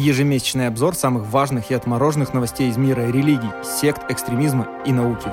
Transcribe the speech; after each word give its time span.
Ежемесячный 0.00 0.66
обзор 0.66 0.94
самых 0.94 1.26
важных 1.26 1.70
и 1.70 1.74
отмороженных 1.74 2.32
новостей 2.32 2.70
из 2.70 2.78
мира 2.78 3.06
религий, 3.06 3.50
сект, 3.62 4.10
экстремизма 4.10 4.66
и 4.86 4.92
науки. 4.92 5.28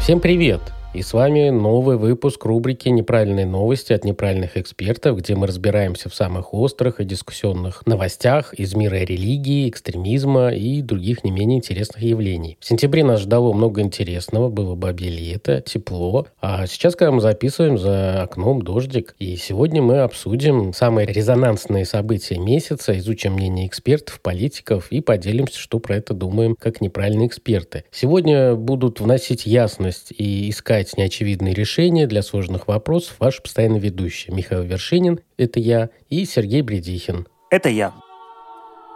Всем 0.00 0.18
привет! 0.18 0.62
И 0.94 1.02
с 1.02 1.12
вами 1.12 1.48
новый 1.48 1.96
выпуск 1.96 2.44
рубрики 2.44 2.88
«Неправильные 2.88 3.46
новости 3.46 3.92
от 3.92 4.04
неправильных 4.04 4.56
экспертов», 4.56 5.18
где 5.18 5.34
мы 5.34 5.48
разбираемся 5.48 6.08
в 6.08 6.14
самых 6.14 6.54
острых 6.54 7.00
и 7.00 7.04
дискуссионных 7.04 7.84
новостях 7.84 8.54
из 8.54 8.76
мира 8.76 8.94
религии, 8.94 9.68
экстремизма 9.68 10.50
и 10.50 10.82
других 10.82 11.24
не 11.24 11.32
менее 11.32 11.58
интересных 11.58 12.00
явлений. 12.00 12.58
В 12.60 12.64
сентябре 12.64 13.02
нас 13.02 13.22
ждало 13.22 13.52
много 13.52 13.80
интересного, 13.80 14.50
было 14.50 14.76
бабье 14.76 15.10
лето, 15.10 15.60
тепло, 15.62 16.28
а 16.40 16.64
сейчас, 16.68 16.94
когда 16.94 17.10
мы 17.10 17.20
записываем, 17.20 17.76
за 17.76 18.22
окном 18.22 18.62
дождик, 18.62 19.16
и 19.18 19.34
сегодня 19.34 19.82
мы 19.82 19.98
обсудим 19.98 20.72
самые 20.72 21.08
резонансные 21.08 21.86
события 21.86 22.38
месяца, 22.38 22.96
изучим 22.98 23.32
мнение 23.32 23.66
экспертов, 23.66 24.20
политиков 24.20 24.92
и 24.92 25.00
поделимся, 25.00 25.58
что 25.58 25.80
про 25.80 25.96
это 25.96 26.14
думаем 26.14 26.54
как 26.54 26.80
неправильные 26.80 27.26
эксперты. 27.26 27.82
Сегодня 27.90 28.54
будут 28.54 29.00
вносить 29.00 29.44
ясность 29.44 30.12
и 30.16 30.48
искать 30.50 30.83
искать 30.84 30.98
неочевидные 30.98 31.54
решения 31.54 32.06
для 32.06 32.22
сложных 32.22 32.68
вопросов 32.68 33.16
ваш 33.18 33.42
постоянный 33.42 33.78
ведущий 33.78 34.32
Михаил 34.32 34.62
Вершинин, 34.62 35.20
это 35.36 35.60
я, 35.60 35.90
и 36.10 36.24
Сергей 36.24 36.62
Бредихин. 36.62 37.26
Это 37.50 37.68
я. 37.68 37.92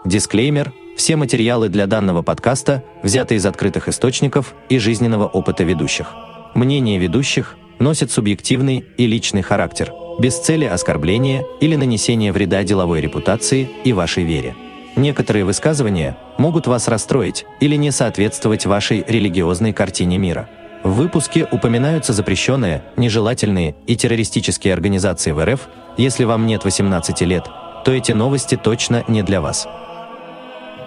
Дисклеймер. 0.04 0.72
Все 0.96 1.16
материалы 1.16 1.68
для 1.68 1.86
данного 1.86 2.22
подкаста 2.22 2.82
взяты 3.02 3.36
из 3.36 3.46
открытых 3.46 3.88
источников 3.88 4.54
и 4.68 4.78
жизненного 4.78 5.26
опыта 5.26 5.62
ведущих. 5.62 6.08
Мнение 6.54 6.98
ведущих 6.98 7.56
носит 7.78 8.10
субъективный 8.10 8.84
и 8.96 9.06
личный 9.06 9.42
характер, 9.42 9.92
без 10.18 10.38
цели 10.38 10.64
оскорбления 10.64 11.44
или 11.60 11.76
нанесения 11.76 12.32
вреда 12.32 12.64
деловой 12.64 13.00
репутации 13.00 13.68
и 13.84 13.92
вашей 13.92 14.24
вере. 14.24 14.56
Некоторые 14.96 15.44
высказывания 15.44 16.16
могут 16.36 16.66
вас 16.66 16.88
расстроить 16.88 17.46
или 17.60 17.76
не 17.76 17.92
соответствовать 17.92 18.66
вашей 18.66 19.04
религиозной 19.06 19.72
картине 19.72 20.18
мира– 20.18 20.48
в 20.84 20.92
выпуске 20.92 21.46
упоминаются 21.50 22.12
запрещенные, 22.12 22.82
нежелательные 22.96 23.74
и 23.86 23.96
террористические 23.96 24.72
организации 24.72 25.32
в 25.32 25.44
РФ. 25.44 25.68
Если 25.96 26.24
вам 26.24 26.46
нет 26.46 26.64
18 26.64 27.20
лет, 27.22 27.46
то 27.84 27.92
эти 27.92 28.12
новости 28.12 28.56
точно 28.56 29.04
не 29.08 29.22
для 29.22 29.40
вас. 29.40 29.66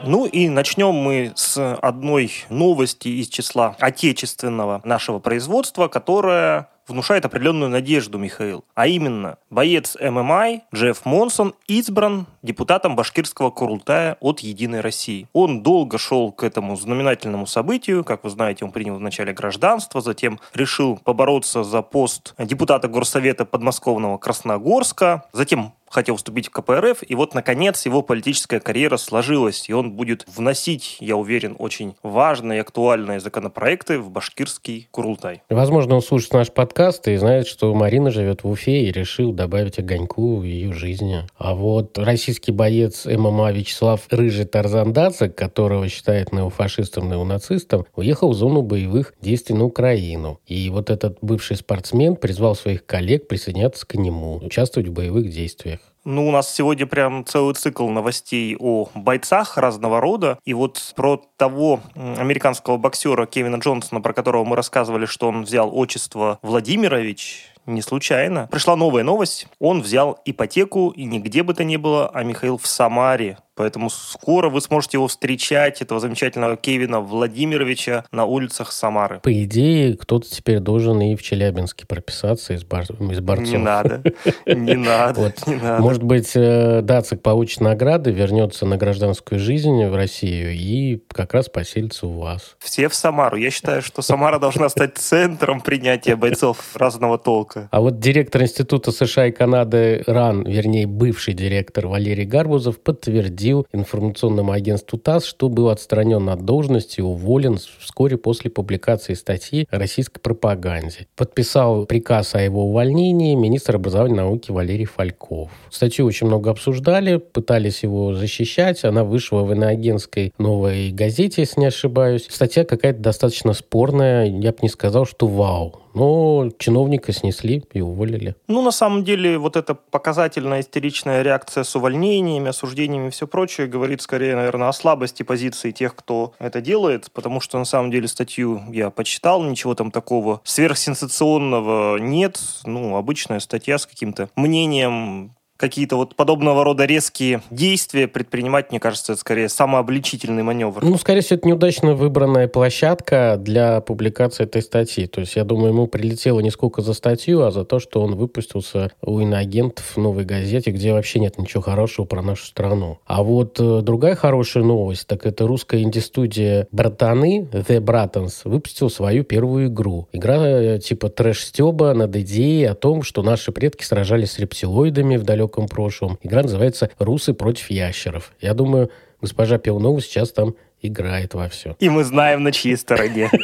Ну 0.04 0.26
и 0.26 0.50
начнем 0.50 0.94
мы 0.96 1.32
с 1.36 1.76
одной 1.76 2.32
новости 2.50 3.08
из 3.08 3.28
числа 3.28 3.76
отечественного 3.80 4.82
нашего 4.84 5.20
производства, 5.20 5.88
которая 5.88 6.70
внушает 6.88 7.26
определенную 7.26 7.70
надежду, 7.70 8.18
Михаил. 8.18 8.64
А 8.76 8.88
именно, 8.88 9.38
боец 9.50 9.98
ММА 10.00 10.62
Джефф 10.74 11.06
Монсон 11.06 11.54
избран 11.68 12.26
депутатом 12.42 12.96
башкирского 12.96 13.50
Курултая 13.50 14.18
от 14.20 14.40
«Единой 14.40 14.82
России». 14.82 15.28
Он 15.34 15.62
долго 15.62 15.98
шел 15.98 16.32
к 16.32 16.44
этому 16.44 16.76
знаменательному 16.76 17.46
событию. 17.48 18.04
Как 18.04 18.24
вы 18.24 18.30
знаете, 18.30 18.66
он 18.66 18.72
принял 18.72 18.96
вначале 18.96 19.34
гражданство, 19.34 20.02
затем 20.02 20.40
решил 20.54 20.98
побороться 20.98 21.64
за 21.64 21.82
пост 21.82 22.34
депутата 22.38 22.88
Горсовета 22.88 23.46
подмосковного 23.46 24.18
Красногорска, 24.18 25.26
затем 25.34 25.74
хотел 25.92 26.16
вступить 26.16 26.48
в 26.48 26.52
КПРФ, 26.52 27.04
и 27.08 27.16
вот, 27.16 27.36
наконец, 27.36 27.86
его 27.86 28.02
политическая 28.02 28.60
карьера 28.60 28.98
сложилась, 28.98 29.70
и 29.70 29.74
он 29.74 29.92
будет 29.92 30.26
вносить, 30.28 30.98
я 31.00 31.16
уверен, 31.16 31.56
очень 31.60 31.96
важные 32.04 32.58
и 32.58 32.62
актуальные 32.62 33.20
законопроекты 33.20 34.00
в 34.00 34.10
башкирский 34.10 34.88
Курултай. 34.92 35.44
Возможно, 35.50 35.96
он 35.96 36.02
слушает 36.02 36.34
наш 36.34 36.52
подкаст 36.52 37.08
и 37.08 37.16
знает, 37.18 37.48
что 37.48 37.74
Марина 37.74 38.12
живет 38.12 38.44
в 38.44 38.50
Уфе 38.50 38.84
и 38.84 38.92
решил 38.92 39.34
добавить 39.34 39.80
огоньку 39.80 40.38
в 40.38 40.44
ее 40.44 40.74
жизни. 40.74 41.26
А 41.38 41.54
вот 41.54 41.98
российский 41.98 42.52
боец 42.52 43.06
ММА 43.06 43.52
Вячеслав 43.52 44.02
Рыжий 44.10 44.46
Тарзан 44.46 44.94
Дацик, 44.94 45.36
которого 45.36 45.88
считает 45.90 46.32
неофашистом, 46.32 47.10
неонацистом, 47.10 47.86
уехал 47.96 48.32
в 48.32 48.36
зону 48.36 48.62
боевых 48.62 49.14
действий 49.22 49.56
на 49.56 49.66
Украину. 49.66 50.40
И 50.48 50.70
вот 50.70 50.90
этот 50.90 51.18
бывший 51.22 51.58
спортсмен 51.58 52.16
призвал 52.16 52.56
своих 52.56 52.86
коллег 52.86 53.28
присоединяться 53.28 53.86
к 53.86 53.96
нему, 53.96 54.38
участвовать 54.38 54.90
в 54.90 54.94
боевых 54.94 55.30
действиях. 55.30 55.81
Ну, 56.04 56.28
у 56.28 56.32
нас 56.32 56.52
сегодня 56.52 56.88
прям 56.88 57.24
целый 57.26 57.54
цикл 57.54 57.88
новостей 57.88 58.56
о 58.60 58.90
бойцах 58.96 59.58
разного 59.58 60.02
рода. 60.02 60.40
И 60.46 60.56
вот 60.56 60.94
про 60.96 61.22
того 61.38 61.80
американского 61.96 62.78
боксера 62.78 63.28
Кевина 63.28 63.58
Джонсона, 63.58 64.02
про 64.02 64.12
которого 64.12 64.44
мы 64.44 64.56
рассказывали, 64.56 65.06
что 65.06 65.28
он 65.28 65.44
взял 65.44 65.70
отчество 65.78 66.40
Владимирович, 66.42 67.51
не 67.74 67.82
случайно. 67.82 68.48
Пришла 68.52 68.76
новая 68.76 69.04
новость. 69.04 69.48
Он 69.60 69.82
взял 69.82 70.20
ипотеку, 70.26 70.90
и 70.90 71.04
нигде 71.04 71.44
бы 71.44 71.54
то 71.54 71.64
ни 71.64 71.78
было, 71.78 72.10
а 72.14 72.24
Михаил 72.24 72.58
в 72.58 72.68
Самаре. 72.68 73.38
Поэтому 73.62 73.90
скоро 73.90 74.50
вы 74.50 74.60
сможете 74.60 74.98
его 74.98 75.08
встречать, 75.08 75.82
этого 75.82 76.00
замечательного 76.00 76.56
Кевина 76.58 77.02
Владимировича, 77.02 78.06
на 78.12 78.26
улицах 78.26 78.72
Самары. 78.72 79.20
По 79.20 79.44
идее, 79.44 79.96
кто-то 79.98 80.28
теперь 80.28 80.60
должен 80.60 81.00
и 81.02 81.16
в 81.16 81.22
Челябинске 81.22 81.86
прописаться 81.86 82.54
из, 82.54 82.64
бар... 82.64 82.86
из 83.12 83.20
борцов. 83.20 83.48
Не 83.48 83.58
надо, 83.58 84.02
не 84.48 84.74
надо, 84.76 85.34
не 85.46 85.56
надо. 85.56 85.80
Может 85.82 86.02
быть, 86.02 86.32
э, 86.34 86.82
Дацик 86.82 87.22
получит 87.22 87.62
награды, 87.62 88.12
вернется 88.12 88.66
на 88.66 88.78
гражданскую 88.78 89.40
жизнь 89.40 89.86
в 89.86 89.96
Россию 89.96 90.54
и 90.54 91.04
как 91.10 91.34
раз 91.34 91.48
поселится 91.48 92.08
у 92.08 92.20
вас. 92.20 92.56
Все 92.58 92.88
в 92.88 92.96
Самару. 92.96 93.38
Я 93.38 93.52
считаю, 93.52 93.84
что 93.84 94.02
Самара 94.02 94.40
должна 94.40 94.70
стать 94.70 94.98
центром 94.98 95.62
принятия 95.62 96.16
бойцов 96.16 96.76
разного 96.76 97.20
толка. 97.20 97.61
А 97.70 97.82
вот 97.82 98.00
директор 98.00 98.42
Института 98.42 98.92
США 98.92 99.28
и 99.28 99.32
Канады 99.32 100.04
РАН, 100.08 100.44
вернее, 100.44 100.88
бывший 100.88 101.34
директор 101.34 101.88
Валерий 101.88 102.26
Гарбузов 102.26 102.80
подтвердил 102.80 103.68
информационному 103.72 104.52
агентству 104.52 104.98
ТАСС, 104.98 105.26
что 105.26 105.50
был 105.50 105.70
отстранен 105.70 106.30
от 106.30 106.46
должности 106.46 107.00
и 107.00 107.04
уволен 107.04 107.58
вскоре 107.80 108.18
после 108.18 108.50
публикации 108.50 109.14
статьи 109.14 109.68
о 109.70 109.78
российской 109.78 110.20
пропаганде. 110.20 111.08
Подписал 111.16 111.86
приказ 111.86 112.36
о 112.36 112.42
его 112.42 112.66
увольнении 112.66 113.36
министр 113.36 113.76
образования 113.76 114.14
и 114.14 114.18
науки 114.18 114.52
Валерий 114.52 114.86
Фальков. 114.86 115.50
Статью 115.70 116.06
очень 116.06 116.28
много 116.28 116.52
обсуждали, 116.52 117.18
пытались 117.18 117.84
его 117.84 118.14
защищать. 118.14 118.84
Она 118.84 119.04
вышла 119.04 119.42
в 119.42 119.52
иноагентской 119.52 120.34
новой 120.38 120.92
газете, 120.92 121.42
если 121.42 121.60
не 121.60 121.66
ошибаюсь. 121.68 122.28
Статья 122.30 122.64
какая-то 122.64 123.00
достаточно 123.00 123.54
спорная. 123.54 124.26
Я 124.26 124.52
бы 124.52 124.58
не 124.62 124.70
сказал, 124.70 125.06
что 125.06 125.28
вау. 125.28 125.82
Но 125.94 126.50
чиновника 126.58 127.12
снесли 127.12 127.64
и 127.74 127.82
уволили. 127.82 128.36
Ну, 128.48 128.62
на 128.62 128.72
самом 128.72 129.04
деле, 129.04 129.38
вот 129.38 129.56
эта 129.56 129.76
показательная 129.76 130.62
истеричная 130.62 131.22
реакция 131.22 131.64
с 131.64 131.76
увольнениями, 131.76 132.50
осуждениями 132.50 133.08
и 133.08 133.12
все 133.12 133.28
прочее 133.28 133.68
говорит 133.68 134.02
скорее, 134.02 134.36
наверное, 134.36 134.70
о 134.70 134.74
слабости 134.74 135.24
позиции 135.24 135.72
тех, 135.72 135.96
кто 135.96 136.34
это 136.40 136.62
делает, 136.62 137.12
потому 137.12 137.42
что 137.42 137.58
на 137.58 137.66
самом 137.66 137.92
деле 137.92 138.08
статью 138.08 138.62
я 138.72 138.90
почитал, 138.90 139.44
ничего 139.44 139.76
там 139.76 139.92
такого 139.92 140.42
сверхсенсационного 140.44 141.98
нет. 141.98 142.40
Ну, 142.66 142.96
обычная 142.96 143.40
статья 143.40 143.78
с 143.78 143.86
каким-то 143.86 144.30
мнением 144.36 145.36
какие-то 145.62 145.96
вот 145.96 146.16
подобного 146.16 146.64
рода 146.64 146.86
резкие 146.86 147.42
действия 147.52 148.08
предпринимать, 148.08 148.72
мне 148.72 148.80
кажется, 148.80 149.14
это 149.14 149.22
скорее 149.22 149.48
самообличительный 149.48 150.44
маневр. 150.44 150.84
Ну, 150.84 150.98
скорее 150.98 151.22
всего, 151.22 151.38
это 151.38 151.48
неудачно 151.48 151.94
выбранная 151.94 152.48
площадка 152.48 153.38
для 153.40 153.80
публикации 153.80 154.44
этой 154.44 154.64
статьи. 154.64 155.06
То 155.06 155.22
есть, 155.22 155.36
я 155.36 155.44
думаю, 155.44 155.70
ему 155.70 155.88
прилетело 155.88 156.40
не 156.40 156.50
сколько 156.50 156.82
за 156.82 156.94
статью, 156.94 157.44
а 157.44 157.52
за 157.52 157.64
то, 157.64 157.80
что 157.80 158.02
он 158.02 158.16
выпустился 158.16 158.92
у 159.02 159.20
иноагентов 159.20 159.86
в 159.96 159.98
«Новой 159.98 160.26
газете», 160.26 160.72
где 160.72 160.94
вообще 160.94 161.20
нет 161.20 161.38
ничего 161.38 161.62
хорошего 161.62 162.06
про 162.06 162.24
нашу 162.24 162.46
страну. 162.48 162.98
А 163.06 163.22
вот 163.22 163.60
э, 163.60 163.82
другая 163.84 164.16
хорошая 164.16 164.64
новость, 164.64 165.06
так 165.06 165.28
это 165.28 165.46
русская 165.46 165.84
инди-студия 165.84 166.68
«Братаны», 166.72 167.48
The 167.52 167.80
Bratans, 167.80 168.42
выпустил 168.46 168.90
свою 168.90 169.24
первую 169.24 169.68
игру. 169.68 170.08
Игра 170.12 170.38
э, 170.38 170.80
типа 170.80 171.10
трэш-стеба 171.10 171.94
над 171.94 172.16
идеей 172.16 172.66
о 172.66 172.74
том, 172.74 173.04
что 173.04 173.22
наши 173.22 173.52
предки 173.52 173.84
сражались 173.84 174.32
с 174.32 174.40
рептилоидами 174.40 175.18
в 175.18 175.24
далеком 175.24 175.51
далеком 175.52 175.68
прошлом. 175.68 176.18
Игра 176.22 176.42
называется 176.44 176.90
«Русы 176.98 177.34
против 177.34 177.70
ящеров». 177.70 178.34
Я 178.40 178.54
думаю, 178.54 178.90
госпожа 179.22 179.58
Пивнова 179.58 180.02
сейчас 180.02 180.32
там 180.32 180.56
играет 180.82 181.34
во 181.34 181.50
все. 181.50 181.76
И 181.80 181.90
мы 181.90 182.04
знаем, 182.04 182.44
на 182.44 182.52
чьей 182.52 182.78
стороне. 182.78 183.30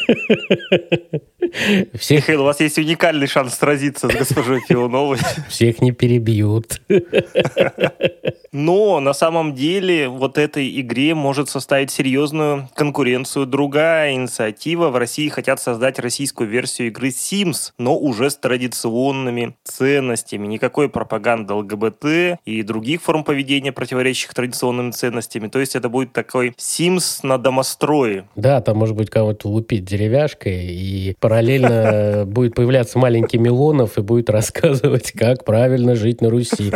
Всех, 1.94 2.24
Михаил, 2.24 2.42
у 2.42 2.45
вас 2.45 2.60
есть 2.60 2.78
уникальный 2.78 3.28
шанс 3.28 3.56
сразиться 3.56 4.10
с 4.10 4.13
госпожой 4.13 4.62
Филоновой. 4.68 5.18
всех 5.50 5.81
не 5.81 5.92
перебьют. 5.92 6.81
Но 8.51 9.00
на 9.00 9.13
самом 9.13 9.54
деле 9.54 10.07
вот 10.07 10.38
этой 10.38 10.80
игре 10.80 11.13
может 11.13 11.50
составить 11.50 11.92
серьезную 11.92 12.69
конкуренцию 12.75 13.45
другая 13.45 14.13
инициатива. 14.13 14.90
В 14.90 14.95
России 14.95 15.30
хотят 15.30 15.62
создать 15.62 16.00
российскую 16.00 16.50
версию 16.50 16.88
игры 16.88 17.10
Sims, 17.10 17.74
но 17.78 17.98
уже 17.98 18.30
с 18.30 18.38
традиционными 18.38 19.56
ценностями. 19.63 20.48
Никакой 20.48 20.90
пропаганды 20.90 21.54
ЛГБТ 21.54 22.40
и 22.45 22.63
других 22.63 23.01
форм 23.04 23.24
поведения, 23.24 23.72
противоречащих 23.72 24.33
традиционным 24.33 24.92
ценностям. 24.92 25.50
То 25.50 25.60
есть 25.60 25.75
это 25.75 25.90
будет 25.90 26.13
такой 26.13 26.56
Sims 26.57 27.19
на 27.28 27.38
домострое. 27.38 28.28
Да, 28.36 28.62
там 28.62 28.78
может 28.78 28.96
быть 28.96 29.10
кого-то 29.10 29.48
лупить 29.48 29.86
деревяшкой, 29.86 30.66
и 30.66 31.16
параллельно 31.20 32.24
будет 32.26 32.56
появляться 32.56 32.98
маленький 32.98 33.38
Милонов 33.38 33.98
и 33.98 34.02
будет 34.02 34.30
рассказывать, 34.32 35.12
как 35.12 35.46
правильно 35.46 35.96
жить 35.96 36.22
на 36.22 36.30
Руси. 36.30 36.72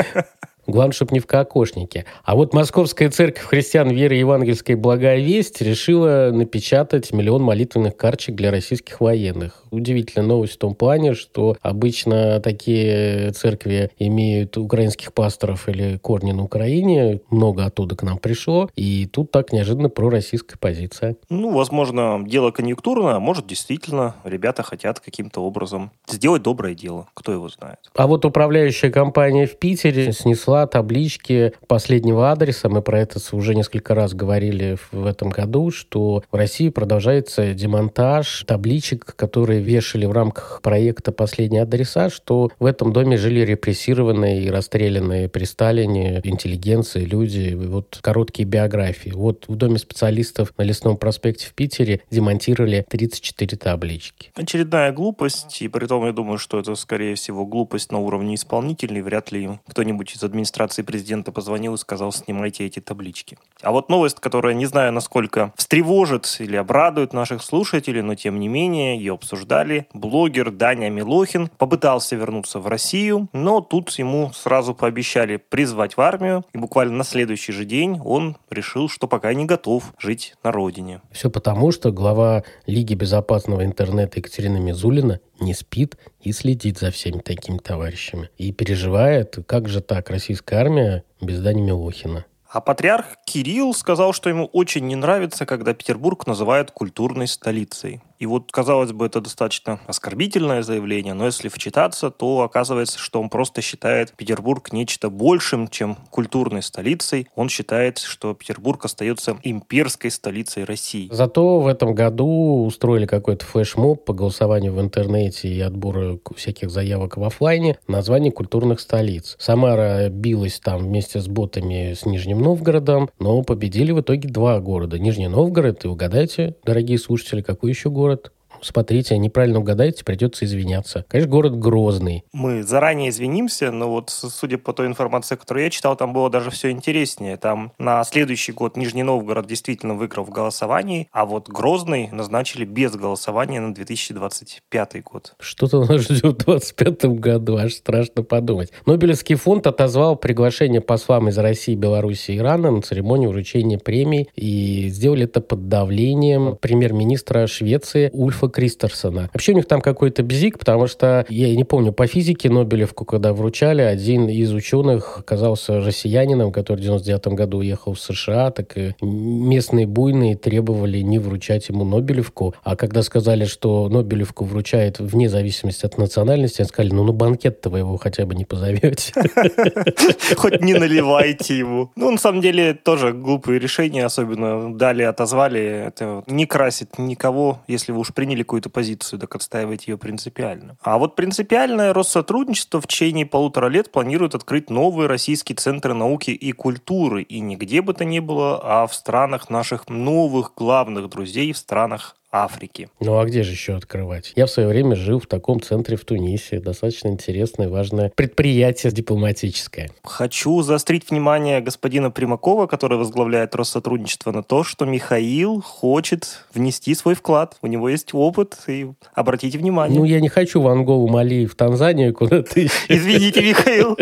Главное, 0.68 0.94
чтобы 0.94 1.14
не 1.14 1.20
в 1.20 1.26
кокошнике. 1.26 2.06
А 2.24 2.36
вот 2.36 2.54
Московская 2.54 3.10
церковь 3.10 3.44
христиан 3.44 3.90
веры 3.90 4.16
евангельской 4.16 4.76
«Благая 4.76 5.20
весть» 5.20 5.62
решила 5.62 6.30
напечатать 6.32 7.12
миллион 7.12 7.42
молитвенных 7.42 7.98
карточек 7.98 8.36
для 8.36 8.52
российских 8.52 9.02
военных. 9.02 9.64
Удивительная 9.72 10.28
новость 10.28 10.54
в 10.54 10.58
том 10.58 10.76
плане, 10.76 11.16
что 11.16 11.58
обычно 11.62 12.40
такие 12.42 13.32
церкви 13.32 13.90
имеют 13.98 14.58
украинских 14.58 15.14
пасторов 15.14 15.68
или 15.68 15.98
корни 15.98 16.32
на 16.32 16.44
Украине. 16.44 17.22
Много 17.30 17.66
оттуда 17.66 17.96
к 17.96 18.04
нам 18.04 18.18
пришло. 18.20 18.70
И 18.76 19.08
тут 19.08 19.32
так 19.32 19.52
неожиданно 19.52 19.90
пророссийская 19.90 20.58
позиция. 20.60 21.16
Ну, 21.30 21.52
возможно, 21.52 22.22
дело 22.26 22.52
конъюнктурное, 22.52 23.16
а 23.16 23.20
может, 23.20 23.48
действительно, 23.48 24.16
ребята 24.24 24.62
хотят 24.62 25.00
каким-то 25.00 25.42
образом 25.42 25.92
сделать 26.08 26.44
доброе 26.44 26.76
дело. 26.76 27.08
Кто 27.14 27.32
его 27.32 27.50
знает. 27.50 27.80
А 27.96 28.08
вот 28.08 28.26
управляющая 28.26 28.92
компания 28.92 29.48
в 29.48 29.58
Питере 29.58 30.12
снесла 30.12 30.51
таблички 30.68 31.54
последнего 31.68 32.32
адреса. 32.32 32.70
Мы 32.70 32.82
про 32.82 33.00
это 33.00 33.20
уже 33.36 33.56
несколько 33.56 33.96
раз 33.96 34.14
говорили 34.14 34.78
в 34.92 35.06
этом 35.06 35.30
году, 35.30 35.72
что 35.72 36.24
в 36.32 36.36
России 36.36 36.70
продолжается 36.70 37.54
демонтаж 37.54 38.44
табличек, 38.48 39.16
которые 39.16 39.62
вешали 39.62 40.06
в 40.06 40.12
рамках 40.12 40.62
проекта 40.62 41.12
«Последний 41.12 41.60
адреса», 41.60 42.10
что 42.10 42.52
в 42.60 42.66
этом 42.66 42.94
доме 42.94 43.18
жили 43.18 43.42
репрессированные 43.42 44.44
и 44.44 44.50
расстрелянные 44.50 45.30
при 45.30 45.46
Сталине 45.46 46.22
интеллигенции, 46.24 47.06
люди, 47.06 47.54
вот 47.54 48.00
короткие 48.02 48.48
биографии. 48.48 49.12
Вот 49.12 49.46
в 49.48 49.56
Доме 49.56 49.78
специалистов 49.78 50.54
на 50.58 50.64
Лесном 50.64 50.98
проспекте 50.98 51.48
в 51.48 51.54
Питере 51.54 52.02
демонтировали 52.12 52.86
34 52.90 53.58
таблички. 53.58 54.32
Очередная 54.36 54.92
глупость, 54.92 55.62
и 55.62 55.68
при 55.68 55.86
том 55.86 56.06
я 56.06 56.12
думаю, 56.12 56.38
что 56.38 56.60
это, 56.60 56.76
скорее 56.76 57.16
всего, 57.16 57.46
глупость 57.46 57.92
на 57.92 58.00
уровне 58.00 58.36
исполнительной. 58.36 59.02
Вряд 59.02 59.32
ли 59.32 59.60
кто-нибудь 59.68 60.16
из 60.16 60.24
администрации 60.24 60.41
президента 60.84 61.32
позвонил 61.32 61.76
и 61.76 61.78
сказал, 61.78 62.12
снимайте 62.12 62.66
эти 62.66 62.80
таблички. 62.80 63.38
А 63.62 63.72
вот 63.72 63.90
новость, 63.90 64.20
которая, 64.20 64.54
не 64.54 64.66
знаю, 64.66 64.92
насколько 64.94 65.54
встревожит 65.56 66.38
или 66.40 66.56
обрадует 66.56 67.14
наших 67.14 67.44
слушателей, 67.44 68.02
но 68.02 68.16
тем 68.16 68.40
не 68.40 68.48
менее, 68.48 68.98
ее 68.98 69.14
обсуждали. 69.14 69.88
Блогер 69.94 70.52
Даня 70.52 70.90
Милохин 70.90 71.50
попытался 71.58 72.16
вернуться 72.16 72.60
в 72.60 72.68
Россию, 72.68 73.28
но 73.34 73.62
тут 73.62 73.92
ему 73.92 74.32
сразу 74.34 74.74
пообещали 74.74 75.38
призвать 75.38 75.98
в 75.98 76.02
армию, 76.02 76.46
и 76.54 76.58
буквально 76.58 76.98
на 76.98 77.04
следующий 77.04 77.52
же 77.52 77.66
день 77.66 78.00
он 78.04 78.38
решил, 78.50 78.90
что 78.90 79.08
пока 79.08 79.34
не 79.34 79.46
готов 79.46 79.94
жить 79.98 80.36
на 80.44 80.52
родине. 80.52 81.02
Все 81.12 81.30
потому, 81.30 81.72
что 81.72 81.92
глава 81.92 82.44
Лиги 82.66 82.94
безопасного 82.94 83.66
интернета 83.66 84.20
Екатерина 84.20 84.58
Мизулина 84.58 85.20
не 85.42 85.54
спит 85.54 85.98
и 86.22 86.32
следит 86.32 86.78
за 86.78 86.92
всеми 86.92 87.20
такими 87.20 87.58
товарищами. 87.58 88.30
И 88.38 88.52
переживает, 88.52 89.38
как 89.48 89.68
же 89.68 89.82
так, 89.82 90.10
российская 90.10 90.58
армия 90.58 91.04
без 91.20 91.42
Дани 91.42 91.62
Милохина. 91.62 92.26
А 92.48 92.60
патриарх 92.60 93.18
Кирилл 93.26 93.74
сказал, 93.74 94.12
что 94.12 94.30
ему 94.30 94.46
очень 94.46 94.86
не 94.86 94.96
нравится, 94.96 95.46
когда 95.46 95.74
Петербург 95.74 96.28
называют 96.28 96.72
культурной 96.72 97.28
столицей. 97.28 98.02
И 98.22 98.28
вот, 98.28 98.52
казалось 98.52 98.92
бы, 98.92 99.08
это 99.08 99.20
достаточно 99.20 99.80
оскорбительное 99.88 100.62
заявление, 100.62 101.16
но 101.16 101.26
если 101.26 101.50
вчитаться, 101.50 102.12
то 102.12 102.42
оказывается, 102.42 103.00
что 103.00 103.20
он 103.20 103.30
просто 103.30 103.62
считает 103.62 104.14
Петербург 104.16 104.72
нечто 104.72 105.10
большим, 105.10 105.68
чем 105.68 105.96
культурной 106.12 106.62
столицей. 106.62 107.28
Он 107.36 107.50
считает, 107.50 107.98
что 107.98 108.36
Петербург 108.36 108.86
остается 108.86 109.38
имперской 109.42 110.12
столицей 110.12 110.66
России. 110.66 111.10
Зато 111.12 111.62
в 111.62 111.66
этом 111.66 111.96
году 111.96 112.64
устроили 112.64 113.08
какой-то 113.08 113.44
флешмоб 113.44 114.06
по 114.06 114.14
голосованию 114.14 114.74
в 114.74 114.80
интернете 114.80 115.48
и 115.48 115.60
отбору 115.60 116.22
всяких 116.36 116.70
заявок 116.70 117.18
в 117.18 117.24
офлайне 117.24 117.80
название 117.88 118.32
культурных 118.32 118.82
столиц. 118.82 119.36
Самара 119.40 120.10
билась 120.10 120.60
там 120.60 120.82
вместе 120.82 121.22
с 121.22 121.28
ботами 121.28 121.96
с 121.96 122.06
Нижним 122.06 122.44
Новгородом, 122.44 123.10
но 123.18 123.42
победили 123.42 123.92
в 123.92 124.02
итоге 124.02 124.30
два 124.30 124.60
города. 124.60 125.00
Нижний 125.00 125.28
Новгород, 125.28 125.86
и 125.86 125.88
угадайте, 125.88 126.56
дорогие 126.64 127.00
слушатели, 127.00 127.42
какой 127.42 127.72
еще 127.72 127.90
город? 127.90 128.11
город 128.12 128.32
Смотрите, 128.62 129.18
неправильно 129.18 129.60
угадаете, 129.60 130.04
придется 130.04 130.46
извиняться. 130.46 131.06
Конечно, 131.08 131.32
город 131.32 131.60
Грозный. 131.60 132.24
Мы 132.32 132.64
заранее 132.64 133.10
извинимся, 133.10 133.72
но 133.72 133.90
вот 133.90 134.10
судя 134.10 134.58
по 134.58 134.74
той 134.74 134.88
информации, 134.88 135.36
которую 135.36 135.64
я 135.64 135.70
читал, 135.70 135.96
там 135.96 136.14
было 136.14 136.30
даже 136.30 136.52
все 136.52 136.72
интереснее. 136.72 137.38
Там 137.38 137.74
на 137.78 138.04
следующий 138.04 138.52
год 138.52 138.78
Нижний 138.78 139.04
Новгород 139.04 139.48
действительно 139.48 139.96
выиграл 139.96 140.24
в 140.26 140.30
голосовании, 140.30 141.08
а 141.12 141.26
вот 141.26 141.50
Грозный 141.50 142.10
назначили 142.12 142.66
без 142.66 142.94
голосования 142.94 143.60
на 143.60 143.74
2025 143.74 145.04
год. 145.04 145.34
Что-то 145.40 145.84
нас 145.86 146.02
ждет 146.02 146.44
в 146.44 146.46
2025 146.46 147.06
году, 147.20 147.58
аж 147.58 147.74
страшно 147.74 148.24
подумать. 148.24 148.72
Нобелевский 148.86 149.36
фонд 149.36 149.68
отозвал 149.68 150.16
приглашение 150.16 150.82
послам 150.82 151.30
из 151.30 151.38
России, 151.38 151.76
Беларуси 151.76 152.32
и 152.32 152.38
Ирана 152.38 152.72
на 152.72 152.82
церемонию 152.82 153.32
вручения 153.32 153.78
премий 153.78 154.30
и 154.36 154.90
сделали 154.90 155.24
это 155.26 155.42
под 155.42 155.68
давлением 155.68 156.58
премьер-министра 156.58 157.48
Швеции 157.48 158.10
Ульфа 158.14 158.51
Кристерсона. 158.52 159.30
Вообще 159.34 159.54
у 159.54 159.56
них 159.56 159.66
там 159.66 159.82
какой-то 159.82 160.24
бзик, 160.24 160.60
потому 160.60 160.88
что, 160.88 161.26
я 161.30 161.56
не 161.56 161.64
помню, 161.64 161.94
по 161.94 162.08
физике 162.08 162.50
Нобелевку, 162.50 163.06
когда 163.06 163.34
вручали, 163.34 163.82
один 163.82 164.28
из 164.28 164.54
ученых 164.54 165.20
оказался 165.20 165.80
россиянином, 165.80 166.52
который 166.52 166.80
в 166.80 166.84
99 166.84 167.28
году 167.28 167.58
уехал 167.60 167.94
в 167.94 168.00
США, 168.00 168.52
так 168.52 168.78
и 168.78 168.94
местные 169.02 169.88
буйные 169.88 170.36
требовали 170.36 171.00
не 171.00 171.20
вручать 171.20 171.70
ему 171.70 171.86
Нобелевку. 171.86 172.54
А 172.64 172.76
когда 172.76 173.02
сказали, 173.04 173.46
что 173.46 173.90
Нобелевку 173.90 174.46
вручают 174.46 175.00
вне 175.00 175.30
зависимости 175.30 175.86
от 175.86 175.98
национальности, 175.98 176.62
они 176.62 176.68
сказали, 176.68 176.94
ну 176.94 177.04
на 177.04 177.14
банкет-то 177.14 177.70
вы 177.70 177.80
его 177.80 177.98
хотя 177.98 178.26
бы 178.26 178.36
не 178.36 178.46
позовете. 178.46 179.14
Хоть 180.38 180.62
не 180.62 180.74
наливайте 180.74 181.58
ему. 181.58 181.92
Ну, 181.96 182.12
на 182.12 182.18
самом 182.18 182.42
деле, 182.42 182.74
тоже 182.74 183.14
глупые 183.14 183.60
решения, 183.60 184.06
особенно 184.06 184.76
дали, 184.78 185.04
отозвали. 185.04 185.62
Это 185.88 186.24
не 186.28 186.46
красит 186.46 186.98
никого, 186.98 187.62
если 187.68 187.92
вы 187.92 188.00
уж 188.00 188.14
приняли 188.14 188.41
какую-то 188.44 188.70
позицию, 188.70 189.20
так 189.20 189.36
отстаивать 189.36 189.88
ее 189.88 189.98
принципиально. 189.98 190.78
А 190.82 190.98
вот 190.98 191.16
принципиальное 191.16 191.94
Россотрудничество 191.94 192.82
в 192.82 192.88
течение 192.88 193.26
полутора 193.26 193.68
лет 193.68 193.92
планирует 193.92 194.36
открыть 194.36 194.70
новые 194.70 195.08
российские 195.08 195.56
центры 195.56 195.94
науки 195.94 196.32
и 196.32 196.52
культуры. 196.52 197.24
И 197.24 197.40
нигде 197.40 197.82
бы 197.82 197.94
то 197.94 198.06
ни 198.06 198.20
было, 198.20 198.60
а 198.64 198.88
в 198.88 198.94
странах 198.94 199.50
наших 199.50 199.90
новых 199.90 200.54
главных 200.56 201.10
друзей, 201.10 201.54
в 201.54 201.58
странах 201.58 202.16
Африки. 202.32 202.90
Ну 203.00 203.20
а 203.20 203.26
где 203.26 203.44
же 203.44 203.52
еще 203.52 203.76
открывать? 203.76 204.34
Я 204.36 204.46
в 204.46 204.50
свое 204.50 204.70
время 204.70 204.96
жил 204.96 205.20
в 205.20 205.28
таком 205.28 205.62
центре 205.62 205.98
в 205.98 206.06
Тунисе. 206.06 206.60
Достаточно 206.60 207.10
интересное, 207.10 207.68
важное 207.68 208.12
предприятие 208.16 208.92
дипломатическое. 208.92 209.90
Хочу 210.04 210.62
заострить 210.62 211.10
внимание 211.10 211.62
господина 211.62 212.10
Примакова, 212.10 212.68
который 212.68 212.98
возглавляет 212.98 213.56
Россотрудничество, 213.56 214.32
на 214.32 214.44
то, 214.44 214.64
что 214.64 214.86
Михаил 214.86 215.62
хочет 215.62 216.46
внести 216.54 216.96
свой 216.96 217.16
вклад. 217.16 217.58
У 217.62 217.68
него 217.68 217.90
есть 217.90 218.14
опыт, 218.14 218.58
и 218.68 218.88
обратите 219.14 219.58
внимание. 219.58 220.00
Ну, 220.00 220.06
я 220.06 220.22
не 220.22 220.30
хочу 220.30 220.62
в 220.62 220.68
Анголу, 220.68 221.08
Мали, 221.08 221.46
в 221.46 221.56
Танзанию 221.56 222.14
куда-то. 222.14 222.62
Извините, 222.88 223.42
Михаил. 223.42 223.98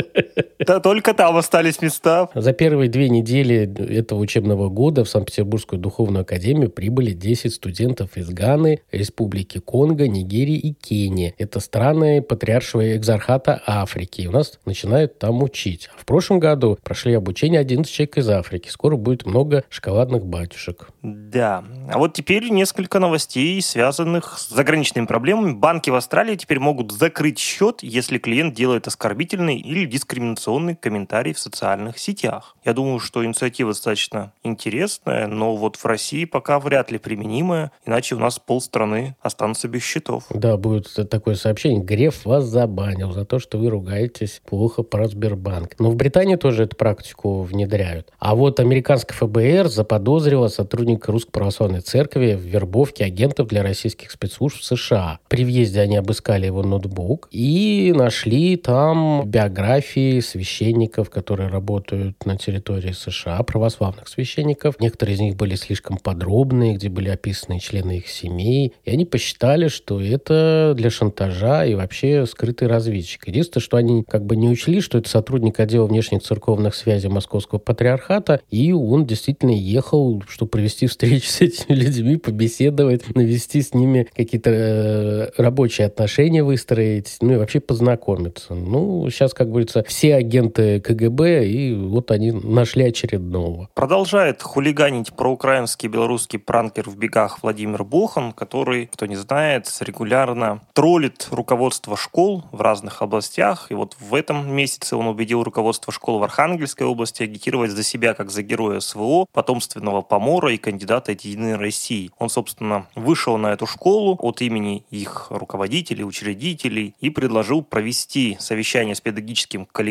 Да 0.60 0.80
только 0.80 1.14
там 1.14 1.38
остались 1.38 1.82
места. 1.82 2.30
За 2.36 2.54
первые 2.54 2.90
две 2.90 3.10
недели 3.10 3.72
этого 3.98 4.20
учебного 4.20 4.70
года 4.70 5.04
в 5.04 5.10
Санкт-Петербургскую 5.10 5.80
духовную 5.80 6.22
академию 6.22 6.70
прибыли 6.70 7.12
10 7.12 7.54
студентов 7.54 8.18
из 8.18 8.30
Ганы, 8.30 8.82
Республики 8.92 9.60
Конго, 9.60 10.08
Нигерии 10.08 10.58
и 10.58 10.74
Кении. 10.74 11.34
Это 11.38 11.60
страны 11.60 12.22
патриаршего 12.22 12.96
экзархата 12.96 13.62
Африки. 13.66 14.22
И 14.22 14.28
у 14.28 14.32
нас 14.32 14.60
начинают 14.66 15.18
там 15.18 15.42
учить. 15.44 15.90
В 15.98 16.06
прошлом 16.06 16.40
году 16.40 16.78
прошли 16.84 17.14
обучение 17.14 17.60
11 17.60 17.92
человек 17.92 18.18
из 18.18 18.30
Африки. 18.30 18.70
Скоро 18.70 18.96
будет 18.96 19.26
много 19.26 19.64
шоколадных 19.70 20.26
батюшек. 20.26 20.90
Да. 21.02 21.64
А 21.92 21.98
вот 21.98 22.14
теперь 22.14 22.50
несколько 22.50 23.00
новостей, 23.00 23.62
связанных 23.62 24.38
с 24.38 24.50
заграничными 24.50 25.06
проблемами. 25.06 25.54
Банки 25.54 25.90
в 25.90 25.96
Австралии 25.96 26.36
теперь 26.36 26.60
могут 26.60 26.92
закрыть 26.92 27.40
счет, 27.40 27.80
если 27.82 28.18
клиент 28.18 28.54
делает 28.54 28.88
оскорбительные 28.88 29.58
или 29.60 29.86
дискриминационные 29.86 30.19
традиционный 30.20 30.76
комментарий 30.76 31.34
в 31.34 31.40
социальных 31.40 31.98
сетях. 31.98 32.56
Я 32.66 32.74
думаю, 32.74 33.00
что 33.00 33.26
инициатива 33.26 33.72
достаточно 33.72 34.34
интересная, 34.44 35.28
но 35.28 35.56
вот 35.56 35.76
в 35.76 35.86
России 35.86 36.26
пока 36.26 36.60
вряд 36.60 36.92
ли 36.92 36.98
применимая, 36.98 37.72
иначе 37.86 38.16
у 38.16 38.20
нас 38.20 38.40
полстраны 38.40 39.16
останутся 39.22 39.68
без 39.68 39.84
счетов. 39.84 40.26
Да, 40.30 40.58
будет 40.58 40.90
такое 41.10 41.36
сообщение. 41.36 41.82
Греф 41.82 42.26
вас 42.26 42.46
забанил 42.46 43.12
за 43.12 43.26
то, 43.26 43.40
что 43.40 43.58
вы 43.58 43.70
ругаетесь 43.70 44.42
плохо 44.46 44.84
про 44.84 45.08
Сбербанк. 45.08 45.76
Но 45.80 45.92
в 45.92 45.96
Британии 45.96 46.36
тоже 46.36 46.64
эту 46.64 46.76
практику 46.76 47.42
внедряют. 47.42 48.12
А 48.20 48.36
вот 48.36 48.60
американское 48.60 49.18
ФБР 49.18 49.70
заподозрило 49.70 50.48
сотрудника 50.48 51.12
Русской 51.12 51.32
Православной 51.32 51.82
Церкви 51.82 52.34
в 52.34 52.42
вербовке 52.42 53.06
агентов 53.06 53.48
для 53.48 53.64
российских 53.64 54.12
спецслужб 54.12 54.60
в 54.60 54.64
США. 54.64 55.20
При 55.28 55.46
въезде 55.46 55.82
они 55.82 55.98
обыскали 55.98 56.46
его 56.46 56.64
ноутбук 56.64 57.28
и 57.32 57.94
нашли 57.96 58.58
там 58.58 59.24
биографии 59.26 60.09
священников, 60.22 61.10
которые 61.10 61.50
работают 61.50 62.26
на 62.26 62.38
территории 62.38 62.92
США, 62.92 63.42
православных 63.44 64.08
священников. 64.08 64.80
Некоторые 64.80 65.16
из 65.16 65.20
них 65.20 65.36
были 65.36 65.56
слишком 65.56 65.98
подробные, 65.98 66.76
где 66.76 66.90
были 66.90 67.10
описаны 67.10 67.60
члены 67.60 67.98
их 67.98 68.08
семей. 68.08 68.74
И 68.84 68.92
они 68.92 69.06
посчитали, 69.06 69.68
что 69.68 70.02
это 70.02 70.74
для 70.76 70.90
шантажа 70.90 71.66
и 71.66 71.76
вообще 71.76 72.26
скрытый 72.26 72.68
разведчик. 72.68 73.28
Единственное, 73.28 73.64
что 73.64 73.78
они 73.78 74.04
как 74.04 74.26
бы 74.26 74.36
не 74.36 74.50
учли, 74.50 74.82
что 74.82 74.98
это 74.98 75.10
сотрудник 75.10 75.60
отдела 75.60 75.86
внешних 75.86 76.24
церковных 76.24 76.76
связей 76.76 77.10
Московского 77.10 77.60
патриархата, 77.60 78.42
и 78.50 78.72
он 78.72 79.06
действительно 79.06 79.52
ехал, 79.52 80.24
чтобы 80.28 80.50
провести 80.50 80.88
встречу 80.88 81.28
с 81.30 81.42
этими 81.42 81.76
людьми, 81.76 82.18
побеседовать, 82.18 83.16
навести 83.16 83.62
с 83.62 83.74
ними 83.74 84.08
какие-то 84.16 84.50
э, 84.50 85.30
рабочие 85.38 85.88
отношения 85.88 86.44
выстроить, 86.44 87.18
ну 87.22 87.34
и 87.34 87.38
вообще 87.38 87.60
познакомиться. 87.60 88.56
Ну, 88.56 89.10
сейчас, 89.10 89.34
как 89.34 89.50
говорится, 89.50 89.84
все 89.88 89.99
агенты 90.08 90.80
КГБ, 90.80 91.48
и 91.48 91.76
вот 91.76 92.12
они 92.12 92.32
нашли 92.32 92.86
очередного. 92.86 93.70
Продолжает 93.74 94.42
хулиганить 94.42 95.14
проукраинский 95.14 95.90
белорусский 95.90 96.40
пранкер 96.40 96.90
в 96.90 96.98
бегах 96.98 97.44
Владимир 97.44 97.84
Бохан, 97.84 98.32
который, 98.32 98.88
кто 98.88 99.06
не 99.06 99.16
знает, 99.16 99.68
регулярно 99.82 100.62
троллит 100.74 101.28
руководство 101.32 101.98
школ 101.98 102.46
в 102.52 102.62
разных 102.62 103.02
областях. 103.02 103.68
И 103.70 103.74
вот 103.74 103.96
в 104.00 104.16
этом 104.16 104.54
месяце 104.54 104.96
он 104.96 105.08
убедил 105.08 105.44
руководство 105.44 105.92
школ 105.92 106.20
в 106.20 106.24
Архангельской 106.24 106.86
области 106.86 107.24
агитировать 107.24 107.72
за 107.72 107.84
себя 107.84 108.14
как 108.14 108.32
за 108.32 108.44
героя 108.44 108.80
СВО, 108.80 109.26
потомственного 109.34 110.02
помора 110.02 110.54
и 110.54 110.58
кандидата 110.58 111.12
от 111.12 111.22
Единой 111.22 111.56
России. 111.56 112.12
Он, 112.18 112.30
собственно, 112.30 112.88
вышел 112.96 113.38
на 113.38 113.48
эту 113.48 113.66
школу 113.66 114.18
от 114.22 114.42
имени 114.42 114.84
их 114.90 115.28
руководителей, 115.30 116.04
учредителей 116.04 116.96
и 117.00 117.10
предложил 117.10 117.62
провести 117.62 118.38
совещание 118.40 118.96
с 118.96 119.02
педагогическим 119.02 119.66
коллективом, 119.66 119.89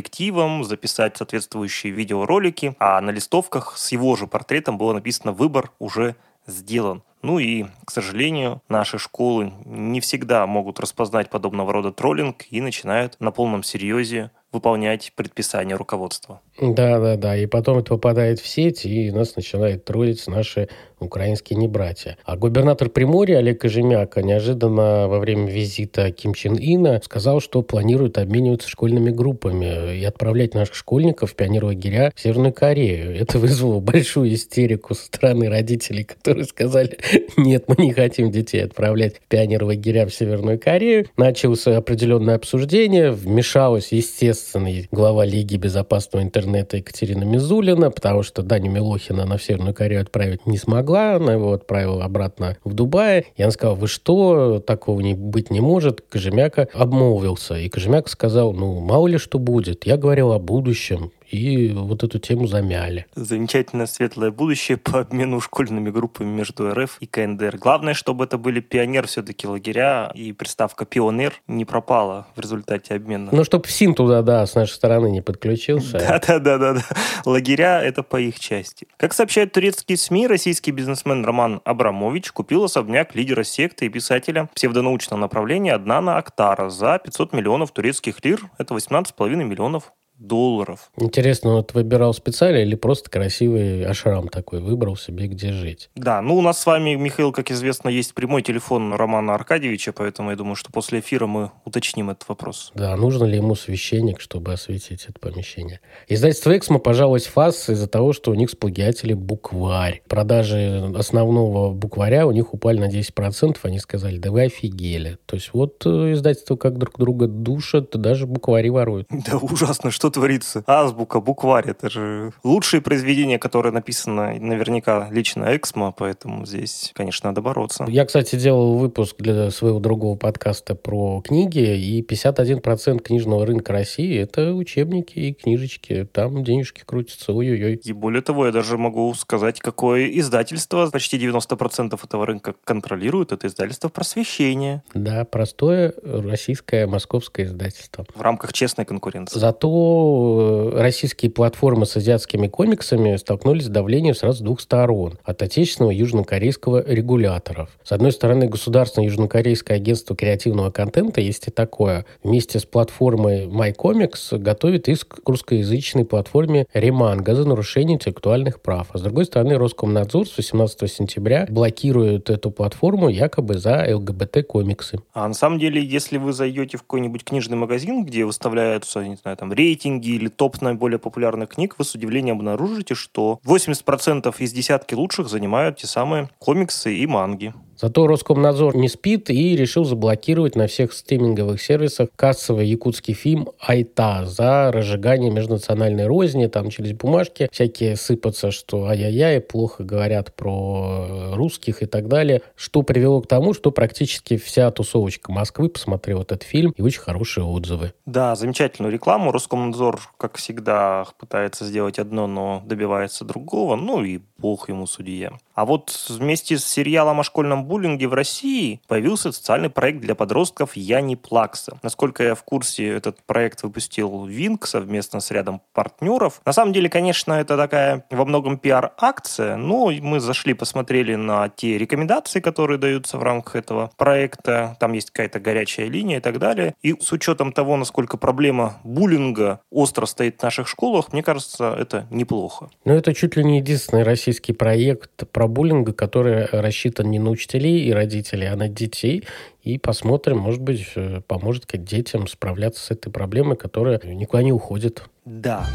записать 0.65 1.17
соответствующие 1.17 1.93
видеоролики, 1.93 2.75
а 2.79 3.01
на 3.01 3.11
листовках 3.11 3.77
с 3.77 3.93
его 3.93 4.17
же 4.17 4.27
портретом 4.27 4.79
было 4.79 4.93
написано 4.93 5.33
«Выбор 5.33 5.73
уже 5.79 6.17
сделан». 6.47 7.03
Ну 7.21 7.41
и, 7.41 7.67
к 7.85 7.91
сожалению, 7.91 8.63
наши 8.69 8.99
школы 8.99 9.53
не 9.65 10.01
всегда 10.01 10.47
могут 10.47 10.79
распознать 10.79 11.31
подобного 11.31 11.73
рода 11.73 11.91
троллинг 11.91 12.45
и 12.51 12.61
начинают 12.61 13.17
на 13.19 13.33
полном 13.33 13.65
серьезе 13.65 14.31
выполнять 14.53 15.13
предписания 15.15 15.75
руководства. 15.75 16.41
Да, 16.61 16.99
да, 16.99 17.17
да. 17.17 17.37
И 17.37 17.47
потом 17.47 17.79
это 17.79 17.91
попадает 17.95 18.41
в 18.41 18.47
сеть, 18.47 18.87
и 18.87 19.11
нас 19.11 19.37
начинают 19.37 19.85
троллить 19.85 20.27
наши 20.27 20.69
украинские 21.01 21.59
небратья. 21.59 22.17
А 22.25 22.37
губернатор 22.37 22.89
Приморья 22.89 23.39
Олег 23.39 23.61
Кожемяка 23.61 24.23
неожиданно 24.23 25.09
во 25.09 25.19
время 25.19 25.51
визита 25.51 26.11
Ким 26.11 26.35
Чен 26.35 26.57
Ина 26.59 27.01
сказал, 27.05 27.41
что 27.41 27.63
планирует 27.63 28.19
обмениваться 28.19 28.69
школьными 28.69 29.11
группами 29.11 29.97
и 29.99 30.05
отправлять 30.05 30.55
наших 30.55 30.75
школьников 30.75 31.33
в 31.33 31.35
пионерлагеря 31.35 32.13
в 32.15 32.21
Северную 32.21 32.53
Корею. 32.53 33.17
Это 33.17 33.39
вызвало 33.39 33.81
большую 33.81 34.35
истерику 34.35 34.95
со 34.95 35.07
стороны 35.07 35.49
родителей, 35.49 36.05
которые 36.05 36.45
сказали, 36.45 36.99
нет, 37.37 37.65
мы 37.69 37.77
не 37.85 37.93
хотим 37.93 38.31
детей 38.31 38.65
отправлять 38.65 39.17
в 39.17 39.21
пионерлагеря 39.29 40.07
в 40.07 40.15
Северную 40.15 40.59
Корею. 40.59 41.07
Началось 41.17 41.67
определенное 41.67 42.35
обсуждение, 42.37 43.11
вмешалась, 43.11 43.93
естественно, 43.93 44.69
глава 44.91 45.25
Лиги 45.25 45.57
безопасного 45.57 46.23
интернета 46.23 46.79
Екатерина 46.79 47.25
Мизулина, 47.25 47.91
потому 47.91 48.23
что 48.23 48.43
Даню 48.43 48.71
Милохина 48.71 49.25
на 49.27 49.39
Северную 49.39 49.75
Корею 49.75 50.03
отправить 50.03 50.47
не 50.47 50.59
смогла, 50.59 50.88
она 50.97 51.33
его 51.35 51.53
отправила 51.53 52.05
обратно 52.05 52.57
в 52.65 52.75
Дубай. 52.75 53.27
И 53.37 53.43
она 53.43 53.53
сказала, 53.53 53.77
вы 53.77 53.89
что, 53.89 54.61
такого 54.61 55.01
не, 55.01 55.15
быть 55.15 55.51
не 55.51 55.61
может. 55.61 56.03
Кожемяка 56.09 56.69
обмолвился. 56.73 57.55
И 57.55 57.69
Кожемяка 57.69 58.09
сказал, 58.09 58.53
ну, 58.53 58.81
мало 58.81 59.07
ли 59.07 59.19
что 59.19 59.39
будет. 59.39 59.87
Я 59.87 59.97
говорил 59.97 60.33
о 60.33 60.39
будущем 60.39 61.13
и 61.31 61.73
вот 61.73 62.03
эту 62.03 62.19
тему 62.19 62.47
замяли. 62.47 63.07
Замечательное 63.15 63.87
светлое 63.87 64.31
будущее 64.31 64.77
по 64.79 65.01
обмену 65.01 65.41
школьными 65.41 65.91
группами 65.91 66.29
между 66.29 66.73
РФ 66.73 66.99
и 67.01 67.07
КНДР. 67.07 67.59
Главное, 67.59 67.95
чтобы 67.95 68.25
это 68.25 68.39
были 68.39 68.61
пионер 68.61 69.07
все-таки 69.07 69.47
лагеря, 69.47 70.11
и 70.15 70.33
приставка 70.33 70.85
«пионер» 70.85 71.35
не 71.47 71.65
пропала 71.65 72.27
в 72.37 72.41
результате 72.41 72.95
обмена. 72.95 73.31
Ну, 73.33 73.45
чтобы 73.45 73.67
ФСИН 73.67 73.95
туда, 73.95 74.23
да, 74.23 74.47
с 74.47 74.55
нашей 74.55 74.73
стороны 74.73 75.11
не 75.11 75.21
подключился. 75.21 75.99
Да-да-да-да. 76.29 76.83
Лагеря— 77.25 77.83
это 77.85 78.03
по 78.03 78.21
их 78.21 78.41
части. 78.41 78.87
Как 78.97 79.13
сообщают 79.13 79.53
турецкие 79.53 79.97
СМИ, 79.97 80.27
российский 80.27 80.71
бизнесмен 80.71 81.25
Роман 81.25 81.61
Абрамович 81.65 82.33
купил 82.33 82.65
особняк 82.65 83.15
лидера 83.15 83.45
секты 83.45 83.87
и 83.87 83.89
писателя 83.89 84.49
псевдонаучного 84.55 85.21
направления 85.21 85.75
Аднана 85.75 86.17
Актара 86.17 86.71
за 86.71 86.99
500 86.99 87.33
миллионов 87.33 87.73
турецких 87.73 88.25
лир. 88.25 88.41
Это 88.59 88.75
18,5 88.75 89.35
миллионов 89.45 89.93
долларов. 90.19 90.91
Интересно, 90.97 91.55
вот 91.55 91.75
выбирал 91.75 92.13
специально 92.13 92.59
или 92.59 92.75
просто 92.75 93.11
красивый 93.11 93.85
ашрам 93.85 94.29
такой 94.29 94.61
выбрал 94.61 94.97
себе, 94.97 95.27
где 95.27 95.53
жить? 95.53 95.91
Да, 95.95 96.21
ну 96.21 96.37
у 96.37 96.43
нас 96.43 96.61
с 96.61 96.67
вами, 96.67 96.95
Михаил, 96.95 97.33
как 97.33 97.51
известно, 97.51 97.89
есть 97.89 98.15
прямой 98.15 98.43
телефон 98.43 98.93
Романа 98.93 99.35
Аркадьевича, 99.35 99.93
поэтому 99.93 100.31
я 100.31 100.37
думаю, 100.37 100.57
что 100.57 100.73
после 100.73 101.01
эфира 101.01 101.27
мы 101.27 101.51
уточним 101.65 102.11
этот 102.11 102.29
вопрос. 102.29 102.73
Да, 102.75 102.97
нужно 102.97 103.25
ли 103.25 103.37
ему 103.37 103.55
священник, 103.55 104.21
чтобы 104.21 104.53
осветить 104.53 105.07
это 105.09 105.19
помещение? 105.21 105.81
Издательство 106.09 106.57
«Эксмо» 106.57 106.79
пожаловалось 106.79 107.27
ФАС 107.27 107.69
из-за 107.69 107.87
того, 107.87 108.13
что 108.13 108.31
у 108.31 108.35
них 108.35 108.51
сплагиатили 108.51 109.15
букварь. 109.15 110.03
Продажи 110.09 110.93
основного 110.97 111.73
букваря 111.73 112.27
у 112.27 112.33
них 112.33 112.55
упали 112.55 112.79
на 112.79 112.89
10%, 112.89 113.57
они 113.63 113.79
сказали, 113.79 114.19
да 114.19 114.31
вы 114.31 114.43
офигели. 114.43 115.19
То 115.27 115.37
есть 115.37 115.51
вот 115.53 115.83
э, 115.87 116.13
издательство 116.13 116.57
как 116.57 116.79
друг 116.79 116.99
друга 116.99 117.27
душат, 117.27 117.91
даже 117.91 118.27
буквари 118.27 118.69
воруют. 118.69 119.09
Да 119.29 119.37
ужасно, 119.37 119.91
что 119.91 120.08
творится. 120.11 120.63
Азбука, 120.67 121.21
букварь, 121.21 121.71
это 121.71 121.91
же 121.91 122.33
лучшие 122.45 122.81
произведения, 122.81 123.39
которые 123.39 123.73
написаны 123.73 124.39
наверняка 124.41 125.09
лично 125.11 125.57
Эксмо, 125.57 125.93
поэтому 125.93 126.47
здесь, 126.47 126.93
конечно, 126.95 127.31
надо 127.31 127.41
бороться. 127.41 127.85
Я, 127.89 128.05
кстати, 128.05 128.37
делал 128.37 128.79
выпуск 128.79 129.17
для 129.19 129.51
своего 129.51 129.79
другого 129.81 130.17
подкаста 130.17 130.75
про 130.75 131.21
книги, 131.23 131.77
и 131.77 132.03
51% 132.03 133.01
книжного 133.01 133.47
рынка 133.47 133.73
России— 133.73 134.19
это 134.21 134.53
учебники 134.53 135.19
и 135.19 135.33
книжечки. 135.33 136.09
Там 136.13 136.45
денежки 136.45 136.83
крутятся, 136.85 137.33
ой-ой-ой. 137.33 137.81
И 137.85 137.93
более 137.93 138.23
того, 138.23 138.47
я 138.47 138.53
даже 138.53 138.79
могу 138.79 139.13
сказать, 139.15 139.61
какое 139.61 140.07
издательство 140.09 140.89
почти 140.91 141.19
90% 141.19 141.99
этого 142.03 142.27
рынка 142.27 142.55
контролирует. 142.65 143.33
Это 143.33 143.47
издательство 143.47 143.89
«Просвещение». 143.89 144.83
Да, 144.95 145.25
простое 145.25 145.95
российское 146.03 146.87
московское 146.87 147.47
издательство. 147.47 148.05
В 148.15 148.21
рамках 148.21 148.53
честной 148.53 148.85
конкуренции. 148.85 149.39
Зато 149.39 149.98
Э, 149.99 150.71
российские 150.75 151.31
платформы 151.31 151.87
с 151.87 151.97
азиатскими 151.97 152.49
комиксами 152.49 153.17
столкнулись 153.17 153.65
с 153.65 153.69
давлением 153.69 154.15
сразу 154.15 154.39
с 154.39 154.43
двух 154.43 154.61
сторон. 154.61 155.19
От 155.25 155.43
отечественного 155.43 155.93
южнокорейского 155.93 156.85
регуляторов. 156.87 157.71
С 157.83 157.93
одной 157.93 158.13
стороны, 158.13 158.49
государственное 158.49 159.09
южнокорейское 159.09 159.77
агентство 159.77 160.15
креативного 160.15 160.71
контента, 160.71 161.21
есть 161.21 161.49
и 161.49 161.51
такое, 161.51 162.07
вместе 162.23 162.59
с 162.59 162.65
платформой 162.65 163.47
MyComics 163.47 164.39
готовит 164.39 164.89
иск 164.89 165.23
к 165.23 165.29
русскоязычной 165.29 166.05
платформе 166.05 166.67
Реманга 166.73 167.35
за 167.35 167.47
нарушение 167.47 167.97
интеллектуальных 167.97 168.61
прав. 168.61 168.89
А 168.93 168.99
с 168.99 169.03
другой 169.03 169.25
стороны, 169.25 169.59
Роскомнадзор 169.59 170.27
с 170.27 170.37
18 170.37 170.91
сентября 170.91 171.47
блокирует 171.49 172.31
эту 172.31 172.51
платформу 172.51 173.09
якобы 173.09 173.59
за 173.59 173.87
ЛГБТ-комиксы. 173.89 175.01
А 175.13 175.27
на 175.27 175.35
самом 175.35 175.59
деле, 175.59 175.85
если 175.85 176.19
вы 176.19 176.33
зайдете 176.33 176.77
в 176.77 176.83
какой-нибудь 176.83 177.25
книжный 177.25 177.57
магазин, 177.57 178.05
где 178.05 178.25
выставляются, 178.25 179.07
не 179.07 179.17
знаю, 179.17 179.37
там, 179.37 179.53
рейтинги, 179.53 179.88
рейтинги 179.89 180.11
или 180.11 180.29
топ 180.29 180.61
наиболее 180.61 180.99
популярных 180.99 181.51
книг, 181.51 181.77
вы 181.79 181.85
с 181.85 181.95
удивлением 181.95 182.37
обнаружите, 182.37 182.95
что 182.95 183.41
80% 183.45 184.35
из 184.39 184.53
десятки 184.53 184.95
лучших 184.95 185.29
занимают 185.29 185.79
те 185.79 185.87
самые 185.87 186.29
комиксы 186.39 186.95
и 186.95 187.07
манги. 187.07 187.55
Зато 187.81 188.09
Роскомнадзор 188.09 188.77
не 188.77 188.89
спит 188.89 189.31
и 189.31 189.55
решил 189.55 189.85
заблокировать 189.85 190.57
на 190.57 190.67
всех 190.67 190.93
стриминговых 190.93 191.63
сервисах 191.63 192.09
кассовый 192.17 192.67
якутский 192.67 193.15
фильм 193.15 193.51
«Айта» 193.61 194.27
за 194.27 194.73
разжигание 194.73 195.31
межнациональной 195.31 196.07
розни. 196.07 196.47
Там 196.49 196.71
через 196.71 196.93
бумажки 196.95 197.49
всякие 197.53 197.95
сыпятся, 197.95 198.51
что 198.51 198.87
ай-яй-яй, 198.87 199.41
плохо 199.41 199.85
говорят 199.85 200.35
про 200.35 201.35
русских 201.35 201.83
и 201.83 201.87
так 201.87 202.09
далее. 202.09 202.43
Что 202.57 202.83
привело 202.83 203.21
к 203.21 203.29
тому, 203.29 203.55
что 203.55 203.71
практически 203.71 204.39
вся 204.39 204.73
тусовочка 204.73 205.31
Москвы 205.31 205.69
посмотрела 205.69 206.23
этот 206.23 206.43
фильм 206.43 206.75
и 206.77 206.83
очень 206.83 207.01
хорошие 207.01 207.45
отзывы. 207.45 207.93
Да, 208.07 208.35
замечательную 208.35 208.93
рекламу. 208.93 209.31
Роскомнадзор, 209.31 210.01
как 210.17 210.37
всегда, 210.39 211.07
пытается 211.21 211.65
сделать 211.65 212.01
одно, 212.01 212.27
но 212.27 212.61
добивается 212.67 213.25
другого. 213.25 213.77
Ну 213.77 214.03
и 214.03 214.19
бог 214.37 214.69
ему 214.69 214.89
судья. 214.89 215.33
А 215.59 215.65
вот 215.65 215.91
вместе 216.09 216.57
с 216.57 216.65
сериалом 216.65 217.19
о 217.19 217.25
школьном 217.25 217.65
буллинге 217.65 218.07
в 218.07 218.15
России 218.15 218.81
появился 218.87 219.33
социальный 219.33 219.69
проект 219.69 219.99
для 219.99 220.15
подростков 220.15 220.77
«Я 220.77 221.01
не 221.01 221.17
плакса». 221.17 221.81
Насколько 221.83 222.23
я 222.23 222.37
в 222.37 222.45
курсе, 222.45 222.87
этот 222.87 223.25
проект 223.25 223.65
выпустил 223.65 224.25
Винк 224.25 224.69
совместно 224.69 225.19
с 225.19 225.33
рядом 225.33 225.61
партнеров. 225.73 226.41
На 226.47 226.53
самом 226.53 226.73
деле, 226.73 226.89
конечно, 226.89 227.33
это 227.33 227.57
такая 227.57 228.05
во 228.09 228.25
многом 228.25 228.57
пиар-акция, 228.57 229.57
но 229.57 229.91
мы 229.91 230.21
зашли, 230.21 230.55
посмотрели 230.55 231.17
на 231.17 231.49
те 231.49 231.77
рекомендации, 231.77 232.39
которые 232.39 232.79
даются 232.79 233.19
в 233.19 233.25
рамках 233.25 233.57
этого 233.57 233.91
проекта. 233.97 234.77
Там 234.79 234.93
есть 234.93 235.11
какая-то 235.11 235.41
горячая 235.41 235.89
линия 235.89 236.19
и 236.19 236.21
так 236.21 236.39
далее. 236.39 236.77
И 236.83 236.95
с 237.01 237.11
учетом 237.11 237.51
того, 237.53 237.77
насколько 237.77 238.17
проблема 238.17 238.77
буллинга 238.85 239.59
остро 239.73 240.07
стоит 240.07 240.39
в 240.39 240.43
наших 240.45 240.69
школах, 240.69 241.13
мне 241.13 241.25
кажется, 241.25 241.75
это 241.77 242.07
неплохо. 242.13 242.71
Но 242.85 242.95
это 242.95 243.13
чуть 243.13 243.35
ли 243.35 243.43
не 243.43 243.59
единственный 243.59 244.05
российский 244.05 244.53
проект 244.53 245.29
про 245.33 245.48
буллинга, 245.49 245.93
который 245.93 246.47
рассчитан 246.47 247.11
не 247.11 247.19
на 247.19 247.31
учителей 247.31 247.85
и 247.85 247.93
родителей, 247.93 248.47
а 248.47 248.57
на 248.57 248.69
детей. 248.69 249.25
И 249.63 249.79
посмотрим, 249.79 250.39
может 250.39 250.63
быть, 250.63 250.87
э, 250.95 251.21
поможет 251.27 251.67
детям 251.73 252.27
справляться 252.29 252.85
с 252.85 252.91
этой 252.91 253.11
проблемой, 253.11 253.57
которая 253.57 254.01
никуда 254.05 254.43
не 254.43 254.53
уходит. 254.53 255.03
Да. 255.25 255.67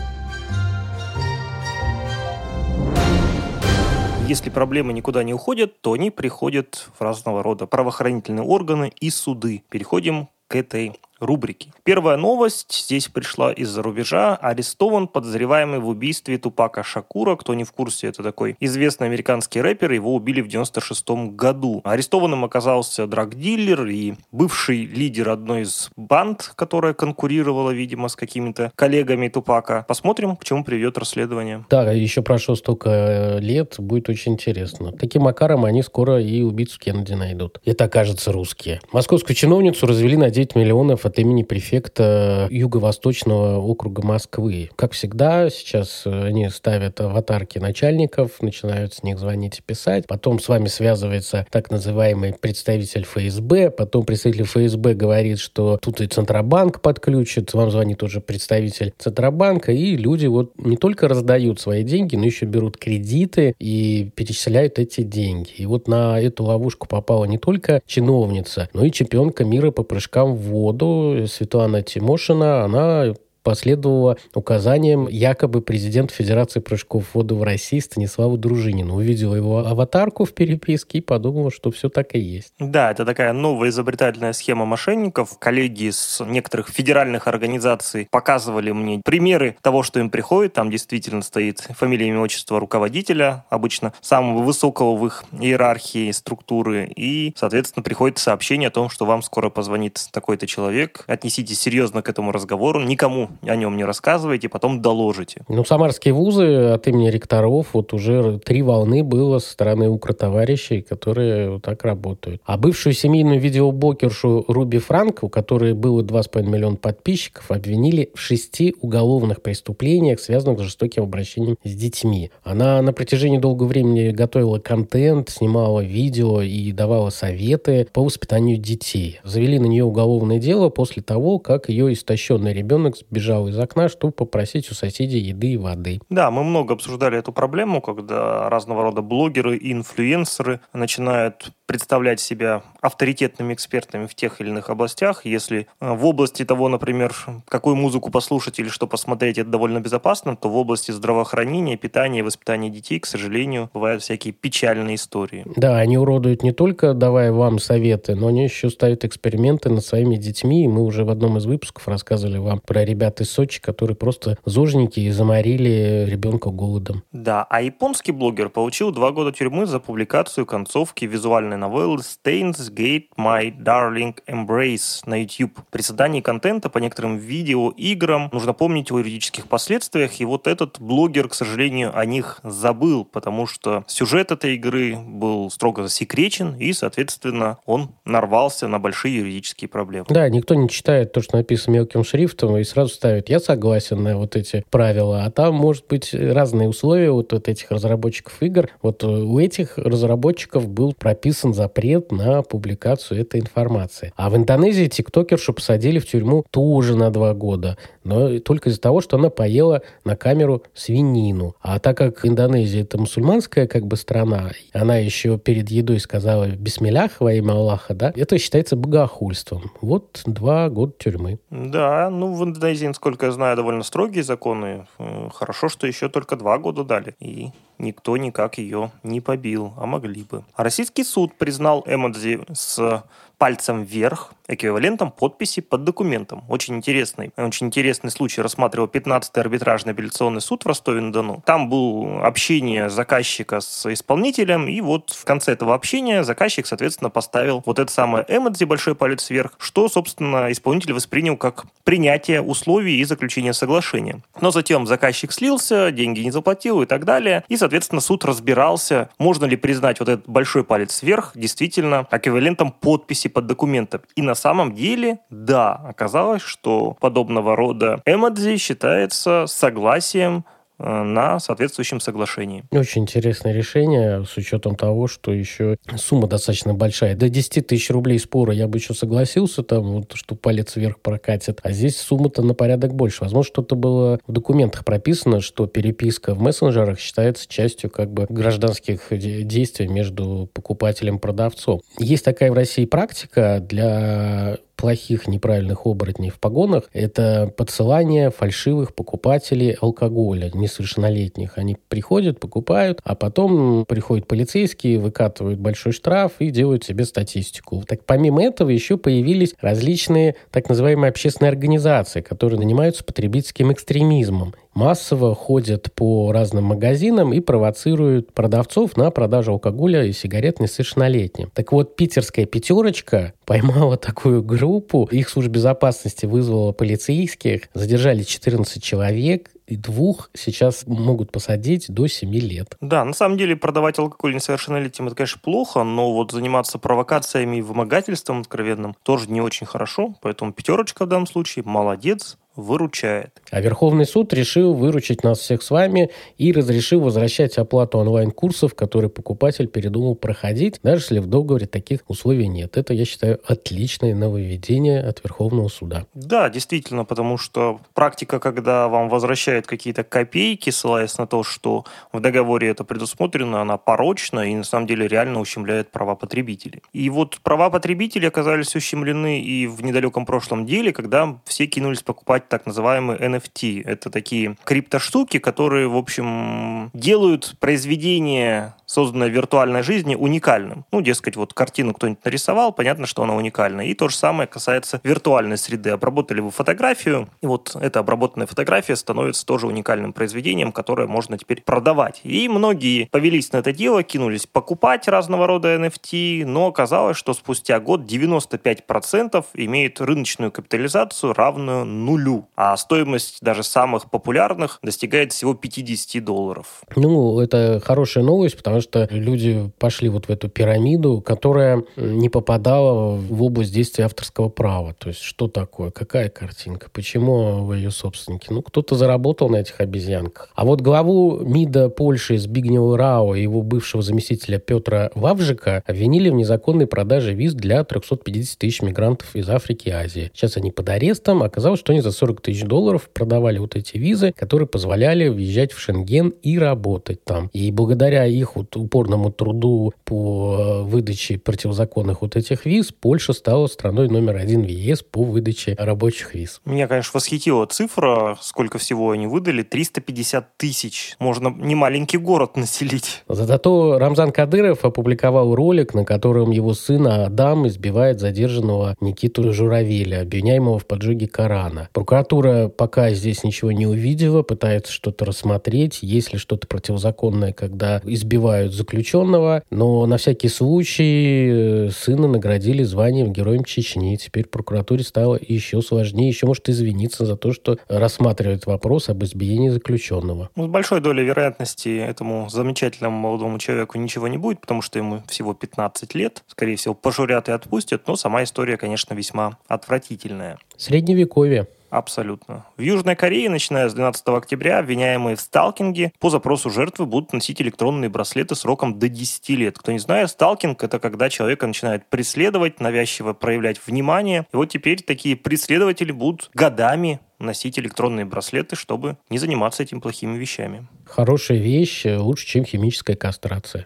Если 4.27 4.49
проблемы 4.49 4.93
никуда 4.93 5.21
не 5.23 5.33
уходят, 5.33 5.81
то 5.81 5.93
они 5.93 6.09
приходят 6.09 6.87
в 6.97 7.01
разного 7.01 7.43
рода 7.43 7.67
правоохранительные 7.67 8.43
органы 8.43 8.91
и 8.99 9.09
суды. 9.09 9.63
Переходим 9.69 10.29
к 10.47 10.55
этой 10.55 10.93
рубрики. 11.23 11.71
Первая 11.83 12.17
новость 12.17 12.85
здесь 12.85 13.07
пришла 13.07 13.51
из-за 13.51 13.81
рубежа. 13.81 14.35
Арестован 14.35 15.07
подозреваемый 15.07 15.79
в 15.79 15.87
убийстве 15.87 16.37
Тупака 16.37 16.83
Шакура. 16.83 17.35
Кто 17.35 17.53
не 17.53 17.63
в 17.63 17.71
курсе, 17.71 18.07
это 18.07 18.23
такой 18.23 18.55
известный 18.59 19.07
американский 19.07 19.61
рэпер. 19.61 19.91
Его 19.91 20.13
убили 20.13 20.41
в 20.41 20.47
96 20.47 21.09
году. 21.31 21.81
Арестованным 21.83 22.43
оказался 22.43 23.07
драгдиллер 23.07 23.85
и 23.87 24.13
бывший 24.31 24.85
лидер 24.85 25.29
одной 25.29 25.61
из 25.63 25.89
банд, 25.95 26.51
которая 26.55 26.93
конкурировала, 26.93 27.71
видимо, 27.71 28.07
с 28.07 28.15
какими-то 28.15 28.71
коллегами 28.75 29.27
Тупака. 29.27 29.85
Посмотрим, 29.87 30.35
к 30.35 30.43
чему 30.43 30.63
приведет 30.63 30.97
расследование. 30.97 31.65
Да, 31.69 31.91
еще 31.91 32.21
прошло 32.21 32.55
столько 32.55 32.89
э, 32.89 33.39
лет, 33.39 33.75
будет 33.77 34.09
очень 34.09 34.33
интересно. 34.33 34.91
Таким 34.91 35.23
макаром 35.23 35.65
они 35.65 35.83
скоро 35.83 36.21
и 36.21 36.41
убийцу 36.41 36.79
Кеннеди 36.79 37.13
найдут. 37.13 37.59
Это 37.65 37.85
окажется 37.85 38.31
русские. 38.31 38.79
Московскую 38.91 39.35
чиновницу 39.35 39.85
развели 39.87 40.17
на 40.17 40.29
9 40.29 40.55
миллионов 40.55 41.05
от 41.13 41.19
имени 41.19 41.43
префекта 41.43 42.47
Юго-Восточного 42.49 43.59
округа 43.59 44.03
Москвы. 44.03 44.71
Как 44.75 44.93
всегда, 44.93 45.51
сейчас 45.51 46.07
они 46.07 46.49
ставят 46.49 46.99
аватарки 47.01 47.59
начальников, 47.59 48.41
начинают 48.41 48.95
с 48.95 49.03
них 49.03 49.19
звонить 49.19 49.59
и 49.59 49.61
писать. 49.61 50.07
Потом 50.07 50.39
с 50.39 50.49
вами 50.49 50.67
связывается 50.67 51.45
так 51.51 51.69
называемый 51.69 52.33
представитель 52.33 53.03
ФСБ. 53.03 53.69
Потом 53.69 54.05
представитель 54.05 54.45
ФСБ 54.45 54.95
говорит, 54.95 55.37
что 55.37 55.77
тут 55.79 56.01
и 56.01 56.07
Центробанк 56.07 56.81
подключит. 56.81 57.53
Вам 57.53 57.69
звонит 57.69 58.01
уже 58.01 58.19
представитель 58.19 58.91
Центробанка. 58.97 59.71
И 59.71 59.95
люди 59.95 60.25
вот 60.25 60.53
не 60.57 60.77
только 60.77 61.07
раздают 61.07 61.59
свои 61.59 61.83
деньги, 61.83 62.15
но 62.15 62.25
еще 62.25 62.47
берут 62.47 62.77
кредиты 62.77 63.53
и 63.59 64.09
перечисляют 64.15 64.79
эти 64.79 65.01
деньги. 65.01 65.51
И 65.57 65.67
вот 65.67 65.87
на 65.87 66.19
эту 66.19 66.45
ловушку 66.45 66.87
попала 66.87 67.25
не 67.25 67.37
только 67.37 67.81
чиновница, 67.85 68.67
но 68.73 68.83
и 68.83 68.91
чемпионка 68.91 69.45
мира 69.45 69.69
по 69.69 69.83
прыжкам 69.83 70.33
в 70.33 70.41
воду 70.41 71.02
Светлана 71.27 71.81
Тимошина, 71.81 72.63
она 72.63 73.13
последовало 73.43 74.17
указаниям 74.33 75.07
якобы 75.07 75.61
президент 75.61 76.11
Федерации 76.11 76.59
прыжков 76.59 77.07
в 77.07 77.15
воду 77.15 77.35
в 77.35 77.43
России 77.43 77.79
Станиславу 77.79 78.37
Дружинину. 78.37 78.95
Увидела 78.95 79.35
его 79.35 79.59
аватарку 79.59 80.25
в 80.25 80.33
переписке 80.33 80.99
и 80.99 81.01
подумала, 81.01 81.51
что 81.51 81.71
все 81.71 81.89
так 81.89 82.15
и 82.15 82.19
есть. 82.19 82.53
Да, 82.59 82.91
это 82.91 83.05
такая 83.05 83.33
новая 83.33 83.69
изобретательная 83.69 84.33
схема 84.33 84.65
мошенников. 84.65 85.37
Коллеги 85.39 85.89
с 85.91 86.23
некоторых 86.25 86.69
федеральных 86.69 87.27
организаций 87.27 88.07
показывали 88.09 88.71
мне 88.71 89.01
примеры 89.03 89.57
того, 89.61 89.83
что 89.83 89.99
им 89.99 90.09
приходит. 90.09 90.53
Там 90.53 90.71
действительно 90.71 91.21
стоит 91.21 91.59
фамилия, 91.59 92.07
имя, 92.07 92.21
отчество 92.21 92.59
руководителя, 92.59 93.45
обычно 93.49 93.93
самого 94.01 94.41
высокого 94.41 94.95
в 94.95 95.05
их 95.05 95.25
иерархии 95.39 96.11
структуры. 96.11 96.91
И, 96.95 97.33
соответственно, 97.35 97.83
приходит 97.83 98.17
сообщение 98.17 98.67
о 98.67 98.71
том, 98.71 98.89
что 98.89 99.05
вам 99.05 99.21
скоро 99.21 99.49
позвонит 99.49 100.07
такой-то 100.11 100.47
человек. 100.47 101.03
Отнеситесь 101.07 101.59
серьезно 101.59 102.01
к 102.01 102.09
этому 102.09 102.31
разговору. 102.31 102.81
Никому 102.81 103.29
о 103.41 103.55
нем 103.55 103.75
не 103.75 103.83
рассказываете, 103.83 104.49
потом 104.49 104.81
доложите. 104.81 105.41
Ну, 105.47 105.65
самарские 105.65 106.13
вузы 106.13 106.45
от 106.73 106.87
имени 106.87 107.09
ректоров 107.09 107.67
вот 107.73 107.93
уже 107.93 108.39
три 108.39 108.61
волны 108.61 109.03
было 109.03 109.39
со 109.39 109.51
стороны 109.51 109.89
укротоварищей, 109.89 110.81
которые 110.81 111.51
вот 111.51 111.63
так 111.63 111.83
работают. 111.83 112.41
А 112.45 112.57
бывшую 112.57 112.93
семейную 112.93 113.39
видеоблогершу 113.39 114.45
Руби 114.47 114.77
Франк, 114.77 115.23
у 115.23 115.29
которой 115.29 115.73
было 115.73 116.01
2,5 116.01 116.43
миллиона 116.43 116.75
подписчиков, 116.77 117.51
обвинили 117.51 118.11
в 118.13 118.19
шести 118.19 118.75
уголовных 118.81 119.41
преступлениях, 119.41 120.19
связанных 120.19 120.59
с 120.59 120.63
жестоким 120.63 121.03
обращением 121.03 121.57
с 121.63 121.73
детьми. 121.73 122.31
Она 122.43 122.81
на 122.81 122.93
протяжении 122.93 123.37
долгого 123.37 123.67
времени 123.67 124.11
готовила 124.11 124.59
контент, 124.59 125.29
снимала 125.29 125.81
видео 125.81 126.41
и 126.41 126.71
давала 126.71 127.09
советы 127.09 127.87
по 127.91 128.03
воспитанию 128.03 128.57
детей. 128.57 129.19
Завели 129.23 129.59
на 129.59 129.65
нее 129.65 129.83
уголовное 129.83 130.39
дело 130.39 130.69
после 130.69 131.01
того, 131.01 131.39
как 131.39 131.69
ее 131.69 131.91
истощенный 131.93 132.53
ребенок 132.53 132.97
сбежал 132.97 133.22
бежал 133.23 133.47
из 133.47 133.57
окна, 133.57 133.87
чтобы 133.87 134.11
попросить 134.11 134.69
у 134.69 134.73
соседей 134.73 135.19
еды 135.19 135.53
и 135.53 135.57
воды. 135.57 136.01
Да, 136.09 136.29
мы 136.29 136.43
много 136.43 136.73
обсуждали 136.73 137.17
эту 137.17 137.31
проблему, 137.31 137.81
когда 137.81 138.49
разного 138.49 138.83
рода 138.83 139.01
блогеры 139.01 139.55
и 139.57 139.71
инфлюенсеры 139.71 140.59
начинают 140.73 141.51
представлять 141.65 142.19
себя 142.19 142.63
авторитетными 142.83 143.53
экспертами 143.53 144.07
в 144.07 144.13
тех 144.13 144.41
или 144.41 144.49
иных 144.49 144.69
областях. 144.69 145.25
Если 145.25 145.67
э, 145.79 145.93
в 145.93 146.05
области 146.05 146.43
того, 146.43 146.67
например, 146.67 147.15
какую 147.47 147.77
музыку 147.77 148.11
послушать 148.11 148.59
или 148.59 148.67
что 148.67 148.87
посмотреть, 148.87 149.37
это 149.37 149.49
довольно 149.49 149.79
безопасно, 149.79 150.35
то 150.35 150.49
в 150.49 150.57
области 150.57 150.91
здравоохранения, 150.91 151.77
питания 151.77 152.19
и 152.19 152.21
воспитания 152.21 152.69
детей, 152.69 152.99
к 152.99 153.05
сожалению, 153.05 153.69
бывают 153.73 154.03
всякие 154.03 154.33
печальные 154.33 154.95
истории. 154.95 155.45
Да, 155.55 155.77
они 155.77 155.97
уродуют 155.97 156.43
не 156.43 156.51
только 156.51 156.93
давая 156.93 157.31
вам 157.31 157.59
советы, 157.59 158.15
но 158.15 158.27
они 158.27 158.43
еще 158.43 158.69
ставят 158.69 159.05
эксперименты 159.05 159.69
над 159.69 159.85
своими 159.85 160.17
детьми. 160.17 160.65
И 160.65 160.67
мы 160.67 160.83
уже 160.83 161.05
в 161.05 161.09
одном 161.09 161.37
из 161.37 161.45
выпусков 161.45 161.87
рассказывали 161.87 162.37
вам 162.37 162.59
про 162.59 162.83
ребят 162.83 163.21
из 163.21 163.29
Сочи, 163.29 163.61
которые 163.61 163.95
просто 163.95 164.37
зожники 164.43 164.99
и 164.99 165.09
заморили 165.09 166.05
ребенка 166.09 166.49
голодом. 166.49 167.03
Да, 167.13 167.47
а 167.49 167.61
японский 167.61 168.11
блогер 168.11 168.49
получил 168.49 168.91
два 168.91 169.11
года 169.11 169.31
тюрьмы 169.31 169.67
за 169.67 169.79
публикацию 169.79 170.45
концовки 170.45 171.05
визуальной 171.05 171.55
новеллы 171.55 172.01
«Stains 172.01 172.72
Gate 172.73 173.07
My 173.17 173.55
Darling 173.55 174.15
Embrace» 174.27 175.01
на 175.05 175.21
YouTube. 175.21 175.59
При 175.69 175.81
создании 175.81 176.21
контента 176.21 176.69
по 176.69 176.79
некоторым 176.79 177.17
видеоиграм 177.17 178.29
нужно 178.31 178.53
помнить 178.53 178.91
о 178.91 178.99
юридических 178.99 179.47
последствиях, 179.47 180.19
и 180.19 180.25
вот 180.25 180.47
этот 180.47 180.79
блогер, 180.79 181.29
к 181.29 181.33
сожалению, 181.33 181.97
о 181.97 182.05
них 182.05 182.39
забыл, 182.43 183.05
потому 183.05 183.45
что 183.45 183.83
сюжет 183.87 184.31
этой 184.31 184.55
игры 184.55 184.97
был 184.97 185.49
строго 185.51 185.83
засекречен, 185.83 186.55
и, 186.55 186.73
соответственно, 186.73 187.57
он 187.65 187.91
нарвался 188.05 188.67
на 188.67 188.79
большие 188.79 189.17
юридические 189.17 189.67
проблемы. 189.67 190.05
Да, 190.09 190.27
никто 190.29 190.55
не 190.55 190.69
читает 190.69 191.11
то, 191.13 191.21
что 191.21 191.37
написано 191.37 191.75
мелким 191.75 192.03
шрифтом, 192.03 192.57
и 192.57 192.63
сразу 192.63 192.93
ставит 192.93 193.29
«я 193.29 193.39
согласен 193.39 194.01
на 194.01 194.17
вот 194.17 194.35
эти 194.35 194.65
правила», 194.69 195.23
а 195.23 195.31
там 195.31 195.55
может 195.55 195.87
быть 195.87 196.13
разные 196.13 196.69
условия 196.69 197.11
вот, 197.11 197.33
вот 197.33 197.47
этих 197.47 197.71
разработчиков 197.71 198.41
игр. 198.41 198.69
Вот 198.81 199.03
у 199.03 199.39
этих 199.39 199.77
разработчиков 199.77 200.67
был 200.67 200.93
прописан 200.93 201.53
запрет 201.53 202.11
на 202.11 202.41
публикацию 202.41 202.62
этой 202.63 203.39
информации. 203.39 204.13
А 204.15 204.29
в 204.29 204.35
Индонезии 204.35 204.87
тиктокершу 204.87 205.53
посадили 205.53 205.99
в 205.99 206.05
тюрьму 206.05 206.45
тоже 206.51 206.95
на 206.95 207.09
два 207.09 207.33
года, 207.33 207.77
но 208.03 208.39
только 208.39 208.69
из-за 208.69 208.81
того, 208.81 209.01
что 209.01 209.17
она 209.17 209.29
поела 209.29 209.81
на 210.05 210.15
камеру 210.15 210.63
свинину. 210.73 211.55
А 211.61 211.79
так 211.79 211.97
как 211.97 212.25
Индонезия 212.25 212.83
это 212.83 212.97
мусульманская 212.97 213.67
как 213.67 213.85
бы 213.87 213.97
страна, 213.97 214.51
она 214.73 214.97
еще 214.97 215.37
перед 215.37 215.69
едой 215.69 215.99
сказала 215.99 216.47
«бисмиллях 216.47 217.19
во 217.19 217.33
имя 217.33 217.53
Аллаха», 217.53 217.93
да, 217.93 218.13
это 218.15 218.37
считается 218.37 218.75
богохульством. 218.75 219.71
Вот 219.81 220.21
два 220.25 220.69
года 220.69 220.93
тюрьмы. 220.97 221.39
Да, 221.49 222.09
ну 222.09 222.33
в 222.33 222.43
Индонезии, 222.43 222.87
насколько 222.87 223.25
я 223.25 223.31
знаю, 223.31 223.55
довольно 223.55 223.83
строгие 223.83 224.23
законы. 224.23 224.87
Э, 224.99 225.29
хорошо, 225.33 225.69
что 225.69 225.87
еще 225.87 226.09
только 226.09 226.35
два 226.35 226.57
года 226.57 226.83
дали. 226.83 227.15
И 227.19 227.51
никто 227.77 228.17
никак 228.17 228.57
ее 228.57 228.91
не 229.03 229.21
побил, 229.21 229.73
а 229.77 229.85
могли 229.85 230.23
бы. 230.23 230.43
А 230.55 230.63
российский 230.63 231.03
суд 231.03 231.35
признал 231.37 231.83
эмодзи 231.85 232.41
с 232.53 233.03
пальцем 233.43 233.83
вверх 233.83 234.31
эквивалентом 234.47 235.11
подписи 235.11 235.61
под 235.61 235.83
документом. 235.83 236.43
Очень 236.47 236.75
интересный, 236.75 237.31
очень 237.37 237.67
интересный 237.67 238.09
случай 238.09 238.41
рассматривал 238.41 238.87
15-й 238.87 239.39
арбитражный 239.39 239.93
апелляционный 239.93 240.41
суд 240.41 240.63
в 240.63 240.67
Ростове-на-Дону. 240.67 241.43
Там 241.45 241.69
было 241.69 242.25
общение 242.25 242.89
заказчика 242.89 243.59
с 243.59 243.91
исполнителем, 243.91 244.67
и 244.67 244.79
вот 244.81 245.11
в 245.11 245.25
конце 245.25 245.53
этого 245.53 245.73
общения 245.73 246.23
заказчик, 246.23 246.65
соответственно, 246.65 247.09
поставил 247.09 247.63
вот 247.65 247.79
это 247.79 247.91
самое 247.91 248.25
эмодзи, 248.27 248.63
большой 248.63 248.95
палец 248.95 249.29
вверх, 249.29 249.53
что, 249.57 249.89
собственно, 249.89 250.51
исполнитель 250.51 250.93
воспринял 250.93 251.37
как 251.37 251.65
принятие 251.83 252.41
условий 252.41 252.97
и 252.97 253.03
заключение 253.03 253.53
соглашения. 253.53 254.21
Но 254.39 254.51
затем 254.51 254.87
заказчик 254.87 255.31
слился, 255.31 255.91
деньги 255.91 256.21
не 256.21 256.31
заплатил 256.31 256.81
и 256.81 256.85
так 256.85 257.05
далее, 257.05 257.43
и, 257.49 257.57
соответственно, 257.57 258.01
суд 258.01 258.25
разбирался, 258.25 259.09
можно 259.19 259.45
ли 259.45 259.55
признать 259.55 259.99
вот 259.99 260.09
этот 260.09 260.29
большой 260.29 260.63
палец 260.63 261.01
вверх 261.03 261.31
действительно 261.35 262.07
эквивалентом 262.11 262.71
подписи 262.71 263.32
под 263.33 263.47
документом. 263.47 264.01
И 264.15 264.21
на 264.21 264.35
самом 264.35 264.73
деле, 264.73 265.19
да, 265.29 265.73
оказалось, 265.73 266.41
что 266.41 266.95
подобного 266.99 267.55
рода 267.55 268.01
эмодзи 268.05 268.57
считается 268.57 269.45
согласием 269.47 270.45
на 270.83 271.39
соответствующем 271.39 271.99
соглашении. 271.99 272.63
Очень 272.71 273.03
интересное 273.03 273.53
решение 273.53 274.25
с 274.25 274.35
учетом 274.37 274.75
того, 274.75 275.07
что 275.07 275.31
еще 275.31 275.77
сумма 275.95 276.27
достаточно 276.27 276.73
большая. 276.73 277.15
До 277.15 277.29
10 277.29 277.67
тысяч 277.67 277.89
рублей 277.89 278.19
спора 278.19 278.53
я 278.53 278.67
бы 278.67 278.77
еще 278.77 278.93
согласился, 278.93 279.63
там, 279.63 279.83
вот, 279.93 280.11
что 280.13 280.35
палец 280.35 280.75
вверх 280.75 280.99
прокатит. 280.99 281.59
А 281.63 281.71
здесь 281.71 281.99
сумма-то 281.99 282.41
на 282.41 282.53
порядок 282.53 282.93
больше. 282.93 283.23
Возможно, 283.23 283.47
что-то 283.47 283.75
было 283.75 284.19
в 284.27 284.31
документах 284.31 284.83
прописано, 284.83 285.41
что 285.41 285.67
переписка 285.67 286.35
в 286.35 286.41
мессенджерах 286.41 286.99
считается 286.99 287.47
частью 287.47 287.89
как 287.89 288.11
бы 288.11 288.25
гражданских 288.29 289.07
действий 289.09 289.87
между 289.87 290.49
покупателем 290.53 291.17
и 291.17 291.19
продавцом. 291.19 291.81
Есть 291.97 292.25
такая 292.25 292.51
в 292.51 292.55
России 292.55 292.85
практика 292.85 293.59
для 293.61 294.57
плохих, 294.75 295.27
неправильных 295.27 295.85
оборотней 295.85 296.29
в 296.29 296.39
погонах– 296.39 296.89
это 296.93 297.53
подсылание 297.55 298.31
фальшивых 298.31 298.93
покупателей 298.93 299.77
алкоголя, 299.79 300.51
несовершеннолетних. 300.73 301.57
Они 301.57 301.77
приходят, 301.89 302.39
покупают, 302.39 302.99
а 303.03 303.15
потом 303.15 303.85
приходят 303.85 304.27
полицейские, 304.27 304.99
выкатывают 304.99 305.59
большой 305.59 305.91
штраф 305.93 306.33
и 306.39 306.49
делают 306.49 306.83
себе 306.83 307.05
статистику. 307.05 307.83
Так 307.87 308.05
помимо 308.05 308.43
этого 308.43 308.69
еще 308.69 308.97
появились 308.97 309.55
различные 309.61 310.35
так 310.51 310.69
называемые 310.69 311.09
общественные 311.09 311.49
организации, 311.49 312.21
которые 312.21 312.59
занимаются 312.59 313.03
потребительским 313.03 313.71
экстремизмом 313.71 314.55
массово 314.73 315.35
ходят 315.35 315.93
по 315.93 316.31
разным 316.31 316.65
магазинам 316.65 317.33
и 317.33 317.39
провоцируют 317.39 318.33
продавцов 318.33 318.97
на 318.97 319.11
продажу 319.11 319.53
алкоголя 319.53 320.03
и 320.03 320.13
сигарет 320.13 320.59
несовершеннолетним. 320.59 321.51
Так 321.53 321.71
вот, 321.71 321.95
питерская 321.95 322.45
пятерочка 322.45 323.33
поймала 323.45 323.97
такую 323.97 324.43
группу, 324.43 325.07
их 325.11 325.29
служба 325.29 325.53
безопасности 325.53 326.25
вызвала 326.25 326.71
полицейских, 326.71 327.69
задержали 327.73 328.23
14 328.23 328.81
человек, 328.81 329.49
и 329.67 329.75
двух 329.75 330.29
сейчас 330.33 330.85
могут 330.87 331.31
посадить 331.31 331.85
до 331.89 332.07
7 332.07 332.33
лет. 332.33 332.75
Да, 332.81 333.05
на 333.05 333.13
самом 333.13 333.37
деле 333.37 333.55
продавать 333.55 333.97
алкоголь 333.97 334.35
несовершеннолетним 334.35 335.07
это, 335.07 335.15
конечно, 335.15 335.39
плохо, 335.41 335.83
но 335.83 336.13
вот 336.13 336.31
заниматься 336.31 336.79
провокациями 336.79 337.57
и 337.57 337.61
вымогательством 337.61 338.41
откровенным 338.41 338.95
тоже 339.03 339.29
не 339.29 339.41
очень 339.41 339.65
хорошо, 339.65 340.15
поэтому 340.21 340.51
пятерочка 340.51 341.05
в 341.05 341.09
данном 341.09 341.27
случае 341.27 341.63
молодец, 341.65 342.37
выручает. 342.55 343.41
А 343.51 343.61
Верховный 343.61 344.05
суд 344.05 344.33
решил 344.33 344.73
выручить 344.73 345.23
нас 345.23 345.39
всех 345.39 345.61
с 345.61 345.71
вами 345.71 346.09
и 346.37 346.51
разрешил 346.51 347.01
возвращать 347.01 347.57
оплату 347.57 347.97
онлайн-курсов, 347.97 348.75
которые 348.75 349.09
покупатель 349.09 349.67
передумал 349.67 350.15
проходить, 350.15 350.79
даже 350.83 351.03
если 351.03 351.19
в 351.19 351.27
договоре 351.27 351.65
таких 351.65 352.01
условий 352.07 352.47
нет. 352.47 352.77
Это, 352.77 352.93
я 352.93 353.05
считаю, 353.05 353.39
отличное 353.45 354.15
нововведение 354.15 355.01
от 355.01 355.23
Верховного 355.23 355.67
суда. 355.67 356.05
Да, 356.13 356.49
действительно, 356.49 357.05
потому 357.05 357.37
что 357.37 357.79
практика, 357.93 358.39
когда 358.39 358.87
вам 358.87 359.09
возвращают 359.09 359.67
какие-то 359.67 360.03
копейки, 360.03 360.69
ссылаясь 360.69 361.17
на 361.17 361.27
то, 361.27 361.43
что 361.43 361.85
в 362.11 362.19
договоре 362.19 362.69
это 362.69 362.83
предусмотрено, 362.83 363.61
она 363.61 363.77
порочна 363.77 364.51
и 364.51 364.55
на 364.55 364.63
самом 364.63 364.87
деле 364.87 365.07
реально 365.07 365.39
ущемляет 365.39 365.91
права 365.91 366.15
потребителей. 366.15 366.81
И 366.93 367.09
вот 367.09 367.39
права 367.43 367.69
потребителей 367.69 368.27
оказались 368.27 368.75
ущемлены 368.75 369.41
и 369.41 369.67
в 369.67 369.83
недалеком 369.83 370.25
прошлом 370.25 370.65
деле, 370.65 370.93
когда 370.93 371.39
все 371.45 371.65
кинулись 371.65 372.03
покупать 372.03 372.42
покупать 372.43 372.49
так 372.49 372.65
называемые 372.65 373.19
NFT. 373.19 373.83
Это 373.85 374.09
такие 374.09 374.55
криптоштуки, 374.63 375.39
которые, 375.39 375.87
в 375.87 375.95
общем, 375.95 376.89
делают 376.93 377.55
произведение 377.59 378.73
созданное 378.85 379.29
в 379.29 379.31
виртуальной 379.31 379.81
жизни, 379.81 380.15
уникальным. 380.15 380.85
Ну, 380.91 381.01
дескать, 381.01 381.35
вот 381.35 381.53
картину 381.53 381.93
кто-нибудь 381.93 382.23
нарисовал, 382.25 382.71
понятно, 382.71 383.07
что 383.07 383.23
она 383.23 383.35
уникальная. 383.35 383.85
И 383.85 383.93
то 383.95 384.07
же 384.07 384.15
самое 384.15 384.47
касается 384.47 384.99
виртуальной 385.03 385.57
среды. 385.57 385.89
Обработали 385.89 386.41
вы 386.41 386.51
фотографию, 386.51 387.27
и 387.41 387.47
вот 387.47 387.75
эта 387.79 387.99
обработанная 387.99 388.47
фотография 388.47 388.95
становится 388.95 389.45
тоже 389.45 389.67
уникальным 389.67 390.13
произведением, 390.13 390.71
которое 390.71 391.07
можно 391.07 391.37
теперь 391.37 391.61
продавать. 391.61 392.21
И 392.23 392.47
многие 392.47 393.07
повелись 393.11 393.51
на 393.51 393.57
это 393.57 393.73
дело, 393.73 394.03
кинулись 394.03 394.45
покупать 394.45 395.07
разного 395.07 395.47
рода 395.47 395.75
NFT, 395.75 396.45
но 396.45 396.67
оказалось, 396.67 397.17
что 397.17 397.33
спустя 397.33 397.79
год 397.79 398.01
95% 398.01 399.45
имеют 399.55 400.01
рыночную 400.01 400.51
капитализацию, 400.51 401.33
равную 401.33 401.85
нулю. 401.85 402.32
А 402.55 402.75
стоимость 402.77 403.37
даже 403.41 403.63
самых 403.63 404.09
популярных 404.09 404.79
достигает 404.83 405.33
всего 405.33 405.53
50 405.53 406.23
долларов. 406.23 406.83
Ну, 406.95 407.39
это 407.39 407.81
хорошая 407.83 408.23
новость, 408.23 408.57
потому 408.57 408.81
что 408.81 409.07
люди 409.11 409.71
пошли 409.79 410.09
вот 410.09 410.25
в 410.25 410.29
эту 410.29 410.49
пирамиду, 410.49 411.21
которая 411.21 411.83
не 411.95 412.29
попадала 412.29 413.15
в 413.15 413.43
область 413.43 413.73
действия 413.73 414.05
авторского 414.05 414.49
права. 414.49 414.93
То 414.93 415.09
есть 415.09 415.21
что 415.21 415.47
такое, 415.47 415.91
какая 415.91 416.29
картинка, 416.29 416.87
почему 416.91 417.63
вы 417.63 417.77
ее 417.77 417.91
собственники? 417.91 418.47
Ну, 418.49 418.61
кто-то 418.61 418.95
заработал 418.95 419.49
на 419.49 419.57
этих 419.57 419.79
обезьянках. 419.79 420.49
А 420.55 420.65
вот 420.65 420.81
главу 420.81 421.39
МИДа 421.39 421.89
Польши 421.89 422.37
Збигнева 422.37 422.97
Рао 422.97 423.35
и 423.35 423.41
его 423.41 423.61
бывшего 423.61 424.03
заместителя 424.03 424.59
Петра 424.59 425.11
Вавжика 425.15 425.83
обвинили 425.85 426.29
в 426.29 426.33
незаконной 426.33 426.87
продаже 426.87 427.33
виз 427.33 427.53
для 427.53 427.83
350 427.83 428.57
тысяч 428.57 428.81
мигрантов 428.81 429.35
из 429.35 429.49
Африки 429.49 429.89
и 429.89 429.91
Азии. 429.91 430.31
Сейчас 430.33 430.57
они 430.57 430.71
под 430.71 430.89
арестом. 430.89 431.43
Оказалось, 431.43 431.79
что 431.79 431.91
они 431.91 432.01
за 432.01 432.11
40 432.23 432.39
тысяч 432.39 432.63
долларов 432.63 433.09
продавали 433.09 433.57
вот 433.57 433.75
эти 433.75 433.97
визы, 433.97 434.31
которые 434.31 434.65
позволяли 434.65 435.27
въезжать 435.27 435.73
в 435.73 435.79
Шенген 435.79 436.29
и 436.29 436.57
работать 436.57 437.25
там. 437.25 437.49
И 437.51 437.69
благодаря 437.69 438.25
их 438.25 438.55
вот 438.55 438.77
упорному 438.77 439.29
труду 439.29 439.91
по 440.05 440.57
э, 440.57 440.81
выдаче 440.83 441.37
противозаконных 441.37 442.21
вот 442.21 442.37
этих 442.37 442.65
виз, 442.65 442.93
Польша 442.93 443.33
стала 443.33 443.67
страной 443.67 444.07
номер 444.07 444.37
один 444.37 444.61
в 444.63 444.69
ЕС 444.69 445.03
по 445.03 445.23
выдаче 445.23 445.75
рабочих 445.77 446.33
виз. 446.33 446.61
Меня, 446.63 446.87
конечно, 446.87 447.11
восхитила 447.15 447.65
цифра, 447.65 448.37
сколько 448.39 448.77
всего 448.77 449.11
они 449.11 449.27
выдали. 449.27 449.63
350 449.63 450.55
тысяч. 450.55 451.15
Можно 451.19 451.49
не 451.49 451.75
маленький 451.75 452.17
город 452.17 452.55
населить. 452.55 453.23
Зато 453.27 453.99
Рамзан 453.99 454.31
Кадыров 454.31 454.85
опубликовал 454.85 455.55
ролик, 455.55 455.93
на 455.93 456.05
котором 456.05 456.51
его 456.51 456.73
сын 456.73 457.05
Адам 457.05 457.67
избивает 457.67 458.21
задержанного 458.21 458.95
Никиту 459.01 459.51
Журавеля, 459.51 460.21
обвиняемого 460.21 460.79
в 460.79 460.85
поджоге 460.85 461.27
Корана. 461.27 461.89
Прокуратура 462.13 462.67
пока 462.67 463.09
здесь 463.09 463.43
ничего 463.43 463.71
не 463.71 463.87
увидела, 463.87 464.43
пытается 464.43 464.91
что-то 464.91 465.25
рассмотреть, 465.25 466.03
есть 466.03 466.31
ли 466.31 466.37
что-то 466.37 466.67
противозаконное, 466.67 467.53
когда 467.53 468.03
избивают 468.03 468.71
заключенного, 468.71 469.63
но 469.71 470.05
на 470.05 470.17
всякий 470.17 470.49
случай 470.49 471.87
э, 471.87 471.89
сына 471.89 472.27
наградили 472.27 472.83
званием 472.83 473.33
Героем 473.33 473.63
Чечни. 473.63 474.15
Теперь 474.17 474.45
прокуратуре 474.45 475.03
стало 475.03 475.39
еще 475.41 475.81
сложнее, 475.81 476.27
еще 476.27 476.45
может 476.45 476.69
извиниться 476.69 477.25
за 477.25 477.35
то, 477.35 477.51
что 477.51 477.79
рассматривает 477.87 478.67
вопрос 478.67 479.09
об 479.09 479.23
избиении 479.23 479.69
заключенного. 479.69 480.51
Ну, 480.55 480.67
с 480.67 480.69
большой 480.69 481.01
долей 481.01 481.23
вероятности 481.23 481.97
этому 481.97 482.47
замечательному 482.47 483.17
молодому 483.17 483.57
человеку 483.57 483.97
ничего 483.97 484.27
не 484.27 484.37
будет, 484.37 484.61
потому 484.61 484.83
что 484.83 484.99
ему 484.99 485.23
всего 485.27 485.55
15 485.55 486.13
лет. 486.13 486.43
Скорее 486.45 486.75
всего, 486.75 486.93
пожурят 486.93 487.49
и 487.49 487.53
отпустят, 487.53 488.07
но 488.07 488.15
сама 488.15 488.43
история, 488.43 488.77
конечно, 488.77 489.15
весьма 489.15 489.57
отвратительная. 489.67 490.59
Средневековье. 490.77 491.67
Абсолютно. 491.93 492.65
В 492.75 492.81
Южной 492.81 493.15
Корее, 493.15 493.51
начиная 493.51 493.87
с 493.87 493.93
12 493.93 494.27
октября, 494.29 494.79
обвиняемые 494.79 495.35
в 495.35 495.41
сталкинге 495.41 496.11
по 496.19 496.31
запросу 496.31 496.71
жертвы 496.71 497.05
будут 497.05 497.33
носить 497.33 497.61
электронные 497.61 498.09
браслеты 498.09 498.55
сроком 498.55 498.97
до 498.97 499.09
10 499.09 499.49
лет. 499.49 499.77
Кто 499.77 499.91
не 499.91 499.99
знает, 499.99 500.31
сталкинг– 500.31 500.83
это 500.85 500.97
когда 500.97 501.29
человека 501.29 501.67
начинают 501.67 502.09
преследовать, 502.09 502.79
навязчиво 502.79 503.33
проявлять 503.33 503.79
внимание. 503.85 504.47
И 504.51 504.55
вот 504.55 504.69
теперь 504.69 505.03
такие 505.03 505.35
преследователи 505.35 506.11
будут 506.11 506.49
годами 506.55 507.19
носить 507.37 507.77
электронные 507.77 508.25
браслеты, 508.25 508.75
чтобы 508.75 509.17
не 509.29 509.37
заниматься 509.37 509.83
этим 509.83 510.01
плохими 510.01 510.35
вещами. 510.35 510.87
Хорошая 511.05 511.59
вещь, 511.59 512.07
э, 512.07 512.17
лучше, 512.17 512.47
чем 512.47 512.65
химическая 512.65 513.15
кастрация. 513.15 513.85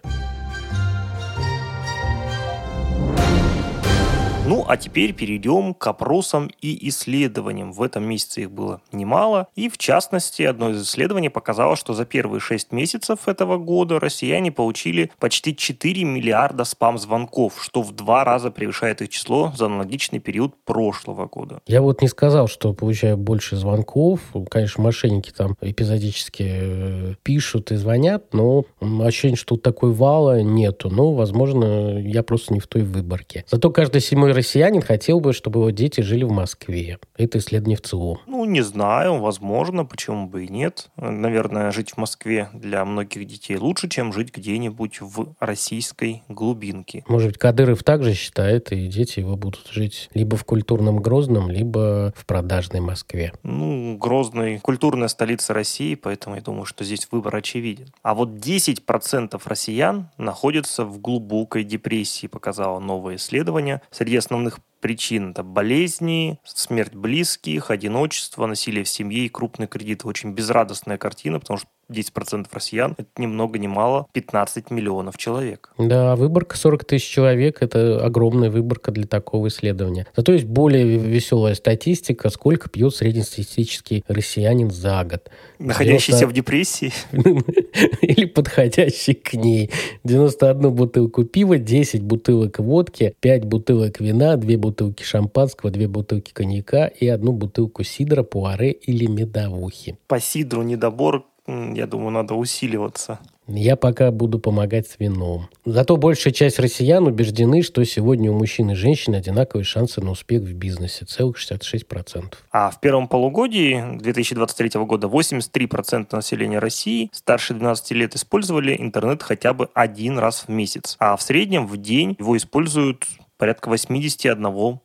Ну, 4.48 4.64
а 4.66 4.78
теперь 4.78 5.12
перейдем 5.12 5.74
к 5.74 5.86
опросам 5.86 6.50
и 6.62 6.88
исследованиям. 6.88 7.70
В 7.70 7.82
этом 7.82 8.04
месяце 8.04 8.42
их 8.44 8.50
было 8.50 8.80
немало. 8.92 9.48
И, 9.56 9.68
в 9.68 9.76
частности, 9.76 10.40
одно 10.40 10.70
из 10.70 10.82
исследований 10.82 11.28
показало, 11.28 11.76
что 11.76 11.92
за 11.92 12.06
первые 12.06 12.40
6 12.40 12.72
месяцев 12.72 13.28
этого 13.28 13.58
года 13.58 14.00
россияне 14.00 14.50
получили 14.50 15.10
почти 15.18 15.54
4 15.54 16.02
миллиарда 16.02 16.64
спам-звонков, 16.64 17.62
что 17.62 17.82
в 17.82 17.92
два 17.92 18.24
раза 18.24 18.50
превышает 18.50 19.02
их 19.02 19.10
число 19.10 19.52
за 19.54 19.66
аналогичный 19.66 20.18
период 20.18 20.54
прошлого 20.64 21.26
года. 21.26 21.60
Я 21.66 21.82
вот 21.82 22.00
не 22.00 22.08
сказал, 22.08 22.48
что 22.48 22.72
получаю 22.72 23.18
больше 23.18 23.54
звонков. 23.54 24.20
Конечно, 24.50 24.82
мошенники 24.82 25.30
там 25.30 25.56
эпизодически 25.60 26.46
э, 26.48 27.14
пишут 27.22 27.70
и 27.70 27.76
звонят, 27.76 28.32
но 28.32 28.64
ощущение, 28.80 29.36
что 29.36 29.58
такой 29.58 29.92
вала 29.92 30.40
нету. 30.40 30.88
Но, 30.88 31.12
возможно, 31.12 31.98
я 31.98 32.22
просто 32.22 32.54
не 32.54 32.60
в 32.60 32.66
той 32.66 32.80
выборке. 32.80 33.44
Зато 33.46 33.70
каждый 33.70 34.00
седьмой 34.00 34.37
россиянин 34.38 34.82
хотел 34.82 35.20
бы, 35.20 35.32
чтобы 35.32 35.60
его 35.60 35.70
дети 35.70 36.00
жили 36.00 36.24
в 36.24 36.30
Москве. 36.30 36.98
Это 37.16 37.38
исследование 37.38 37.76
в 37.76 37.82
ЦИОМ. 37.82 38.18
Ну, 38.26 38.44
не 38.44 38.62
знаю, 38.62 39.18
возможно, 39.18 39.84
почему 39.84 40.28
бы 40.28 40.44
и 40.44 40.48
нет. 40.48 40.90
Наверное, 40.96 41.72
жить 41.72 41.90
в 41.90 41.96
Москве 41.96 42.48
для 42.52 42.84
многих 42.84 43.26
детей 43.26 43.56
лучше, 43.56 43.88
чем 43.88 44.12
жить 44.12 44.32
где-нибудь 44.34 45.00
в 45.00 45.34
российской 45.40 46.22
глубинке. 46.28 47.04
Может 47.08 47.28
быть, 47.28 47.38
Кадыров 47.38 47.82
также 47.82 48.14
считает, 48.14 48.70
и 48.70 48.86
дети 48.86 49.18
его 49.18 49.36
будут 49.36 49.66
жить 49.70 50.08
либо 50.14 50.36
в 50.36 50.44
культурном 50.44 50.98
Грозном, 50.98 51.50
либо 51.50 52.14
в 52.16 52.24
продажной 52.24 52.80
Москве. 52.80 53.32
Ну, 53.42 53.96
Грозный– 53.98 54.58
культурная 54.62 55.08
столица 55.08 55.52
России, 55.52 55.96
поэтому 55.96 56.36
я 56.36 56.42
думаю, 56.42 56.64
что 56.64 56.84
здесь 56.84 57.08
выбор 57.10 57.34
очевиден. 57.34 57.88
А 58.02 58.14
вот 58.14 58.30
10% 58.30 59.40
россиян 59.44 60.10
находятся 60.16 60.84
в 60.84 61.00
глубокой 61.00 61.64
депрессии, 61.64 62.28
показало 62.28 62.78
новое 62.78 63.16
исследование. 63.16 63.82
Среди 63.90 64.18
основных 64.28 64.58
причин. 64.80 65.30
Это 65.30 65.42
болезни, 65.42 66.38
смерть 66.44 66.94
близких, 66.94 67.70
одиночество, 67.70 68.44
насилие 68.44 68.84
в 68.84 68.88
семье 68.88 69.24
и 69.24 69.28
крупный 69.30 69.66
кредит. 69.66 70.04
Очень 70.04 70.32
безрадостная 70.32 70.98
картина, 70.98 71.40
потому 71.40 71.58
что 71.58 71.68
10% 71.90 72.46
россиян, 72.52 72.94
это 72.98 73.08
ни 73.16 73.26
много 73.26 73.58
ни 73.58 73.66
мало 73.66 74.06
15 74.12 74.70
миллионов 74.70 75.16
человек. 75.16 75.72
Да, 75.78 76.16
выборка 76.16 76.56
40 76.56 76.84
тысяч 76.84 77.08
человек– 77.08 77.58
это 77.60 78.04
огромная 78.04 78.50
выборка 78.50 78.90
для 78.90 79.06
такого 79.06 79.48
исследования. 79.48 80.06
Зато 80.14 80.32
есть 80.32 80.44
более 80.44 80.98
веселая 80.98 81.54
статистика, 81.54 82.30
сколько 82.30 82.68
пьет 82.68 82.94
среднестатистический 82.94 84.04
россиянин 84.06 84.70
за 84.70 85.04
год. 85.04 85.30
Находящийся 85.58 86.20
90... 86.20 86.28
в 86.28 86.32
депрессии? 86.32 86.92
Или 88.02 88.26
подходящий 88.26 89.14
к 89.14 89.34
ней. 89.34 89.70
91 90.04 90.72
бутылку 90.72 91.24
пива, 91.24 91.58
10 91.58 92.02
бутылок 92.02 92.58
водки, 92.58 93.14
5 93.20 93.44
бутылок 93.44 94.00
вина, 94.00 94.36
2 94.36 94.58
бутылки 94.58 95.02
шампанского, 95.02 95.70
2 95.70 95.88
бутылки 95.88 96.32
коньяка 96.32 96.86
и 96.86 97.08
одну 97.08 97.32
бутылку 97.32 97.82
сидра, 97.82 98.22
пуаре 98.22 98.72
или 98.72 99.06
медовухи. 99.06 99.98
По 100.06 100.20
сидру 100.20 100.62
недобор 100.62 101.24
я 101.48 101.86
думаю, 101.86 102.10
надо 102.10 102.34
усиливаться. 102.34 103.18
Я 103.46 103.76
пока 103.76 104.10
буду 104.10 104.38
помогать 104.38 104.86
с 104.88 104.98
вином. 104.98 105.48
Зато 105.64 105.96
большая 105.96 106.34
часть 106.34 106.58
россиян 106.58 107.06
убеждены, 107.06 107.62
что 107.62 107.82
сегодня 107.84 108.30
у 108.30 108.34
мужчин 108.34 108.70
и 108.70 108.74
женщин 108.74 109.14
одинаковые 109.14 109.64
шансы 109.64 110.02
на 110.02 110.10
успех 110.10 110.42
в 110.42 110.52
бизнесе. 110.52 111.06
Целых 111.06 111.38
66%. 111.38 112.34
А 112.52 112.70
в 112.70 112.78
первом 112.80 113.08
полугодии 113.08 113.96
2023 113.98 114.84
года 114.84 115.06
83% 115.06 116.14
населения 116.14 116.58
России 116.58 117.08
старше 117.12 117.54
12 117.54 117.92
лет 117.92 118.14
использовали 118.14 118.76
интернет 118.78 119.22
хотя 119.22 119.54
бы 119.54 119.70
один 119.72 120.18
раз 120.18 120.44
в 120.46 120.48
месяц. 120.50 120.96
А 120.98 121.16
в 121.16 121.22
среднем 121.22 121.66
в 121.66 121.78
день 121.78 122.16
его 122.18 122.36
используют 122.36 123.06
порядка 123.38 123.70
81%. 123.70 124.78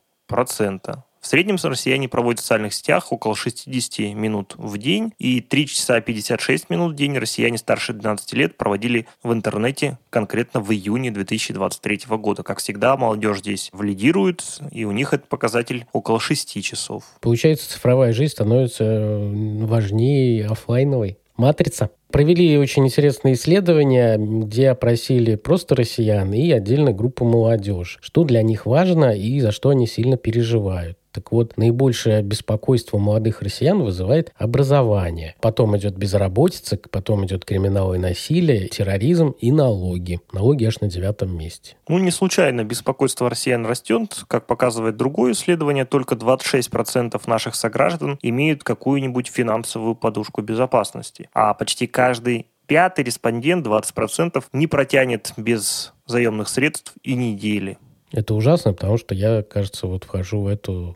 В 1.24 1.28
среднем 1.28 1.56
россияне 1.64 2.10
проводят 2.10 2.42
в 2.42 2.44
социальных 2.44 2.74
сетях 2.74 3.14
около 3.14 3.34
60 3.34 4.14
минут 4.14 4.56
в 4.58 4.78
день, 4.78 5.14
и 5.20 5.40
3 5.40 5.68
часа 5.68 6.02
56 6.02 6.70
минут 6.70 6.92
в 6.92 6.96
день 6.98 7.18
россияне 7.18 7.58
старше 7.58 7.94
12 7.94 8.34
лет 8.34 8.58
проводили 8.58 9.08
в 9.24 9.32
интернете 9.32 9.98
конкретно 10.10 10.60
в 10.60 10.70
июне 10.74 11.12
2023 11.12 12.02
года. 12.18 12.44
Как 12.44 12.60
всегда, 12.60 12.98
молодежь 12.98 13.40
здесь 13.40 13.72
лидирует, 13.80 14.44
и 14.70 14.84
у 14.84 14.92
них 14.92 15.14
этот 15.14 15.30
показатель 15.30 15.86
около 15.94 16.20
6 16.20 16.62
часов. 16.62 17.06
Получается, 17.22 17.70
цифровая 17.70 18.12
жизнь 18.12 18.34
становится 18.34 19.18
важнее 19.24 20.48
офлайновой. 20.48 21.18
Матрица. 21.38 21.90
Провели 22.12 22.58
очень 22.58 22.86
интересное 22.86 23.34
исследование, 23.34 24.18
где 24.18 24.70
опросили 24.72 25.36
просто 25.36 25.76
россиян 25.76 26.34
и 26.34 26.52
отдельно 26.52 26.92
группу 26.92 27.24
молодежь, 27.24 27.98
что 28.02 28.26
для 28.26 28.44
них 28.44 28.66
важно 28.66 29.16
и 29.16 29.40
за 29.40 29.54
что 29.54 29.70
они 29.70 29.88
сильно 29.88 30.18
переживают. 30.18 30.98
Так 31.14 31.32
вот, 31.32 31.58
наибольшее 31.58 32.24
беспокойство 32.24 32.98
молодых 32.98 33.42
россиян 33.42 33.82
вызывает 33.82 34.34
образование. 34.36 35.36
Потом 35.40 35.78
идет 35.78 35.96
безработица, 35.96 36.80
потом 36.90 37.26
идет 37.26 37.46
криминал 37.46 37.94
и 37.94 38.00
насилие, 38.00 38.68
терроризм 38.68 39.30
и 39.40 39.52
налоги. 39.52 40.20
Налоги 40.32 40.66
аж 40.66 40.82
на 40.82 40.90
девятом 40.90 41.38
месте. 41.38 41.76
Ну, 41.88 42.00
не 42.00 42.10
случайно 42.10 42.64
беспокойство 42.64 43.30
россиян 43.30 43.66
растет. 43.66 44.24
Как 44.28 44.48
показывает 44.48 44.98
другое 44.98 45.34
исследование, 45.34 45.86
только 45.86 46.16
26% 46.16 47.22
наших 47.28 47.54
сограждан 47.54 48.18
имеют 48.24 48.64
какую-нибудь 48.64 49.28
финансовую 49.28 49.94
подушку 49.96 50.42
безопасности. 50.42 51.30
А 51.34 51.54
почти 51.54 51.86
каждый 51.86 52.48
пятый 52.66 53.04
респондент, 53.04 53.68
20%, 53.68 54.44
не 54.52 54.66
протянет 54.66 55.34
без 55.38 55.94
заемных 56.08 56.50
средств 56.50 56.94
и 57.04 57.14
недели. 57.14 57.78
Это 58.14 58.36
ужасно, 58.36 58.74
потому 58.74 58.98
что 59.00 59.16
я, 59.16 59.42
кажется, 59.42 59.88
вот 59.88 60.04
вхожу 60.04 60.42
в 60.42 60.48
эту 60.48 60.96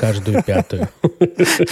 каждую 0.00 0.42
пятую. 0.42 0.88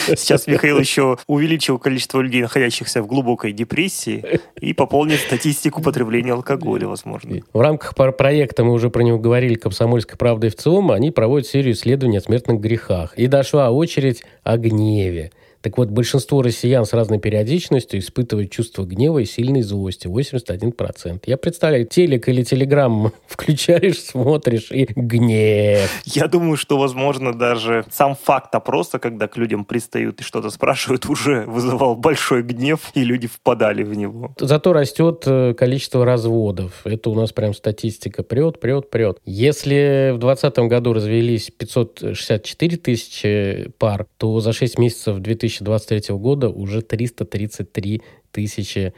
Сейчас 0.07 0.47
Михаил 0.47 0.79
еще 0.79 1.17
увеличил 1.27 1.79
количество 1.79 2.21
людей, 2.21 2.43
находящихся 2.43 3.03
в 3.03 3.07
глубокой 3.07 3.53
депрессии, 3.53 4.41
и 4.61 4.75
пополнит 4.75 5.19
статистику 5.19 5.81
потребления 5.81 6.35
алкоголя, 6.35 6.87
возможно. 6.89 7.41
В 7.55 7.61
рамках 7.61 7.95
проекта, 7.95 8.65
мы 8.65 8.73
уже 8.75 8.91
про 8.91 9.03
него 9.03 9.19
говорили, 9.19 9.55
«Комсомольская 9.55 10.19
правда» 10.19 10.49
и 10.49 10.51
в 10.51 10.57
ЦИОМ, 10.57 10.93
они 10.93 11.11
проводят 11.11 11.49
серию 11.49 11.73
исследований 11.73 12.19
о 12.19 12.21
смертных 12.21 12.61
грехах. 12.61 13.15
И 13.17 13.29
дошла 13.29 13.71
очередь 13.71 14.23
о 14.43 14.59
гневе. 14.59 15.33
Так 15.63 15.79
вот, 15.79 15.91
большинство 15.91 16.43
россиян 16.43 16.85
с 16.85 16.93
разной 16.93 17.21
периодичностью 17.21 18.01
испытывают 18.01 18.51
чувство 18.51 18.85
гнева 18.85 19.21
и 19.21 19.25
сильной 19.25 19.63
злости. 19.63 20.09
81%. 20.09 21.23
Я 21.27 21.37
представляю, 21.37 21.87
телек 21.87 22.29
или 22.29 22.43
телеграмм 22.43 23.13
включаешь, 23.29 24.01
смотришь 24.01 24.73
и 24.73 24.85
гнев. 24.85 25.89
Я 26.05 26.27
думаю, 26.27 26.57
что, 26.57 26.79
возможно, 26.79 27.33
даже 27.33 27.85
сам 27.93 28.17
факт 28.17 28.53
опроса, 28.55 28.99
когда 28.99 29.29
к 29.29 29.37
людям 29.37 29.65
пристают 29.65 30.21
и 30.21 30.25
что-то 30.25 30.51
спрашивают, 30.51 31.07
уже 31.07 31.45
вызывал 31.47 31.95
большой 31.95 32.43
гнев, 32.43 32.91
и 32.95 33.05
люди 33.05 33.29
впадали 33.29 33.85
в 33.85 33.95
него. 33.97 34.35
Зато 34.41 34.73
растет 34.73 35.23
э, 35.27 35.55
количество 35.55 36.05
разводов. 36.05 36.81
Это 36.85 37.11
у 37.11 37.15
нас 37.15 37.33
прям 37.33 37.55
статистика 37.55 38.25
прет, 38.25 38.59
прет, 38.59 38.91
прет. 38.91 39.19
Если 39.25 40.11
в 40.13 40.19
2020 40.19 40.59
году 40.69 40.93
развелись 40.93 41.51
564 41.57 42.77
тысячи 42.79 43.71
пар, 43.79 44.07
то 44.19 44.41
за 44.41 44.53
6 44.53 44.79
месяцев 44.79 45.19
2000 45.19 45.52
2023 45.61 46.15
года 46.17 46.49
уже 46.49 46.83
333 46.83 48.03
тысячи 48.31 48.95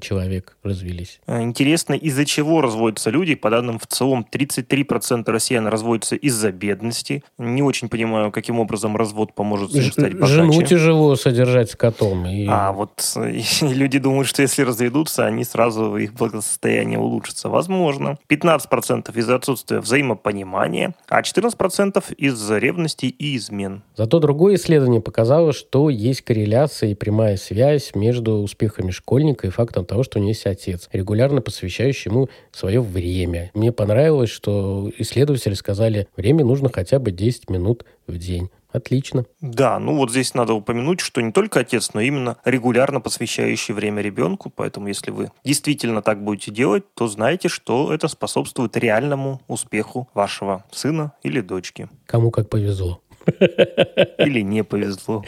человек 0.00 0.56
развелись. 0.62 1.20
А, 1.26 1.42
интересно, 1.42 1.94
из-за 1.94 2.26
чего 2.26 2.60
разводятся 2.60 3.10
люди? 3.10 3.34
По 3.34 3.48
данным 3.48 3.78
в 3.78 3.86
целом, 3.86 4.26
33% 4.30 5.30
россиян 5.30 5.66
разводятся 5.66 6.16
из-за 6.16 6.52
бедности. 6.52 7.24
Не 7.38 7.62
очень 7.62 7.88
понимаю, 7.88 8.30
каким 8.30 8.60
образом 8.60 8.96
развод 8.96 9.34
поможет 9.34 9.74
им 9.74 9.90
стать 9.90 10.12
богаче. 10.12 10.32
Жену 10.32 10.62
тяжело 10.62 11.16
содержать 11.16 11.70
с 11.70 11.76
котом. 11.76 12.26
И... 12.26 12.46
А 12.48 12.72
вот 12.72 13.16
и 13.16 13.42
люди 13.62 13.98
думают, 13.98 14.28
что 14.28 14.42
если 14.42 14.62
разведутся, 14.62 15.24
они 15.24 15.44
сразу, 15.44 15.96
их 15.96 16.12
благосостояние 16.12 16.98
улучшится. 16.98 17.48
Возможно. 17.48 18.18
15% 18.28 19.16
из-за 19.18 19.36
отсутствия 19.36 19.80
взаимопонимания, 19.80 20.94
а 21.08 21.22
14% 21.22 22.14
из-за 22.14 22.58
ревности 22.58 23.06
и 23.06 23.36
измен. 23.36 23.82
Зато 23.96 24.18
другое 24.18 24.56
исследование 24.56 25.00
показало, 25.00 25.52
что 25.52 25.88
есть 25.88 26.22
корреляция 26.22 26.90
и 26.90 26.94
прямая 26.94 27.36
связь 27.36 27.94
между 27.94 28.32
успехами 28.34 28.90
школьника 28.90 29.46
и 29.46 29.50
фактом 29.50 29.77
фактом 29.78 29.86
того, 29.86 30.02
что 30.02 30.18
у 30.18 30.22
нее 30.22 30.30
есть 30.30 30.46
отец, 30.46 30.88
регулярно 30.92 31.40
посвящающий 31.40 32.10
ему 32.10 32.28
свое 32.52 32.80
время. 32.80 33.50
Мне 33.54 33.72
понравилось, 33.72 34.30
что 34.30 34.90
исследователи 34.98 35.54
сказали, 35.54 36.08
время 36.16 36.44
нужно 36.44 36.70
хотя 36.72 36.98
бы 36.98 37.10
10 37.10 37.50
минут 37.50 37.84
в 38.06 38.18
день. 38.18 38.50
Отлично. 38.70 39.24
Да, 39.40 39.78
ну 39.78 39.96
вот 39.96 40.10
здесь 40.10 40.34
надо 40.34 40.52
упомянуть, 40.52 41.00
что 41.00 41.22
не 41.22 41.32
только 41.32 41.60
отец, 41.60 41.94
но 41.94 42.02
именно 42.02 42.36
регулярно 42.44 43.00
посвящающий 43.00 43.72
время 43.72 44.02
ребенку. 44.02 44.52
Поэтому 44.54 44.88
если 44.88 45.10
вы 45.10 45.30
действительно 45.42 46.02
так 46.02 46.22
будете 46.22 46.50
делать, 46.50 46.84
то 46.94 47.08
знайте, 47.08 47.48
что 47.48 47.92
это 47.94 48.08
способствует 48.08 48.76
реальному 48.76 49.40
успеху 49.48 50.08
вашего 50.12 50.64
сына 50.70 51.12
или 51.22 51.40
дочки. 51.40 51.88
Кому 52.04 52.30
как 52.30 52.50
повезло. 52.50 53.00
Или 54.18 54.40
не 54.40 54.64
повезло. 54.64 55.24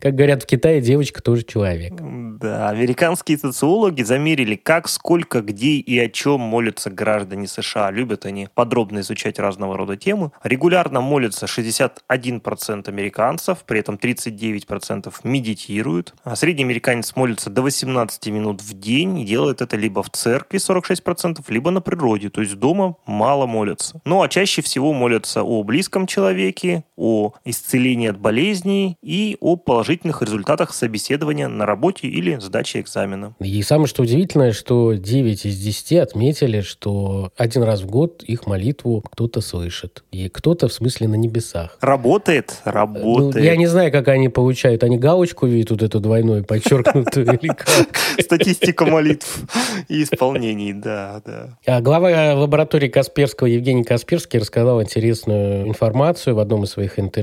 Как 0.00 0.14
говорят 0.14 0.42
в 0.42 0.46
Китае, 0.46 0.80
девочка 0.80 1.22
тоже 1.22 1.44
человек. 1.44 1.92
Да, 1.96 2.68
американские 2.68 3.38
социологи 3.38 4.02
замерили, 4.02 4.56
как, 4.56 4.88
сколько, 4.88 5.40
где 5.40 5.76
и 5.76 5.98
о 5.98 6.08
чем 6.08 6.40
молятся 6.40 6.90
граждане 6.90 7.46
США. 7.46 7.90
Любят 7.90 8.26
они 8.26 8.48
подробно 8.54 9.00
изучать 9.00 9.38
разного 9.38 9.76
рода 9.76 9.96
темы. 9.96 10.32
Регулярно 10.42 11.00
молятся 11.00 11.46
61% 11.46 12.88
американцев, 12.88 13.64
при 13.64 13.80
этом 13.80 13.96
39% 13.96 15.12
медитируют. 15.24 16.14
А 16.24 16.36
средний 16.36 16.64
американец 16.64 17.14
молится 17.16 17.50
до 17.50 17.62
18 17.62 18.26
минут 18.28 18.62
в 18.62 18.78
день 18.78 19.20
и 19.20 19.24
делает 19.24 19.60
это 19.60 19.76
либо 19.76 20.02
в 20.02 20.10
церкви 20.10 20.58
46%, 20.58 21.44
либо 21.48 21.70
на 21.70 21.80
природе, 21.80 22.30
то 22.30 22.40
есть 22.40 22.54
дома 22.54 22.96
мало 23.06 23.46
молятся. 23.46 24.00
Ну 24.04 24.22
а 24.22 24.28
чаще 24.28 24.62
всего 24.62 24.92
молятся 24.92 25.42
о 25.42 25.62
близком 25.62 26.06
человеке, 26.06 26.84
о 26.96 27.32
исцелении 27.44 28.08
от 28.08 28.18
болезней 28.18 28.96
и 29.02 29.36
о 29.40 29.56
положительных 29.56 30.22
результатах 30.22 30.72
собеседования 30.72 31.48
на 31.48 31.66
работе 31.66 32.08
или 32.08 32.38
сдачи 32.40 32.78
экзамена. 32.78 33.34
И 33.40 33.62
самое 33.62 33.88
что 33.88 34.02
удивительное, 34.02 34.52
что 34.52 34.94
9 34.94 35.46
из 35.46 35.58
10 35.58 35.92
отметили, 35.98 36.60
что 36.60 37.30
один 37.36 37.62
раз 37.62 37.82
в 37.82 37.86
год 37.86 38.22
их 38.22 38.46
молитву 38.46 39.02
кто-то 39.10 39.40
слышит. 39.40 40.04
И 40.12 40.28
кто-то, 40.28 40.68
в 40.68 40.72
смысле, 40.72 41.08
на 41.08 41.14
небесах. 41.14 41.76
Работает? 41.80 42.60
Работает. 42.64 43.34
Ну, 43.34 43.40
я 43.40 43.56
не 43.56 43.66
знаю, 43.66 43.92
как 43.92 44.08
они 44.08 44.28
получают. 44.28 44.82
Они 44.82 44.98
галочку 44.98 45.46
видят 45.46 45.70
вот 45.70 45.82
эту 45.82 46.00
двойную, 46.00 46.44
подчеркнутую 46.44 47.26
или 47.26 47.48
как? 47.48 47.66
Статистика 48.20 48.86
молитв 48.86 49.40
и 49.88 50.02
исполнений, 50.02 50.72
да, 50.72 51.22
да. 51.24 51.58
А 51.66 51.80
глава 51.80 52.34
лаборатории 52.34 52.88
Касперского 52.88 53.46
Евгений 53.46 53.84
Касперский 53.84 54.38
рассказал 54.38 54.82
интересную 54.82 55.66
информацию 55.68 56.34
в 56.34 56.38
одном 56.38 56.64
из 56.64 56.70
своих 56.70 56.98
интервью, 56.98 57.15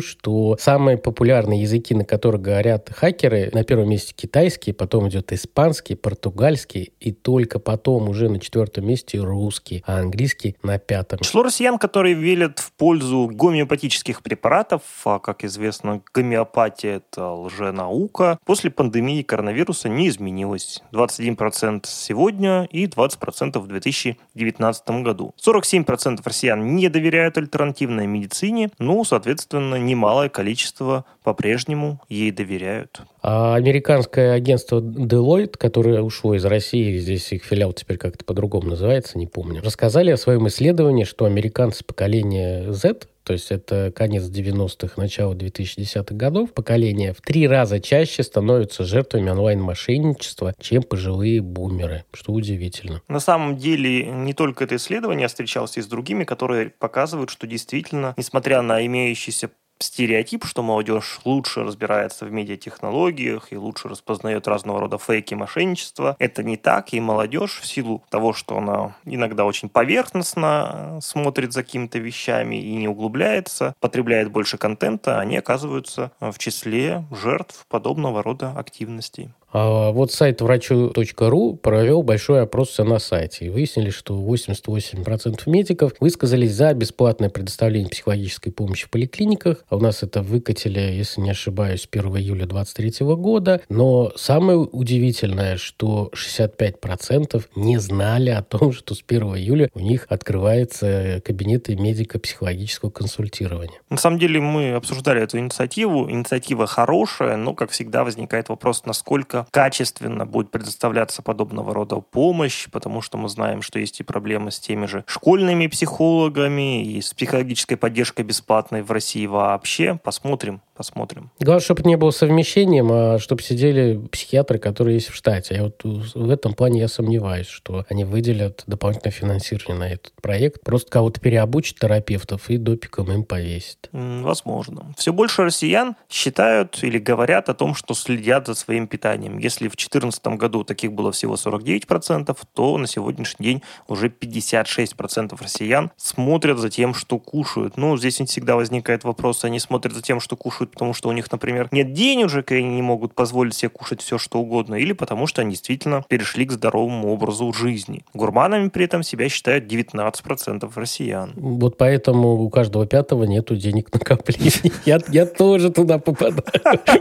что 0.00 0.56
самые 0.60 0.98
популярные 0.98 1.62
языки, 1.62 1.94
на 1.94 2.04
которых 2.04 2.42
говорят 2.42 2.90
хакеры, 2.94 3.50
на 3.52 3.64
первом 3.64 3.90
месте 3.90 4.14
китайский, 4.14 4.72
потом 4.72 5.08
идет 5.08 5.32
испанский, 5.32 5.94
португальский, 5.94 6.92
и 7.00 7.12
только 7.12 7.58
потом 7.58 8.08
уже 8.08 8.28
на 8.28 8.40
четвертом 8.40 8.86
месте 8.86 9.18
русский, 9.18 9.82
а 9.86 9.98
английский 9.98 10.56
на 10.62 10.78
пятом. 10.78 11.20
Число 11.20 11.42
россиян, 11.42 11.78
которые 11.78 12.14
велят 12.14 12.58
в 12.58 12.72
пользу 12.72 13.30
гомеопатических 13.32 14.22
препаратов, 14.22 14.82
а, 15.04 15.18
как 15.18 15.44
известно, 15.44 16.02
гомеопатия– 16.12 16.96
это 17.10 17.32
лженаука, 17.32 18.38
после 18.44 18.70
пандемии 18.70 19.22
коронавируса 19.22 19.88
не 19.88 20.08
изменилось. 20.08 20.82
21% 20.92 21.86
сегодня 21.86 22.64
и 22.70 22.86
20% 22.86 23.58
в 23.58 23.66
2019 23.66 25.02
году. 25.02 25.34
47% 25.44 26.20
россиян 26.24 26.74
не 26.74 26.88
доверяют 26.88 27.38
альтернативной 27.38 28.06
медицине, 28.06 28.70
ну, 28.78 29.04
соответственно, 29.04 29.37
немалое 29.52 30.28
количество 30.28 31.04
по-прежнему 31.22 32.00
ей 32.08 32.30
доверяют. 32.30 33.00
А 33.22 33.54
американское 33.54 34.32
агентство 34.32 34.80
Deloitte, 34.80 35.56
которое 35.56 36.02
ушло 36.02 36.34
из 36.34 36.44
России, 36.44 36.98
здесь 36.98 37.32
их 37.32 37.44
филиал 37.44 37.72
теперь 37.72 37.98
как-то 37.98 38.24
по-другому 38.24 38.70
называется, 38.70 39.18
не 39.18 39.26
помню, 39.26 39.62
рассказали 39.62 40.10
о 40.10 40.16
своем 40.16 40.48
исследовании, 40.48 41.04
что 41.04 41.24
американцы 41.24 41.84
поколения 41.84 42.72
Z 42.72 43.06
то 43.28 43.34
есть 43.34 43.52
это 43.52 43.92
конец 43.94 44.22
90-х, 44.22 44.94
начало 44.96 45.34
2010-х 45.34 46.14
годов, 46.14 46.54
поколение 46.54 47.12
в 47.12 47.20
три 47.20 47.46
раза 47.46 47.78
чаще 47.78 48.22
становятся 48.22 48.84
жертвами 48.84 49.28
онлайн-мошенничества, 49.28 50.54
чем 50.58 50.82
пожилые 50.82 51.42
бумеры, 51.42 52.06
что 52.14 52.32
удивительно. 52.32 53.02
На 53.06 53.20
самом 53.20 53.58
деле 53.58 54.06
не 54.06 54.32
только 54.32 54.64
это 54.64 54.76
исследование, 54.76 55.24
я 55.24 55.28
встречался 55.28 55.80
и 55.80 55.82
с 55.82 55.86
другими, 55.86 56.24
которые 56.24 56.70
показывают, 56.70 57.28
что 57.28 57.46
действительно, 57.46 58.14
несмотря 58.16 58.62
на 58.62 58.86
имеющиеся 58.86 59.50
стереотип, 59.80 60.44
что 60.44 60.62
молодежь 60.62 61.20
лучше 61.24 61.62
разбирается 61.62 62.24
в 62.24 62.32
медиатехнологиях 62.32 63.52
и 63.52 63.56
лучше 63.56 63.88
распознает 63.88 64.48
разного 64.48 64.80
рода 64.80 64.98
фейки, 64.98 65.34
мошенничества. 65.34 66.16
Это 66.18 66.42
не 66.42 66.56
так, 66.56 66.92
и 66.92 67.00
молодежь 67.00 67.60
в 67.60 67.66
силу 67.66 68.02
того, 68.10 68.32
что 68.32 68.58
она 68.58 68.96
иногда 69.04 69.44
очень 69.44 69.68
поверхностно 69.68 70.98
смотрит 71.02 71.52
за 71.52 71.62
какими-то 71.62 71.98
вещами 71.98 72.56
и 72.56 72.74
не 72.76 72.88
углубляется, 72.88 73.74
потребляет 73.80 74.30
больше 74.30 74.58
контента, 74.58 75.20
они 75.20 75.36
оказываются 75.36 76.12
в 76.20 76.38
числе 76.38 77.04
жертв 77.10 77.66
подобного 77.68 78.22
рода 78.22 78.52
активностей. 78.56 79.30
А 79.50 79.90
вот 79.92 80.12
сайт 80.12 80.40
врачу.ру 80.40 81.54
провел 81.56 82.02
большой 82.02 82.42
опрос 82.42 82.76
на 82.78 82.98
сайте. 82.98 83.46
И 83.46 83.48
выяснили, 83.48 83.90
что 83.90 84.20
88% 84.20 85.40
медиков 85.46 85.92
высказались 86.00 86.52
за 86.52 86.74
бесплатное 86.74 87.30
предоставление 87.30 87.88
психологической 87.88 88.52
помощи 88.52 88.86
в 88.86 88.90
поликлиниках. 88.90 89.64
А 89.68 89.76
у 89.76 89.80
нас 89.80 90.02
это 90.02 90.22
выкатили, 90.22 90.80
если 90.80 91.20
не 91.20 91.30
ошибаюсь, 91.30 91.88
1 91.90 92.04
июля 92.18 92.46
2023 92.46 93.06
года. 93.16 93.62
Но 93.68 94.12
самое 94.16 94.58
удивительное, 94.58 95.56
что 95.56 96.10
65% 96.14 97.44
не 97.56 97.78
знали 97.78 98.30
о 98.30 98.42
том, 98.42 98.72
что 98.72 98.94
с 98.94 99.02
1 99.06 99.22
июля 99.36 99.70
у 99.74 99.80
них 99.80 100.06
открываются 100.08 101.22
кабинеты 101.24 101.74
медико-психологического 101.74 102.90
консультирования. 102.90 103.80
На 103.88 103.96
самом 103.96 104.18
деле 104.18 104.40
мы 104.40 104.72
обсуждали 104.72 105.22
эту 105.22 105.38
инициативу. 105.38 106.10
Инициатива 106.10 106.66
хорошая, 106.66 107.36
но, 107.36 107.54
как 107.54 107.70
всегда, 107.70 108.04
возникает 108.04 108.48
вопрос, 108.48 108.84
насколько 108.84 109.37
насколько 109.38 109.46
качественно 109.50 110.26
будет 110.26 110.50
предоставляться 110.50 111.22
подобного 111.22 111.74
рода 111.74 111.96
помощь, 111.96 112.68
потому 112.70 113.02
что 113.02 113.18
мы 113.18 113.28
знаем, 113.28 113.62
что 113.62 113.78
есть 113.78 114.00
и 114.00 114.02
проблемы 114.02 114.50
с 114.50 114.58
теми 114.58 114.86
же 114.86 115.04
школьными 115.06 115.66
психологами 115.66 116.84
и 116.84 117.00
с 117.00 117.12
психологической 117.14 117.76
поддержкой 117.76 118.22
бесплатной 118.22 118.82
в 118.82 118.90
России 118.90 119.26
вообще. 119.26 119.98
Посмотрим, 120.02 120.60
посмотрим. 120.76 121.30
Главное, 121.40 121.60
чтобы 121.60 121.82
не 121.84 121.96
было 121.96 122.10
совмещением, 122.10 122.88
а 122.90 123.18
чтобы 123.18 123.42
сидели 123.42 124.00
психиатры, 124.10 124.58
которые 124.58 124.94
есть 124.94 125.08
в 125.08 125.14
штате. 125.14 125.54
Я 125.56 125.64
вот 125.64 125.82
в 125.84 126.30
этом 126.30 126.54
плане 126.54 126.80
я 126.80 126.88
сомневаюсь, 126.88 127.48
что 127.48 127.84
они 127.88 128.04
выделят 128.04 128.64
дополнительное 128.66 129.12
финансирование 129.12 129.78
на 129.78 129.92
этот 129.92 130.12
проект. 130.22 130.62
Просто 130.62 130.90
кого-то 130.90 131.20
переобучат 131.20 131.78
терапевтов 131.78 132.48
и 132.50 132.56
допиком 132.56 133.10
им 133.12 133.24
повесят. 133.24 133.88
Возможно. 133.92 134.92
Все 134.96 135.12
больше 135.12 135.44
россиян 135.44 135.96
считают 136.08 136.78
или 136.82 136.98
говорят 136.98 137.48
о 137.48 137.54
том, 137.54 137.74
что 137.74 137.94
следят 137.94 138.46
за 138.46 138.54
своим 138.54 138.86
питанием. 138.86 139.27
Если 139.38 139.68
в 139.68 139.76
2014 139.76 140.26
году 140.38 140.64
таких 140.64 140.92
было 140.92 141.12
всего 141.12 141.34
49%, 141.34 142.36
то 142.54 142.78
на 142.78 142.86
сегодняшний 142.86 143.44
день 143.44 143.62
уже 143.88 144.08
56% 144.08 145.36
россиян 145.40 145.90
смотрят 145.96 146.58
за 146.58 146.70
тем, 146.70 146.94
что 146.94 147.18
кушают. 147.18 147.76
Ну, 147.76 147.96
здесь 147.98 148.18
всегда 148.18 148.56
возникает 148.56 149.04
вопрос, 149.04 149.44
они 149.44 149.60
смотрят 149.60 149.94
за 149.94 150.02
тем, 150.02 150.20
что 150.20 150.36
кушают 150.36 150.72
потому 150.78 150.94
что 150.94 151.08
у 151.08 151.12
них, 151.12 151.30
например, 151.32 151.68
нет 151.72 151.92
денежек, 151.92 152.52
и 152.52 152.56
они 152.56 152.76
не 152.76 152.82
могут 152.82 153.14
позволить 153.14 153.54
себе 153.54 153.68
кушать 153.68 154.00
все, 154.00 154.16
что 154.16 154.38
угодно, 154.38 154.76
или 154.76 154.92
потому 154.92 155.26
что 155.26 155.42
они 155.42 155.50
действительно 155.50 156.04
перешли 156.08 156.44
к 156.44 156.52
здоровому 156.52 157.12
образу 157.12 157.52
жизни. 157.52 158.04
Гурманами 158.14 158.68
при 158.68 158.84
этом 158.84 159.02
себя 159.02 159.28
считают 159.28 159.64
19% 159.64 160.70
россиян. 160.74 161.32
Вот 161.34 161.76
поэтому 161.76 162.34
у 162.34 162.48
каждого 162.48 162.86
пятого 162.86 163.24
нету 163.24 163.56
денег 163.56 163.92
накоплений. 163.92 164.72
Я, 164.84 165.00
я 165.08 165.26
тоже 165.26 165.70
туда 165.70 165.98
попадаю, 165.98 166.42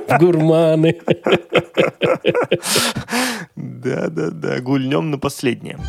в 0.08 0.20
гурманы. 0.20 1.00
Да-да-да, 3.56 4.60
гульнем 4.60 5.12
на 5.12 5.18
последнее. 5.18 5.80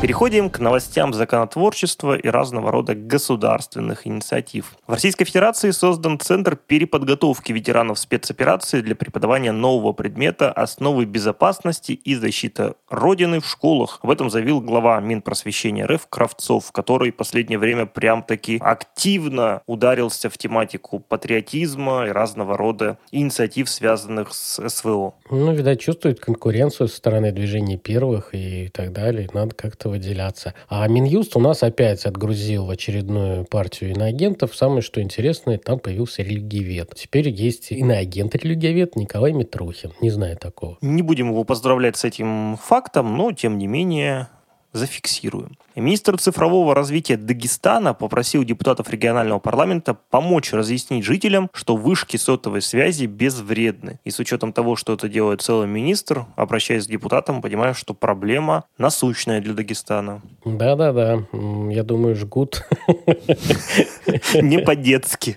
Переходим 0.00 0.48
к 0.48 0.60
новостям 0.60 1.12
законотворчества 1.12 2.16
и 2.16 2.26
разного 2.26 2.72
рода 2.72 2.94
государственных 2.94 4.06
инициатив. 4.06 4.74
В 4.86 4.92
Российской 4.92 5.26
Федерации 5.26 5.72
создан 5.72 6.18
Центр 6.18 6.56
переподготовки 6.56 7.52
ветеранов 7.52 7.98
спецоперации 7.98 8.80
для 8.80 8.94
преподавания 8.94 9.52
нового 9.52 9.92
предмета 9.92 10.50
«Основы 10.52 11.04
безопасности 11.04 11.92
и 11.92 12.14
защиты 12.14 12.76
Родины 12.88 13.40
в 13.40 13.46
школах». 13.46 14.00
В 14.02 14.10
этом 14.10 14.30
заявил 14.30 14.62
глава 14.62 14.98
Минпросвещения 15.00 15.86
РФ 15.86 16.06
Кравцов, 16.08 16.72
который 16.72 17.10
в 17.10 17.16
последнее 17.16 17.58
время 17.58 17.84
прям-таки 17.84 18.56
активно 18.58 19.60
ударился 19.66 20.30
в 20.30 20.38
тематику 20.38 21.00
патриотизма 21.00 22.06
и 22.06 22.10
разного 22.10 22.56
рода 22.56 22.96
инициатив, 23.12 23.68
связанных 23.68 24.32
с 24.32 24.66
СВО. 24.66 25.12
Ну, 25.30 25.52
видать, 25.52 25.80
чувствует 25.80 26.20
конкуренцию 26.20 26.88
со 26.88 26.96
стороны 26.96 27.32
движения 27.32 27.76
первых 27.76 28.30
и 28.34 28.70
так 28.72 28.94
далее. 28.94 29.28
Надо 29.34 29.54
как-то 29.54 29.89
выделяться. 29.90 30.54
А 30.68 30.86
Минюст 30.88 31.36
у 31.36 31.40
нас 31.40 31.62
опять 31.62 32.06
отгрузил 32.06 32.70
очередную 32.70 33.44
партию 33.44 33.90
иноагентов. 33.90 34.56
Самое, 34.56 34.82
что 34.82 35.02
интересное, 35.02 35.58
там 35.58 35.78
появился 35.78 36.22
религиовед. 36.22 36.94
Теперь 36.94 37.28
есть 37.28 37.72
иноагент-религиовед 37.72 38.96
Николай 38.96 39.32
Митрухин. 39.32 39.92
Не 40.00 40.10
знаю 40.10 40.36
такого. 40.36 40.78
Не 40.80 41.02
будем 41.02 41.30
его 41.30 41.44
поздравлять 41.44 41.96
с 41.96 42.04
этим 42.04 42.56
фактом, 42.56 43.16
но, 43.16 43.32
тем 43.32 43.58
не 43.58 43.66
менее, 43.66 44.28
зафиксируем. 44.72 45.56
Министр 45.80 46.18
цифрового 46.18 46.74
развития 46.74 47.16
Дагестана 47.16 47.94
попросил 47.94 48.44
депутатов 48.44 48.90
регионального 48.90 49.38
парламента 49.38 49.96
помочь 50.10 50.52
разъяснить 50.52 51.04
жителям, 51.04 51.48
что 51.54 51.74
вышки 51.74 52.18
сотовой 52.18 52.60
связи 52.60 53.06
безвредны. 53.06 53.98
И 54.04 54.10
с 54.10 54.18
учетом 54.18 54.52
того, 54.52 54.76
что 54.76 54.92
это 54.92 55.08
делает 55.08 55.40
целый 55.40 55.66
министр, 55.66 56.26
обращаясь 56.36 56.86
к 56.86 56.90
депутатам, 56.90 57.40
понимаю, 57.40 57.74
что 57.74 57.94
проблема 57.94 58.64
насущная 58.76 59.40
для 59.40 59.54
Дагестана. 59.54 60.20
Да-да-да, 60.44 61.24
я 61.70 61.82
думаю, 61.82 62.14
жгут. 62.14 62.62
Не 64.34 64.58
по-детски. 64.58 65.36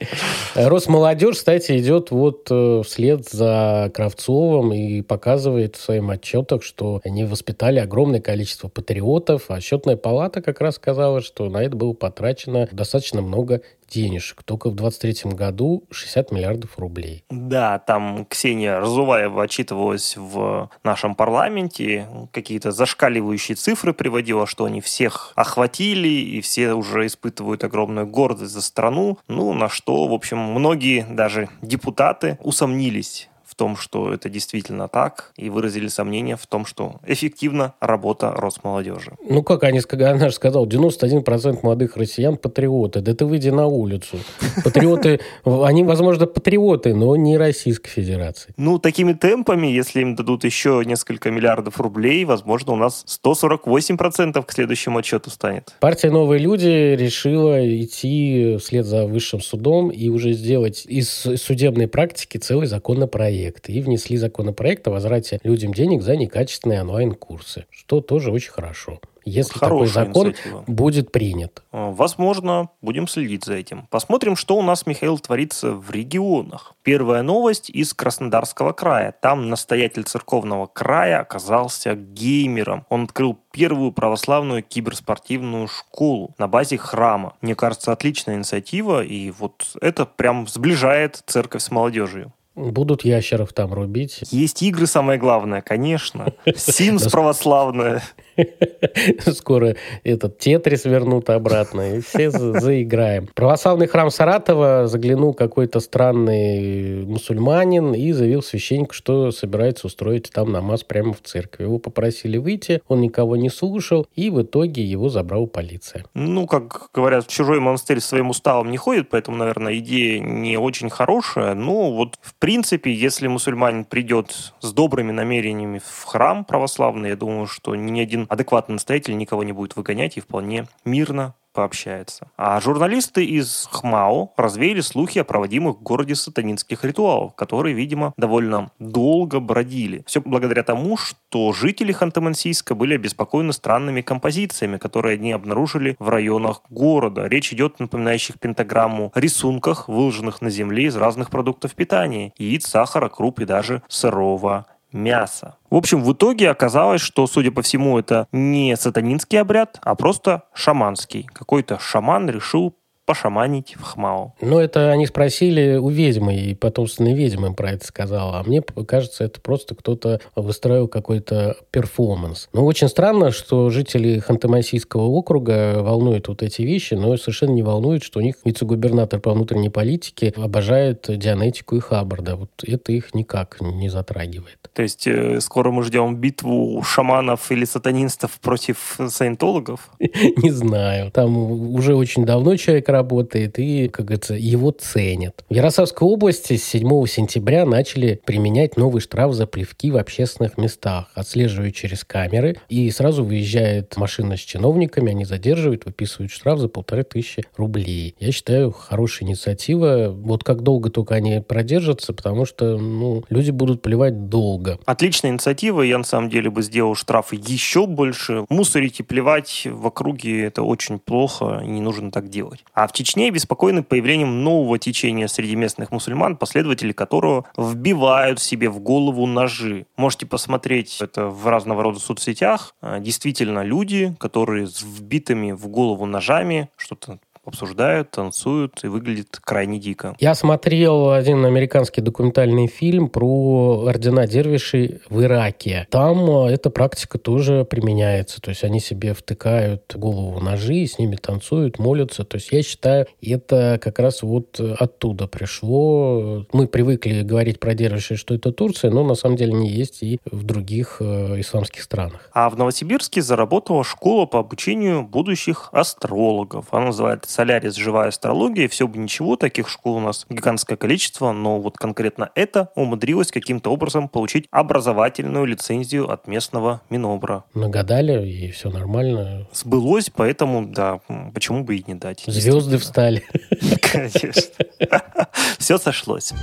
Росмолодежь, 0.56 1.38
кстати, 1.38 1.78
идет 1.78 2.12
вот 2.12 2.48
э, 2.50 2.82
вслед 2.86 3.30
за 3.30 3.90
Кравцовым 3.94 4.74
и 4.74 5.02
показывает 5.02 5.78
в 5.78 5.82
своих 5.82 6.04
отчетах, 6.10 6.64
что 6.64 7.00
они 7.06 7.24
воспитали 7.24 7.80
огромное 7.80 8.20
количество 8.20 8.68
патриотов, 8.68 9.46
а 9.48 9.62
счетная 9.62 9.96
палата 9.96 10.33
как 10.42 10.62
раз 10.62 10.76
сказала, 10.76 11.22
что 11.22 11.50
на 11.50 11.64
это 11.64 11.76
было 11.76 11.94
потрачено 11.94 12.68
достаточно 12.72 13.22
много 13.22 13.62
денежек. 13.90 14.44
Только 14.44 14.70
в 14.70 14.76
2023 14.76 15.32
году 15.32 15.84
60 15.92 16.32
миллиардов 16.32 16.78
рублей. 16.80 17.24
Да, 17.30 17.80
там 17.80 18.26
Ксения 18.26 18.80
Разуваева 18.80 19.44
отчитывалась 19.44 20.18
в 20.18 20.70
нашем 20.84 21.16
парламенте, 21.16 22.08
какие-то 22.32 22.72
зашкаливающие 22.72 23.56
цифры 23.56 23.94
приводила, 23.94 24.48
что 24.48 24.66
они 24.66 24.82
всех 24.82 25.32
охватили, 25.36 26.08
и 26.08 26.42
все 26.42 26.74
уже 26.74 27.06
испытывают 27.06 27.64
огромную 27.64 28.08
гордость 28.08 28.54
за 28.54 28.62
страну. 28.62 29.20
Ну, 29.28 29.54
на 29.54 29.70
что, 29.70 30.08
в 30.08 30.14
общем, 30.14 30.38
многие 30.38 31.06
даже 31.10 31.50
депутаты 31.62 32.38
усомнились 32.42 33.30
в 33.54 33.56
том, 33.56 33.78
что 33.78 34.12
это 34.12 34.30
действительно 34.30 34.88
так, 34.88 35.32
и 35.38 35.52
выразили 35.52 35.88
сомнения 35.88 36.36
в 36.36 36.48
том, 36.48 36.66
что 36.66 36.96
эффективна 37.06 37.76
работа 37.80 38.32
Росмолодежи. 38.32 39.12
Ну, 39.30 39.44
как 39.44 39.64
они 39.64 39.80
она 39.92 40.30
же 40.30 40.36
сказала, 40.36 40.66
91% 40.66 41.60
молодых 41.62 41.96
россиян 41.96 42.38
патриоты. 42.38 43.02
Да 43.02 43.14
ты 43.14 43.26
выйди 43.26 43.50
на 43.50 43.68
улицу. 43.68 44.18
Патриоты, 44.64 45.20
они, 45.46 45.84
возможно, 45.84 46.26
патриоты, 46.26 46.96
но 46.96 47.16
не 47.16 47.38
Российской 47.38 47.90
Федерации. 47.90 48.56
Ну, 48.58 48.80
такими 48.80 49.14
темпами, 49.14 49.68
если 49.68 50.02
им 50.02 50.16
дадут 50.16 50.46
еще 50.46 50.82
несколько 50.84 51.30
миллиардов 51.30 51.80
рублей, 51.80 52.26
возможно, 52.26 52.74
у 52.74 52.76
нас 52.76 53.06
148% 53.24 54.44
к 54.44 54.52
следующему 54.52 54.98
отчету 54.98 55.30
станет. 55.30 55.76
Партия 55.80 56.10
«Новые 56.10 56.40
люди» 56.40 56.96
решила 56.96 57.64
идти 57.64 58.58
вслед 58.60 58.88
за 58.88 59.06
высшим 59.06 59.42
судом 59.42 59.92
и 59.92 60.10
уже 60.10 60.34
сделать 60.34 60.86
из 60.88 61.08
судебной 61.10 61.88
практики 61.88 62.40
целый 62.40 62.66
законопроект 62.66 63.43
законопроект 63.44 63.70
и 63.70 63.82
внесли 63.82 64.18
законопроект 64.18 64.88
о 64.88 64.92
возврате 64.92 65.40
людям 65.44 65.74
денег 65.74 66.02
за 66.02 66.16
некачественные 66.16 66.82
онлайн-курсы, 66.82 67.66
что 67.72 68.02
тоже 68.02 68.32
очень 68.32 68.52
хорошо 68.52 69.00
если 69.26 69.58
Хорошая 69.58 70.04
такой 70.04 70.06
закон 70.06 70.28
инициатива. 70.28 70.64
будет 70.68 71.12
принят. 71.12 71.64
А, 71.72 71.92
возможно, 71.92 72.70
будем 72.82 73.08
следить 73.08 73.46
за 73.46 73.54
этим. 73.54 73.88
Посмотрим, 73.90 74.36
что 74.36 74.58
у 74.58 74.62
нас, 74.62 74.86
Михаил, 74.86 75.18
творится 75.18 75.72
в 75.72 75.92
регионах. 75.92 76.74
Первая 76.84 77.24
новость 77.24 77.70
из 77.70 77.94
Краснодарского 77.94 78.74
края. 78.74 79.16
Там 79.22 79.50
настоятель 79.50 80.04
церковного 80.04 80.68
края 80.68 81.22
оказался 81.22 81.96
геймером. 81.96 82.86
Он 82.90 83.04
открыл 83.04 83.40
первую 83.52 83.92
православную 83.92 84.64
киберспортивную 84.64 85.68
школу 85.68 86.34
на 86.38 86.48
базе 86.48 86.78
храма. 86.78 87.36
Мне 87.42 87.56
кажется, 87.56 87.92
отличная 87.92 88.36
инициатива, 88.36 89.04
и 89.04 89.32
вот 89.32 89.76
это 89.80 90.06
прям 90.06 90.48
сближает 90.48 91.24
церковь 91.26 91.62
с 91.62 91.72
молодежью. 91.72 92.34
Будут 92.56 93.04
ящеров 93.04 93.52
там 93.52 93.74
рубить. 93.74 94.20
Есть 94.30 94.62
игры, 94.62 94.86
самое 94.86 95.18
главное, 95.18 95.62
конечно. 95.62 96.34
Симс 96.56 97.08
православная. 97.08 98.04
Скоро 99.34 99.76
этот 100.04 100.38
тетрис 100.38 100.86
вернут 100.86 101.30
обратно, 101.30 101.98
и 101.98 102.02
все 102.02 102.30
заиграем. 102.32 103.28
Православный 103.34 103.88
храм 103.88 104.10
Саратова 104.10 104.88
заглянул 104.88 105.34
какой-то 105.34 105.80
странный 105.80 107.06
мусульманин 107.06 107.94
и 107.94 108.12
заявил 108.12 108.42
священнику, 108.42 108.94
что 108.94 109.32
собирается 109.32 109.88
устроить 109.88 110.32
там 110.32 110.52
намаз 110.52 110.84
прямо 110.84 111.14
в 111.14 111.22
церкви. 111.22 111.64
Его 111.64 111.80
попросили 111.80 112.38
выйти, 112.38 112.82
он 112.88 113.02
никого 113.02 113.36
не 113.36 113.50
слушал, 113.50 114.08
и 114.16 114.30
в 114.30 114.42
итоге 114.42 114.84
его 114.84 115.10
забрала 115.10 115.46
полиция. 115.46 116.06
Ну, 116.14 116.48
как 116.48 116.90
говорят, 116.94 117.28
чужой 117.28 117.60
монастырь 117.60 118.00
своим 118.00 118.30
уставом 118.30 118.72
не 118.72 118.78
ходит, 118.78 119.10
поэтому, 119.10 119.38
наверное, 119.38 119.78
идея 119.78 120.20
не 120.20 120.58
очень 120.58 120.90
хорошая. 120.90 121.54
Но 121.54 121.92
вот, 121.92 122.18
в 122.22 122.36
принципе, 122.36 122.94
если 122.94 123.28
мусульманин 123.28 123.86
придет 123.86 124.54
с 124.60 124.74
добрыми 124.74 125.12
намерениями 125.12 125.82
в 125.84 126.04
храм 126.06 126.46
православный, 126.46 127.10
я 127.10 127.16
думаю, 127.16 127.48
что 127.48 127.76
ни 127.76 128.00
один 128.00 128.23
адекватный 128.30 128.74
настоятель 128.74 129.18
никого 129.18 129.44
не 129.44 129.52
будет 129.52 129.76
выгонять 129.76 130.18
и 130.18 130.22
вполне 130.22 130.68
мирно 130.86 131.36
пообщается. 131.54 132.28
А 132.36 132.60
журналисты 132.60 133.24
из 133.24 133.70
ХМАО 133.72 134.34
развеяли 134.36 134.82
слухи 134.82 135.20
о 135.20 135.24
проводимых 135.24 135.78
в 135.78 135.84
городе 135.84 136.16
сатанинских 136.16 136.84
ритуалах, 136.84 137.36
которые, 137.36 137.76
видимо, 137.76 138.14
довольно 138.18 138.72
долго 138.80 139.40
бродили. 139.40 140.04
Все 140.06 140.22
благодаря 140.22 140.64
тому, 140.64 140.98
что 140.98 141.54
жители 141.54 141.94
Ханты-Мансийска 141.94 142.74
были 142.74 142.96
обеспокоены 142.96 143.54
странными 143.54 144.02
композициями, 144.02 144.78
которые 144.78 145.16
они 145.16 145.32
обнаружили 145.32 145.96
в 146.00 146.10
районах 146.10 146.62
города. 146.70 147.28
Речь 147.28 147.54
идет 147.54 147.76
о 147.80 147.84
напоминающих 147.84 148.40
пентаграмму 148.40 149.12
рисунках, 149.16 149.88
выложенных 149.88 150.42
на 150.42 150.50
земле 150.50 150.86
из 150.86 150.96
разных 150.96 151.30
продуктов 151.30 151.76
питания, 151.76 152.34
яиц, 152.38 152.66
сахара, 152.66 153.10
круп 153.10 153.42
и 153.42 153.46
даже 153.46 153.84
сырого 153.88 154.66
мяса. 154.94 155.58
В 155.70 155.76
общем, 155.76 156.04
в 156.04 156.14
итоге 156.14 156.50
оказалось, 156.50 157.02
что, 157.02 157.28
судя 157.28 157.52
по 157.52 157.62
всему, 157.62 157.98
это 157.98 158.28
не 158.32 158.76
сатанинский 158.78 159.40
обряд, 159.40 159.80
а 159.82 159.96
просто 159.96 160.44
шаманский. 160.54 161.24
Какой-то 161.34 161.80
шаман 161.80 162.30
решил 162.30 162.76
пошаманить 163.06 163.76
в 163.78 163.84
Хмао. 163.84 164.34
Ну, 164.42 164.60
это 164.60 164.92
они 164.92 165.06
спросили 165.06 165.76
у 165.76 165.90
ведьмы, 165.90 166.36
и 166.36 166.56
потомственная 166.56 167.14
ведьма 167.14 167.48
им 167.48 167.56
про 167.56 167.72
это 167.72 167.86
сказала. 167.86 168.40
А 168.40 168.44
мне 168.44 168.62
кажется, 168.62 169.24
это 169.24 169.42
просто 169.42 169.76
кто-то 169.76 170.22
выстроил 170.36 170.88
какой-то 170.88 171.58
перформанс. 171.72 172.50
Но 172.54 172.66
очень 172.66 172.88
странно, 172.88 173.32
что 173.32 173.70
жители 173.70 174.22
Ханты-Мансийского 174.26 175.02
округа 175.02 175.82
волнуют 175.82 176.28
вот 176.28 176.44
эти 176.44 176.62
вещи, 176.62 176.94
но 176.94 177.18
совершенно 177.18 177.52
не 177.52 177.64
волнует, 177.64 178.04
что 178.04 178.20
у 178.20 178.22
них 178.22 178.36
вице-губернатор 178.46 179.20
по 179.20 179.32
внутренней 179.34 179.70
политике 179.70 180.34
обожает 180.38 181.06
Дианетику 181.08 181.76
и 181.76 181.80
Хаббарда. 181.80 182.36
Вот 182.36 182.52
это 182.66 182.92
их 182.92 183.14
никак 183.14 183.60
не 183.62 183.90
затрагивает. 183.90 184.58
То 184.74 184.82
есть 184.82 185.06
э, 185.08 185.40
скоро 185.40 185.72
мы 185.72 185.84
ждем 185.84 186.16
битву 186.16 186.82
шаманов 186.84 187.52
или 187.52 187.66
сатанинстов 187.66 188.40
против 188.40 188.98
саентологов? 189.08 189.90
Не 190.00 190.50
знаю. 190.50 191.12
Там 191.12 191.38
уже 191.76 191.96
очень 191.96 192.26
давно 192.26 192.56
человек 192.56 192.90
работает 192.94 193.60
и, 193.60 193.90
как 193.90 194.06
говорится, 194.06 194.36
его 194.36 194.72
ценят. 194.72 195.44
В 195.50 195.54
Ярославской 195.54 196.08
области 196.08 196.56
с 196.56 196.64
7 196.64 196.88
сентября 197.08 197.66
начали 197.66 198.22
применять 198.26 198.78
новый 198.78 199.02
штраф 199.02 199.34
за 199.34 199.46
плевки 199.48 199.92
в 199.92 199.98
общественных 199.98 200.58
местах. 200.58 201.12
Отслеживают 201.14 201.76
через 201.76 202.06
камеры 202.06 202.58
и 202.70 202.90
сразу 202.92 203.26
выезжает 203.26 203.98
машина 203.98 204.38
с 204.38 204.40
чиновниками, 204.40 205.12
они 205.12 205.26
задерживают, 205.26 205.86
выписывают 205.86 206.32
штраф 206.32 206.60
за 206.60 206.70
полторы 206.70 207.04
тысячи 207.04 207.44
рублей. 207.58 208.16
Я 208.20 208.32
считаю, 208.32 208.72
хорошая 208.72 209.28
инициатива. 209.28 210.10
Вот 210.10 210.44
как 210.44 210.62
долго 210.62 210.90
только 210.90 211.16
они 211.16 211.42
продержатся, 211.42 212.14
потому 212.14 212.46
что 212.46 212.78
ну, 212.78 213.24
люди 213.30 213.52
будут 213.52 213.82
плевать 213.82 214.30
долго. 214.30 214.80
Отличная 214.86 215.32
инициатива. 215.32 215.82
Я 215.82 215.98
на 215.98 216.04
самом 216.04 216.30
деле 216.30 216.50
бы 216.50 216.62
сделал 216.62 216.96
штрафы 216.96 217.36
еще 217.36 217.88
больше. 217.88 218.46
Мусорить 218.50 219.00
и 219.00 219.04
плевать 219.04 219.68
в 219.70 219.88
округе 219.88 220.44
это 220.46 220.62
очень 220.64 221.00
плохо, 221.00 221.62
и 221.64 221.68
не 221.68 221.82
нужно 221.82 222.12
так 222.12 222.30
делать. 222.30 222.64
А 222.74 222.83
в 222.88 222.94
Чечне 222.94 223.30
беспокоены 223.30 223.84
появлением 223.84 224.44
нового 224.44 224.80
течения 224.80 225.28
среди 225.28 225.56
местных 225.56 225.92
мусульман, 225.92 226.38
последователи 226.38 226.92
которого 226.92 227.46
вбивают 227.58 228.40
себе 228.40 228.70
в 228.70 228.80
голову 228.80 229.26
ножи. 229.26 229.86
Можете 229.98 230.26
посмотреть 230.26 231.00
это 231.02 231.28
в 231.28 231.48
разного 231.48 231.84
рода 231.84 232.00
соцсетях. 232.00 232.76
А, 232.82 233.00
действительно, 233.00 233.64
люди, 233.64 234.16
которые 234.20 234.68
с 234.68 234.82
вбитыми 234.82 235.52
в 235.52 235.68
голову 235.68 236.06
ножами 236.06 236.70
что-то 236.78 237.20
обсуждают, 237.46 238.12
танцуют 238.12 238.84
и 238.84 238.88
выглядит 238.88 239.40
крайне 239.44 239.80
дико. 239.80 240.16
Я 240.20 240.36
смотрел 240.36 241.12
один 241.12 241.46
американский 241.46 242.02
документальный 242.02 242.68
фильм 242.68 243.10
про 243.10 243.84
ордена 243.86 244.28
дервишей 244.28 245.02
в 245.10 245.22
Ираке. 245.22 245.88
Там 245.90 246.48
э, 246.48 246.54
эта 246.54 246.70
практика 246.70 247.18
тоже 247.18 247.66
применяется. 247.66 248.42
То 248.42 248.50
есть 248.50 248.64
они 248.64 248.80
себе 248.80 249.14
втыкают 249.14 249.94
голову 249.96 250.40
ножи, 250.40 250.76
и 250.76 250.88
с 250.88 250.98
ними 251.00 251.16
танцуют, 251.16 251.80
молятся. 251.80 252.24
То 252.24 252.38
есть 252.38 252.52
я 252.52 252.64
считаю, 252.64 253.08
это 253.22 253.80
как 253.82 254.00
раз 254.00 254.24
вот 254.24 254.60
оттуда 254.60 255.28
пришло. 255.28 256.46
Мы 256.54 256.68
привыкли 256.68 257.22
говорить 257.22 257.60
про 257.60 257.74
дервишей, 257.74 258.18
что 258.18 258.36
это 258.36 258.52
Турция, 258.52 258.92
но 258.92 259.04
на 259.04 259.16
самом 259.16 259.36
деле 259.36 259.54
не 259.54 259.70
есть 259.70 260.02
и 260.02 260.20
в 260.32 260.44
других 260.44 260.98
э, 261.00 261.40
исламских 261.40 261.84
странах. 261.84 262.30
А 262.34 262.50
в 262.50 262.58
Новосибирске 262.58 263.22
заработала 263.22 263.84
школа 263.84 264.26
по 264.26 264.40
обучению 264.40 265.04
будущих 265.04 265.70
астрологов. 265.74 266.68
Она 266.72 266.88
называется 266.88 267.33
Солярис, 267.34 267.74
живая 267.74 268.10
астрология, 268.10 268.68
все 268.68 268.88
бы 268.88 269.00
ничего, 269.00 269.38
таких 269.38 269.68
школ 269.68 269.96
у 269.96 270.00
нас 270.00 270.28
гигантское 270.30 270.78
количество, 270.78 271.32
но 271.32 271.60
вот 271.60 271.78
конкретно 271.78 272.30
это 272.36 272.70
умудрилось 272.76 273.32
каким-то 273.32 273.72
образом 273.72 274.08
получить 274.08 274.46
образовательную 274.52 275.46
лицензию 275.46 276.12
от 276.12 276.28
местного 276.28 276.82
Минобра. 276.92 277.44
Нагадали, 277.56 278.24
и 278.30 278.52
все 278.52 278.70
нормально. 278.70 279.48
Сбылось, 279.52 280.12
поэтому, 280.12 280.68
да, 280.68 281.00
почему 281.34 281.64
бы 281.64 281.76
и 281.78 281.84
не 281.88 281.96
дать. 281.96 282.24
Звезды 282.28 282.78
встали. 282.78 283.24
Конечно. 283.82 284.44
Все 285.58 285.80
сошлось. 285.80 286.34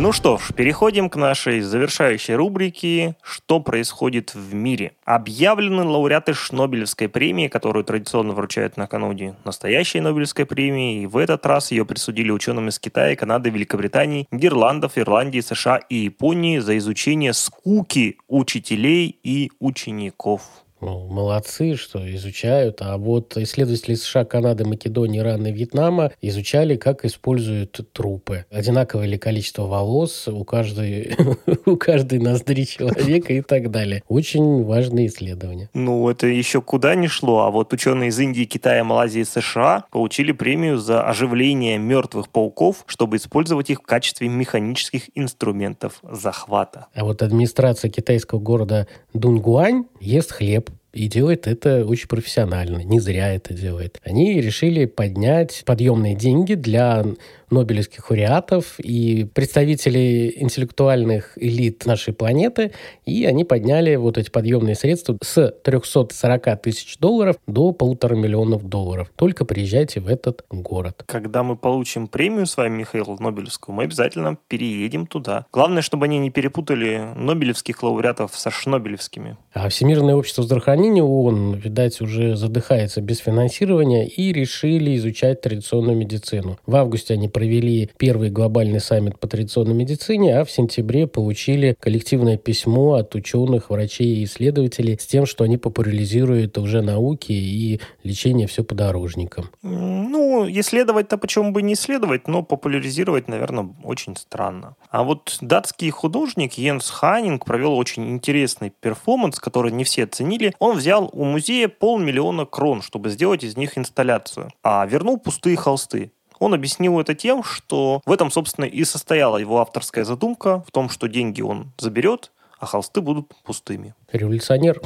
Ну 0.00 0.12
что 0.12 0.38
ж, 0.38 0.52
переходим 0.54 1.10
к 1.10 1.16
нашей 1.16 1.60
завершающей 1.60 2.36
рубрике 2.36 3.16
«Что 3.20 3.58
происходит 3.58 4.32
в 4.32 4.54
мире?». 4.54 4.92
Объявлены 5.04 5.82
лауреаты 5.82 6.34
Шнобелевской 6.34 7.08
премии, 7.08 7.48
которую 7.48 7.84
традиционно 7.84 8.32
вручают 8.32 8.76
накануне 8.76 9.34
настоящей 9.44 9.98
Нобелевской 9.98 10.46
премии, 10.46 11.02
и 11.02 11.06
в 11.06 11.16
этот 11.16 11.44
раз 11.46 11.72
ее 11.72 11.84
присудили 11.84 12.30
ученым 12.30 12.68
из 12.68 12.78
Китая, 12.78 13.16
Канады, 13.16 13.50
Великобритании, 13.50 14.28
Нидерландов, 14.30 14.96
Ирландии, 14.96 15.40
США 15.40 15.78
и 15.78 15.96
Японии 15.96 16.58
за 16.60 16.78
изучение 16.78 17.32
скуки 17.32 18.18
учителей 18.28 19.18
и 19.24 19.50
учеников. 19.58 20.42
Ну, 20.80 21.08
молодцы, 21.08 21.76
что 21.76 21.98
изучают. 22.14 22.80
А 22.80 22.96
вот 22.98 23.36
исследователи 23.36 23.94
США, 23.94 24.24
Канады, 24.24 24.64
Македонии, 24.64 25.18
Ирана 25.18 25.48
и 25.48 25.52
Вьетнама 25.52 26.12
изучали, 26.20 26.76
как 26.76 27.04
используют 27.04 27.80
трупы. 27.92 28.44
Одинаковое 28.50 29.06
ли 29.06 29.18
количество 29.18 29.62
волос 29.62 30.28
у 30.28 30.44
каждой, 30.44 31.16
у 31.66 31.76
каждой 31.76 32.20
ноздри 32.20 32.64
человека 32.64 33.32
и 33.32 33.42
так 33.42 33.70
далее. 33.70 34.02
Очень 34.08 34.64
важные 34.64 35.08
исследования. 35.08 35.68
Ну, 35.74 36.08
это 36.08 36.26
еще 36.26 36.60
куда 36.62 36.94
не 36.94 37.08
шло. 37.08 37.40
А 37.40 37.50
вот 37.50 37.72
ученые 37.72 38.10
из 38.10 38.18
Индии, 38.18 38.44
Китая, 38.44 38.84
Малайзии 38.84 39.22
и 39.22 39.24
США 39.24 39.84
получили 39.90 40.32
премию 40.32 40.78
за 40.78 41.02
оживление 41.02 41.78
мертвых 41.78 42.28
пауков, 42.28 42.84
чтобы 42.86 43.16
использовать 43.16 43.70
их 43.70 43.80
в 43.80 43.82
качестве 43.82 44.28
механических 44.28 45.10
инструментов 45.14 46.00
захвата. 46.02 46.86
А 46.94 47.04
вот 47.04 47.22
администрация 47.22 47.90
китайского 47.90 48.38
города 48.38 48.86
Дунгуань 49.12 49.86
ест 50.00 50.32
хлеб 50.32 50.67
и 50.92 51.08
делает 51.08 51.46
это 51.46 51.84
очень 51.84 52.08
профессионально, 52.08 52.78
не 52.78 53.00
зря 53.00 53.34
это 53.34 53.54
делает. 53.54 54.00
Они 54.04 54.40
решили 54.40 54.86
поднять 54.86 55.62
подъемные 55.66 56.14
деньги 56.14 56.54
для 56.54 57.04
нобелевских 57.50 58.10
лауреатов 58.10 58.78
и 58.78 59.24
представителей 59.24 60.34
интеллектуальных 60.42 61.32
элит 61.36 61.86
нашей 61.86 62.12
планеты, 62.12 62.72
и 63.06 63.24
они 63.24 63.44
подняли 63.44 63.96
вот 63.96 64.18
эти 64.18 64.30
подъемные 64.30 64.74
средства 64.74 65.16
с 65.22 65.54
340 65.64 66.62
тысяч 66.62 66.98
долларов 66.98 67.36
до 67.46 67.72
полутора 67.72 68.16
миллионов 68.16 68.68
долларов. 68.68 69.10
Только 69.16 69.44
приезжайте 69.46 70.00
в 70.00 70.08
этот 70.08 70.44
город. 70.50 71.04
Когда 71.06 71.42
мы 71.42 71.56
получим 71.56 72.06
премию 72.06 72.46
с 72.46 72.56
вами, 72.56 72.78
Михаил, 72.80 73.16
Нобелевскую, 73.18 73.74
мы 73.74 73.84
обязательно 73.84 74.36
переедем 74.48 75.06
туда. 75.06 75.46
Главное, 75.50 75.80
чтобы 75.80 76.04
они 76.04 76.18
не 76.18 76.30
перепутали 76.30 77.12
нобелевских 77.16 77.82
лауреатов 77.82 78.36
со 78.36 78.50
шнобелевскими. 78.50 79.38
А 79.54 79.68
Всемирное 79.70 80.14
общество 80.14 80.44
здравоохранения 80.44 80.77
ООН, 80.78 81.54
видать, 81.54 82.00
уже 82.00 82.36
задыхается 82.36 83.00
без 83.00 83.18
финансирования 83.18 84.06
и 84.06 84.32
решили 84.32 84.96
изучать 84.96 85.40
традиционную 85.40 85.96
медицину. 85.96 86.58
В 86.66 86.76
августе 86.76 87.14
они 87.14 87.28
провели 87.28 87.90
первый 87.96 88.30
глобальный 88.30 88.80
саммит 88.80 89.18
по 89.18 89.26
традиционной 89.26 89.74
медицине, 89.74 90.38
а 90.38 90.44
в 90.44 90.50
сентябре 90.50 91.06
получили 91.06 91.76
коллективное 91.80 92.36
письмо 92.36 92.94
от 92.94 93.14
ученых, 93.14 93.70
врачей 93.70 94.16
и 94.16 94.24
исследователей 94.24 94.98
с 94.98 95.06
тем, 95.06 95.26
что 95.26 95.44
они 95.44 95.56
популяризируют 95.56 96.58
уже 96.58 96.82
науки 96.82 97.32
и 97.32 97.80
лечение 98.04 98.46
все 98.46 98.64
подорожникам. 98.64 99.50
Ну, 99.62 100.46
исследовать-то 100.48 101.18
почему 101.18 101.52
бы 101.52 101.62
не 101.62 101.74
исследовать, 101.74 102.28
но 102.28 102.42
популяризировать, 102.42 103.28
наверное, 103.28 103.70
очень 103.82 104.16
странно. 104.16 104.76
А 104.90 105.02
вот 105.02 105.38
датский 105.40 105.90
художник 105.90 106.54
Йенс 106.54 106.90
Ханинг 106.90 107.44
провел 107.44 107.76
очень 107.76 108.10
интересный 108.10 108.72
перформанс, 108.80 109.38
который 109.40 109.72
не 109.72 109.84
все 109.84 110.04
оценили. 110.04 110.54
Он 110.58 110.67
взял 110.72 111.10
у 111.12 111.24
музея 111.24 111.68
полмиллиона 111.68 112.46
крон, 112.46 112.82
чтобы 112.82 113.10
сделать 113.10 113.44
из 113.44 113.56
них 113.56 113.76
инсталляцию, 113.78 114.50
а 114.62 114.84
вернул 114.86 115.18
пустые 115.18 115.56
холсты. 115.56 116.12
Он 116.38 116.54
объяснил 116.54 117.00
это 117.00 117.14
тем, 117.14 117.42
что 117.42 118.00
в 118.06 118.12
этом, 118.12 118.30
собственно, 118.30 118.64
и 118.64 118.84
состояла 118.84 119.38
его 119.38 119.60
авторская 119.60 120.04
задумка, 120.04 120.62
в 120.66 120.70
том, 120.70 120.88
что 120.88 121.08
деньги 121.08 121.42
он 121.42 121.72
заберет, 121.78 122.30
а 122.58 122.66
холсты 122.66 123.00
будут 123.00 123.32
пустыми. 123.44 123.94
Революционер. 124.12 124.80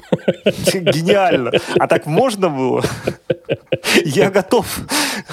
Гениально. 0.44 1.52
А 1.78 1.88
так 1.88 2.06
можно 2.06 2.48
было? 2.48 2.82
Я 4.04 4.30
готов 4.30 4.80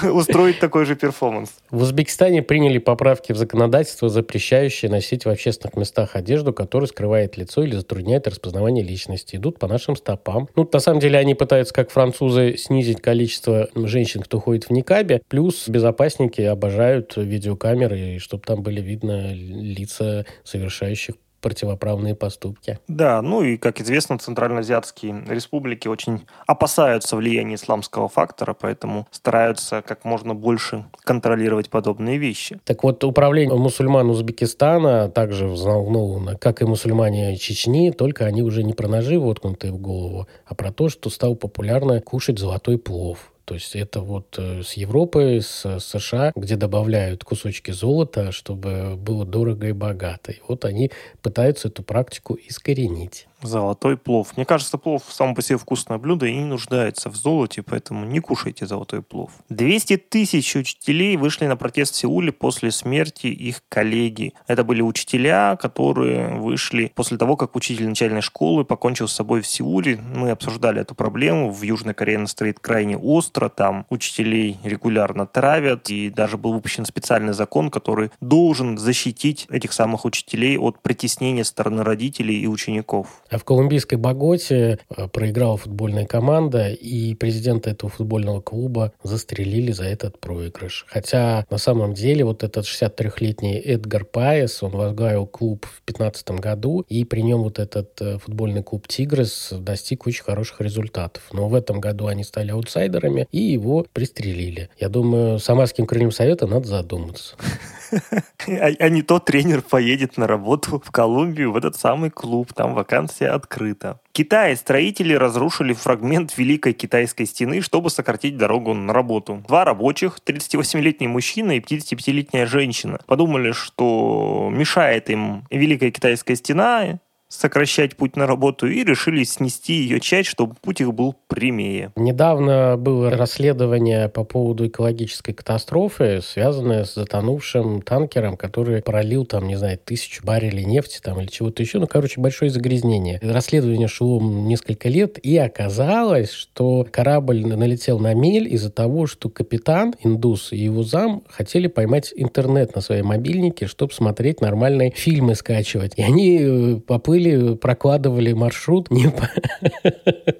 устроить 0.02 0.58
такой 0.60 0.84
же 0.84 0.96
перформанс. 0.96 1.50
В 1.70 1.82
Узбекистане 1.82 2.42
приняли 2.42 2.78
поправки 2.78 3.32
в 3.32 3.36
законодательство, 3.36 4.08
запрещающие 4.08 4.90
носить 4.90 5.24
в 5.24 5.28
общественных 5.28 5.76
местах 5.76 6.16
одежду, 6.16 6.52
которая 6.52 6.88
скрывает 6.88 7.36
лицо 7.36 7.62
или 7.62 7.74
затрудняет 7.74 8.26
распознавание 8.26 8.84
личности. 8.84 9.36
Идут 9.36 9.58
по 9.58 9.68
нашим 9.68 9.96
стопам. 9.96 10.48
Ну, 10.56 10.68
на 10.70 10.80
самом 10.80 11.00
деле, 11.00 11.18
они 11.18 11.34
пытаются, 11.34 11.74
как 11.74 11.90
французы, 11.90 12.56
снизить 12.56 13.00
количество 13.00 13.68
женщин, 13.74 14.22
кто 14.22 14.40
ходит 14.40 14.64
в 14.64 14.70
никабе. 14.70 15.22
Плюс 15.28 15.68
безопасники 15.68 16.40
обожают 16.42 17.16
видеокамеры, 17.16 18.18
чтобы 18.18 18.42
там 18.44 18.62
были 18.62 18.80
видно 18.80 19.32
лица 19.32 20.26
совершающих 20.44 21.14
противоправные 21.40 22.14
поступки. 22.14 22.78
Да, 22.88 23.22
ну 23.22 23.42
и, 23.42 23.56
как 23.56 23.80
известно, 23.80 24.18
центральноазиатские 24.18 25.24
республики 25.28 25.88
очень 25.88 26.26
опасаются 26.46 27.16
влияния 27.16 27.54
исламского 27.54 28.08
фактора, 28.08 28.54
поэтому 28.58 29.06
стараются 29.10 29.82
как 29.82 30.04
можно 30.04 30.34
больше 30.34 30.84
контролировать 31.04 31.70
подобные 31.70 32.18
вещи. 32.18 32.60
Так 32.64 32.84
вот, 32.84 33.02
управление 33.04 33.56
мусульман 33.56 34.10
Узбекистана 34.10 35.08
также 35.08 35.46
взволновано, 35.46 36.36
как 36.36 36.62
и 36.62 36.64
мусульмане 36.64 37.36
Чечни, 37.36 37.90
только 37.90 38.26
они 38.26 38.42
уже 38.42 38.62
не 38.62 38.72
про 38.72 38.88
ножи 38.88 39.18
воткнутые 39.18 39.72
в 39.72 39.78
голову, 39.78 40.26
а 40.46 40.54
про 40.54 40.72
то, 40.72 40.88
что 40.88 41.10
стал 41.10 41.34
популярно 41.36 42.00
кушать 42.00 42.38
золотой 42.38 42.78
плов. 42.78 43.32
То 43.50 43.54
есть 43.54 43.74
это 43.74 44.00
вот 44.00 44.36
э, 44.38 44.62
с 44.62 44.74
Европы, 44.74 45.40
с 45.42 45.80
США, 45.80 46.30
где 46.36 46.54
добавляют 46.54 47.24
кусочки 47.24 47.72
золота, 47.72 48.30
чтобы 48.30 48.94
было 48.94 49.26
дорого 49.26 49.66
и 49.66 49.72
богато. 49.72 50.30
И 50.30 50.40
вот 50.46 50.64
они 50.64 50.92
пытаются 51.20 51.66
эту 51.66 51.82
практику 51.82 52.38
искоренить. 52.46 53.26
Золотой 53.42 53.96
плов. 53.96 54.36
Мне 54.36 54.44
кажется, 54.44 54.76
плов 54.76 55.02
сам 55.08 55.34
по 55.34 55.42
себе 55.42 55.56
вкусное 55.56 55.98
блюдо 55.98 56.26
и 56.26 56.36
не 56.36 56.44
нуждается 56.44 57.08
в 57.08 57.16
золоте, 57.16 57.62
поэтому 57.62 58.04
не 58.04 58.20
кушайте 58.20 58.66
золотой 58.66 59.02
плов. 59.02 59.30
200 59.48 59.96
тысяч 59.96 60.54
учителей 60.56 61.16
вышли 61.16 61.46
на 61.46 61.56
протест 61.56 61.94
в 61.94 61.96
Сеуле 61.96 62.32
после 62.32 62.70
смерти 62.70 63.28
их 63.28 63.62
коллеги. 63.68 64.34
Это 64.46 64.62
были 64.62 64.82
учителя, 64.82 65.56
которые 65.56 66.34
вышли 66.34 66.92
после 66.94 67.16
того, 67.16 67.36
как 67.36 67.56
учитель 67.56 67.88
начальной 67.88 68.20
школы 68.20 68.64
покончил 68.64 69.08
с 69.08 69.12
собой 69.12 69.40
в 69.40 69.46
Сеуле. 69.46 69.96
Мы 69.96 70.30
обсуждали 70.30 70.82
эту 70.82 70.94
проблему. 70.94 71.50
В 71.50 71.62
Южной 71.62 71.94
Корее 71.94 72.18
она 72.18 72.26
стоит 72.26 72.60
крайне 72.60 72.98
остро. 72.98 73.48
Там 73.48 73.86
учителей 73.88 74.58
регулярно 74.64 75.26
травят. 75.26 75.88
И 75.88 76.10
даже 76.10 76.36
был 76.36 76.52
выпущен 76.52 76.84
специальный 76.84 77.32
закон, 77.32 77.70
который 77.70 78.10
должен 78.20 78.76
защитить 78.76 79.46
этих 79.50 79.72
самых 79.72 80.04
учителей 80.04 80.58
от 80.58 80.82
притеснения 80.82 81.44
стороны 81.44 81.82
родителей 81.84 82.38
и 82.40 82.46
учеников. 82.46 83.22
А 83.30 83.38
в 83.38 83.44
колумбийской 83.44 83.96
Боготе 83.96 84.78
э, 84.90 85.08
проиграла 85.08 85.56
футбольная 85.56 86.04
команда, 86.04 86.68
и 86.68 87.14
президента 87.14 87.70
этого 87.70 87.90
футбольного 87.90 88.40
клуба 88.40 88.92
застрелили 89.04 89.70
за 89.70 89.84
этот 89.84 90.18
проигрыш. 90.18 90.84
Хотя 90.88 91.46
на 91.48 91.58
самом 91.58 91.94
деле 91.94 92.24
вот 92.24 92.42
этот 92.42 92.64
63-летний 92.64 93.58
Эдгар 93.58 94.04
Паес, 94.04 94.62
он 94.62 94.72
возглавил 94.72 95.26
клуб 95.26 95.64
в 95.66 95.86
2015 95.86 96.30
году, 96.32 96.84
и 96.88 97.04
при 97.04 97.22
нем 97.22 97.42
вот 97.42 97.60
этот 97.60 98.00
э, 98.00 98.18
футбольный 98.18 98.64
клуб 98.64 98.88
«Тигрес» 98.88 99.52
достиг 99.52 100.06
очень 100.08 100.24
хороших 100.24 100.60
результатов. 100.60 101.22
Но 101.32 101.48
в 101.48 101.54
этом 101.54 101.80
году 101.80 102.08
они 102.08 102.24
стали 102.24 102.50
аутсайдерами, 102.50 103.28
и 103.30 103.40
его 103.40 103.86
пристрелили. 103.92 104.70
Я 104.78 104.88
думаю, 104.88 105.38
Самарским 105.38 105.86
крыльям 105.86 106.10
совета 106.10 106.48
надо 106.48 106.66
задуматься. 106.66 107.36
А, 108.48 108.70
а 108.78 108.88
не 108.88 109.02
то 109.02 109.18
тренер 109.18 109.62
поедет 109.62 110.16
на 110.16 110.26
работу 110.26 110.82
в 110.84 110.90
Колумбию, 110.90 111.52
в 111.52 111.56
этот 111.56 111.76
самый 111.76 112.10
клуб, 112.10 112.52
там 112.52 112.74
вакансия 112.74 113.28
открыта. 113.28 114.00
Китай 114.12 114.56
строители 114.56 115.14
разрушили 115.14 115.72
фрагмент 115.72 116.36
Великой 116.36 116.72
Китайской 116.72 117.26
стены, 117.26 117.60
чтобы 117.60 117.90
сократить 117.90 118.36
дорогу 118.36 118.74
на 118.74 118.92
работу. 118.92 119.44
Два 119.46 119.64
рабочих, 119.64 120.18
38-летний 120.24 121.06
мужчина 121.06 121.52
и 121.52 121.60
55-летняя 121.60 122.46
женщина, 122.46 122.98
подумали, 123.06 123.52
что 123.52 124.48
мешает 124.50 125.10
им 125.10 125.44
Великая 125.50 125.90
Китайская 125.90 126.36
стена, 126.36 126.98
сокращать 127.30 127.96
путь 127.96 128.16
на 128.16 128.26
работу 128.26 128.66
и 128.66 128.84
решили 128.84 129.22
снести 129.22 129.74
ее 129.74 130.00
часть, 130.00 130.28
чтобы 130.28 130.56
путь 130.60 130.80
их 130.80 130.92
был 130.92 131.14
прямее. 131.28 131.92
Недавно 131.96 132.76
было 132.76 133.10
расследование 133.10 134.08
по 134.08 134.24
поводу 134.24 134.66
экологической 134.66 135.32
катастрофы, 135.32 136.20
связанное 136.22 136.84
с 136.84 136.94
затонувшим 136.94 137.82
танкером, 137.82 138.36
который 138.36 138.82
пролил 138.82 139.24
там, 139.24 139.46
не 139.46 139.56
знаю, 139.56 139.78
тысячу 139.78 140.24
баррелей 140.26 140.64
нефти 140.64 140.98
там 141.02 141.20
или 141.20 141.28
чего-то 141.28 141.62
еще. 141.62 141.78
Ну, 141.78 141.86
короче, 141.86 142.20
большое 142.20 142.50
загрязнение. 142.50 143.20
Расследование 143.22 143.88
шло 143.88 144.20
несколько 144.20 144.88
лет, 144.88 145.18
и 145.24 145.36
оказалось, 145.36 146.32
что 146.32 146.86
корабль 146.90 147.46
налетел 147.46 148.00
на 148.00 148.12
мель 148.12 148.52
из-за 148.52 148.70
того, 148.70 149.06
что 149.06 149.28
капитан, 149.28 149.94
индус 150.02 150.52
и 150.52 150.58
его 150.58 150.82
зам 150.82 151.22
хотели 151.28 151.68
поймать 151.68 152.12
интернет 152.16 152.74
на 152.74 152.80
своей 152.80 153.02
мобильнике, 153.02 153.66
чтобы 153.66 153.92
смотреть 153.92 154.40
нормальные 154.40 154.90
фильмы 154.90 155.36
скачивать. 155.36 155.92
И 155.96 156.02
они 156.02 156.38
э, 156.40 156.80
поплыли, 157.20 157.56
прокладывали 157.56 158.32
маршрут. 158.32 158.88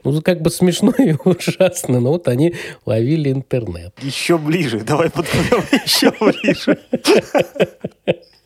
Ну, 0.03 0.23
как 0.23 0.41
бы 0.41 0.51
смешно 0.51 0.93
и 0.99 1.15
ужасно, 1.25 2.01
но 2.01 2.11
вот 2.11 2.27
они 2.27 2.55
ловили 2.87 3.31
интернет. 3.31 3.93
Еще 4.03 4.39
ближе, 4.39 4.81
давай 4.81 5.11
подплывем 5.11 5.63
еще 5.85 6.11
ближе. 6.21 6.79